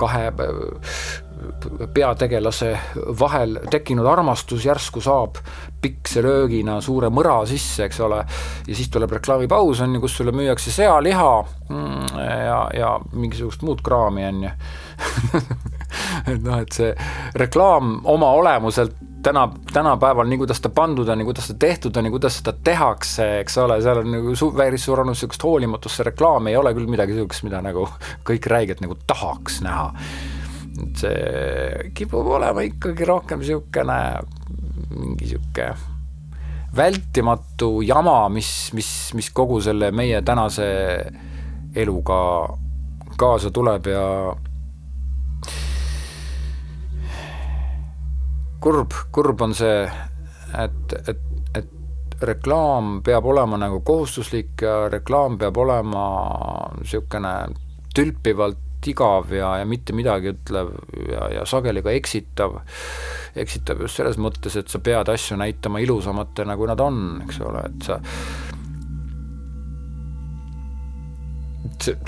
kahe 0.00 0.26
äh, 0.30 1.84
peategelase 1.94 2.78
vahel 3.20 3.58
tekkinud 3.70 4.06
armastus 4.06 4.64
järsku 4.66 5.02
saab 5.04 5.40
pikselöögina 5.82 6.78
suure 6.84 7.10
mõra 7.12 7.36
sisse, 7.48 7.84
eks 7.88 8.00
ole, 8.04 8.22
ja 8.66 8.76
siis 8.76 8.88
tuleb 8.92 9.12
reklaamipaus, 9.18 9.82
on 9.84 9.96
ju, 9.96 10.04
kus 10.04 10.16
sulle 10.18 10.32
müüakse 10.36 10.72
sealiha 10.72 11.32
mm, 11.68 12.20
ja, 12.46 12.60
ja 12.78 12.92
mingisugust 13.12 13.64
muud 13.66 13.82
kraami, 13.84 14.26
on 14.30 14.44
ju. 14.46 14.54
Et 16.30 16.40
noh, 16.42 16.58
et 16.58 16.74
see 16.74 16.90
reklaam 17.38 18.00
oma 18.10 18.32
olemuselt 18.34 18.96
täna, 19.24 19.48
tänapäeval, 19.72 20.28
nii 20.28 20.38
kuidas 20.42 20.60
ta 20.60 20.68
pandud 20.68 21.08
on 21.08 21.22
ja 21.22 21.24
kuidas 21.24 21.48
ta 21.48 21.54
tehtud 21.58 21.96
on 21.96 22.08
ja 22.08 22.12
kuidas 22.14 22.38
seda 22.40 22.52
tehakse, 22.64 23.28
eks 23.40 23.58
ole, 23.62 23.80
seal 23.82 24.02
on 24.02 24.12
nagu 24.12 24.34
su-, 24.38 24.52
päris 24.56 24.84
suur 24.84 25.00
annus 25.02 25.18
niisugust 25.22 25.46
hoolimatust, 25.46 25.98
see 25.98 26.08
reklaam 26.10 26.50
ei 26.50 26.58
ole 26.60 26.74
küll 26.76 26.90
midagi 26.90 27.16
niisugust, 27.16 27.46
mida 27.46 27.62
nagu 27.64 27.86
kõik 28.28 28.48
räigelt 28.52 28.84
nagu 28.84 28.98
tahaks 29.06 29.60
näha. 29.64 29.90
et 30.84 31.02
see 31.04 31.90
kipub 31.94 32.26
olema 32.36 32.64
ikkagi 32.66 33.06
rohkem 33.08 33.42
niisugune 33.42 33.98
mingi 34.94 35.24
niisugune 35.24 35.72
vältimatu 36.74 37.82
jama, 37.86 38.28
mis, 38.28 38.50
mis, 38.74 38.88
mis 39.14 39.30
kogu 39.30 39.60
selle 39.62 39.92
meie 39.94 40.22
tänase 40.26 40.66
eluga 41.74 42.18
kaasa 43.16 43.50
tuleb 43.54 43.86
ja 43.86 44.06
kurb, 48.64 48.96
kurb 49.12 49.42
on 49.44 49.54
see, 49.56 49.84
et, 50.56 50.94
et, 51.10 51.24
et 51.58 52.22
reklaam 52.24 53.00
peab 53.04 53.26
olema 53.28 53.58
nagu 53.60 53.82
kohustuslik 53.84 54.64
ja 54.64 54.88
reklaam 54.92 55.36
peab 55.40 55.58
olema 55.60 56.04
niisugune 56.78 57.34
tülpivalt 57.94 58.88
igav 58.88 59.32
ja, 59.32 59.54
ja 59.60 59.68
mitte 59.68 59.94
midagi 59.96 60.32
ütlev 60.34 60.72
ja, 61.08 61.28
ja 61.38 61.44
sageli 61.48 61.82
ka 61.84 61.92
eksitav, 61.96 62.58
eksitav 63.40 63.80
just 63.84 64.00
selles 64.00 64.18
mõttes, 64.20 64.56
et 64.60 64.72
sa 64.72 64.80
pead 64.84 65.08
asju 65.12 65.38
näitama 65.40 65.80
ilusamatena, 65.84 66.56
kui 66.60 66.68
nad 66.68 66.80
on, 66.84 66.98
eks 67.24 67.40
ole, 67.44 67.64
et 67.68 67.88
sa 67.88 68.00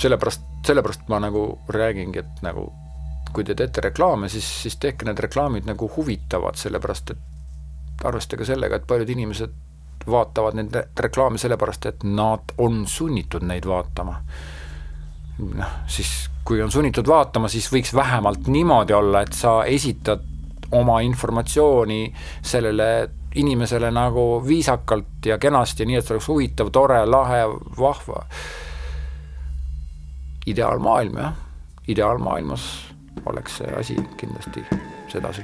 sellepärast, 0.01 0.45
sellepärast 0.69 1.09
ma 1.13 1.21
nagu 1.23 1.49
räägingi, 1.73 2.21
et 2.21 2.45
nagu 2.45 2.69
kui 3.37 3.45
te 3.45 3.55
teete 3.55 3.85
reklaame, 3.85 4.31
siis, 4.33 4.47
siis 4.63 4.79
tehke 4.81 5.05
need 5.05 5.21
reklaamid 5.21 5.67
nagu 5.69 5.91
huvitavad, 5.93 6.57
sellepärast 6.57 7.13
et 7.13 8.05
arvestage 8.09 8.47
sellega, 8.49 8.79
et 8.79 8.87
paljud 8.89 9.11
inimesed 9.13 9.53
vaatavad 10.09 10.57
neid 10.57 10.77
reklaame 11.01 11.41
sellepärast, 11.41 11.89
et 11.91 12.07
nad 12.07 12.55
on 12.63 12.85
sunnitud 12.89 13.45
neid 13.45 13.69
vaatama. 13.69 14.21
noh, 15.37 15.75
siis 15.93 16.31
kui 16.49 16.63
on 16.65 16.73
sunnitud 16.73 17.09
vaatama, 17.09 17.49
siis 17.53 17.69
võiks 17.73 17.93
vähemalt 17.95 18.49
niimoodi 18.49 18.97
olla, 18.97 19.21
et 19.27 19.37
sa 19.37 19.59
esitad 19.69 20.25
oma 20.73 21.01
informatsiooni 21.05 22.01
sellele 22.43 22.89
inimesele 23.37 23.91
nagu 23.93 24.41
viisakalt 24.47 25.29
ja 25.29 25.37
kenasti, 25.39 25.85
nii 25.85 25.99
et 25.99 26.07
see 26.07 26.17
oleks 26.17 26.29
huvitav, 26.33 26.73
tore, 26.73 27.03
lahe, 27.05 27.45
vahva. 27.77 28.25
ideaalmaailm 30.47 31.19
jah, 31.19 31.33
ideaalmaailmas 31.89 32.96
oleks 33.25 33.57
see 33.57 33.73
asi 33.79 33.97
kindlasti 34.17 34.65
sedasi. 35.09 35.43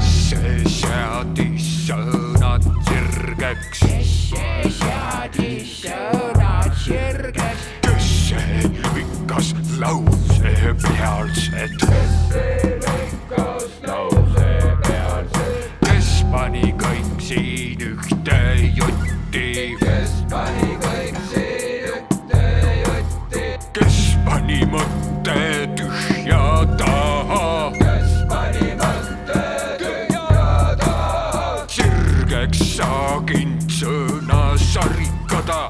see 0.00 0.64
seadis 0.68 1.66
sõnad 1.86 2.64
sirgeks. 2.88 3.84
see 3.84 4.70
seadis 4.78 5.74
sõnad 5.84 6.72
sirgeks. 6.84 7.68
kes 7.86 8.08
see 8.28 8.72
lükkas 8.94 9.54
lause 9.78 10.74
pealset? 10.82 11.78
kes 11.84 12.16
see 12.32 12.72
lükkas 12.86 13.78
lause 13.86 14.50
pealset? 14.88 15.70
kes 15.86 16.10
pani 16.32 16.74
kõik 16.82 17.14
siin 17.30 17.86
ühte 17.92 18.42
jutti? 18.80 19.48
kes 19.84 20.20
pani 20.32 20.74
kõik 20.88 21.24
siin 21.30 21.88
ühte 21.94 22.44
jutti? 22.82 23.48
kes 23.80 24.04
pani 24.26 24.62
mõtte 24.72 25.03
tühja 25.24 26.42
taha? 26.78 27.72
kes 27.78 28.12
pani 28.28 28.74
mõtte 28.80 29.42
tühja 29.80 30.76
taha? 30.80 31.66
sirgeks 31.76 32.64
saaginud 32.76 33.70
sõna 33.80 34.42
sarikada. 34.60 35.62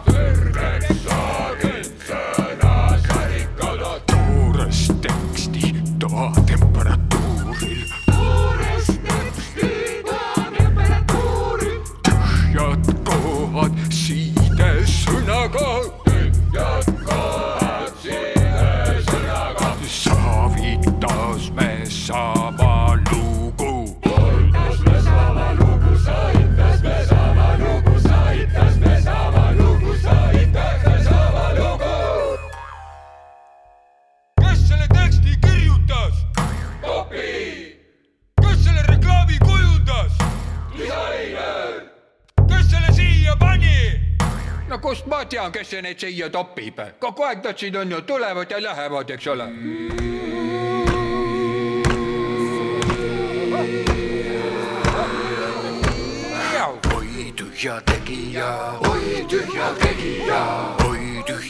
Kust 44.94 45.06
ma 45.06 45.24
tean, 45.24 45.50
kes 45.52 45.68
see 45.68 45.82
neid 45.82 45.98
siia 45.98 46.28
topib? 46.30 46.78
kogu 47.02 47.26
aeg 47.26 47.42
nad 47.44 47.58
siin 47.58 47.76
on 47.76 47.90
ju, 47.90 48.00
tulevad 48.06 48.50
ja 48.50 48.60
lähevad, 48.62 49.10
eks 49.10 49.26
ole. 49.26 49.46
oi 56.94 57.32
tühja 57.38 57.80
tegija, 57.90 58.50
oi 58.90 59.26
tühja 59.30 59.68
tegija, 59.82 60.42
oi 60.86 60.93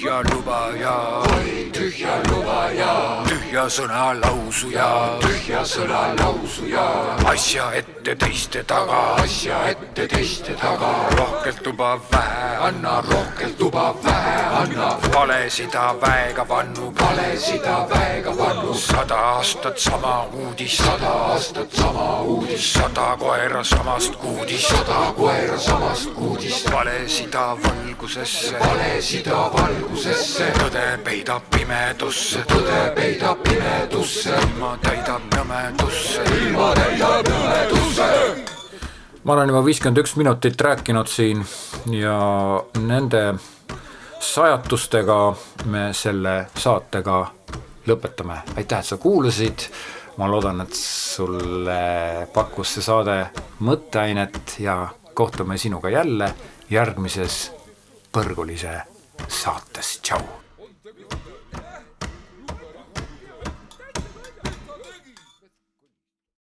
tühja 0.04 0.22
lubaja, 0.34 0.94
oi 1.32 1.70
tühja 1.72 2.14
lubaja, 2.28 3.24
tühja 3.24 3.62
sõna 3.72 4.12
lausuja, 4.20 4.88
tühja 5.22 5.62
sõna 5.64 6.02
lausuja, 6.18 6.84
asja 7.30 7.70
ette 7.78 8.12
teiste 8.20 8.60
taga, 8.68 8.98
asja 9.22 9.62
ette 9.70 10.04
teiste 10.12 10.52
taga, 10.60 10.90
rohkelt 11.16 11.62
tuba 11.64 11.94
vähe 12.12 12.50
anna, 12.66 12.98
rohkelt 13.08 13.56
tuba 13.56 13.94
vähe 14.04 14.42
anna, 14.58 14.90
valesida 15.14 15.86
väega 16.02 16.44
pannu, 16.52 16.92
valesida 17.00 17.78
väega 17.94 18.36
pannu, 18.36 18.74
sada 18.74 19.22
aastat 19.38 19.80
sama 19.80 20.26
uudis, 20.36 20.76
sada 20.82 21.14
aastat 21.30 21.72
sama 21.80 22.20
uudis, 22.28 22.72
sada 22.74 23.16
koera 23.24 23.64
samast 23.64 24.20
kuudist, 24.20 24.68
sada 24.68 25.00
koera 25.16 25.56
samast 25.56 26.12
kuudist, 26.12 26.68
valesida 26.76 27.48
valgusesse, 27.64 28.52
valesida 28.60 29.48
valgusesse, 29.56 29.93
tõde 29.94 30.84
peidab 31.04 31.44
pimedusse, 31.54 32.42
tõde 32.50 32.78
peidab 32.96 33.42
pimedusse, 33.46 34.34
ilma 34.42 34.72
täidab 34.82 35.22
nõmedusse, 35.34 36.24
ilma 36.38 36.72
täidab 36.74 37.28
nõmedusse. 37.30 38.08
ma 39.24 39.32
olen 39.32 39.48
juba 39.48 39.64
viiskümmend 39.64 39.98
üks 40.02 40.16
minutit 40.16 40.60
rääkinud 40.60 41.08
siin 41.08 41.44
ja 41.94 42.18
nende 42.78 43.22
sajatustega 44.20 45.18
me 45.66 45.92
selle 45.92 46.46
saatega 46.56 47.20
lõpetame. 47.86 48.40
aitäh, 48.56 48.78
et 48.78 48.84
sa 48.84 48.96
kuulasid. 48.96 49.68
ma 50.16 50.30
loodan, 50.30 50.60
et 50.60 50.74
sulle 50.74 52.26
pakkus 52.34 52.74
see 52.74 52.82
saade 52.82 53.30
mõtteainet 53.60 54.58
ja 54.58 54.88
kohtume 55.14 55.58
sinuga 55.58 55.90
jälle 55.90 56.34
järgmises 56.70 57.52
põrgulise 58.12 58.93
Sot 59.28 59.78
as 59.78 59.98
Joe. 59.98 60.43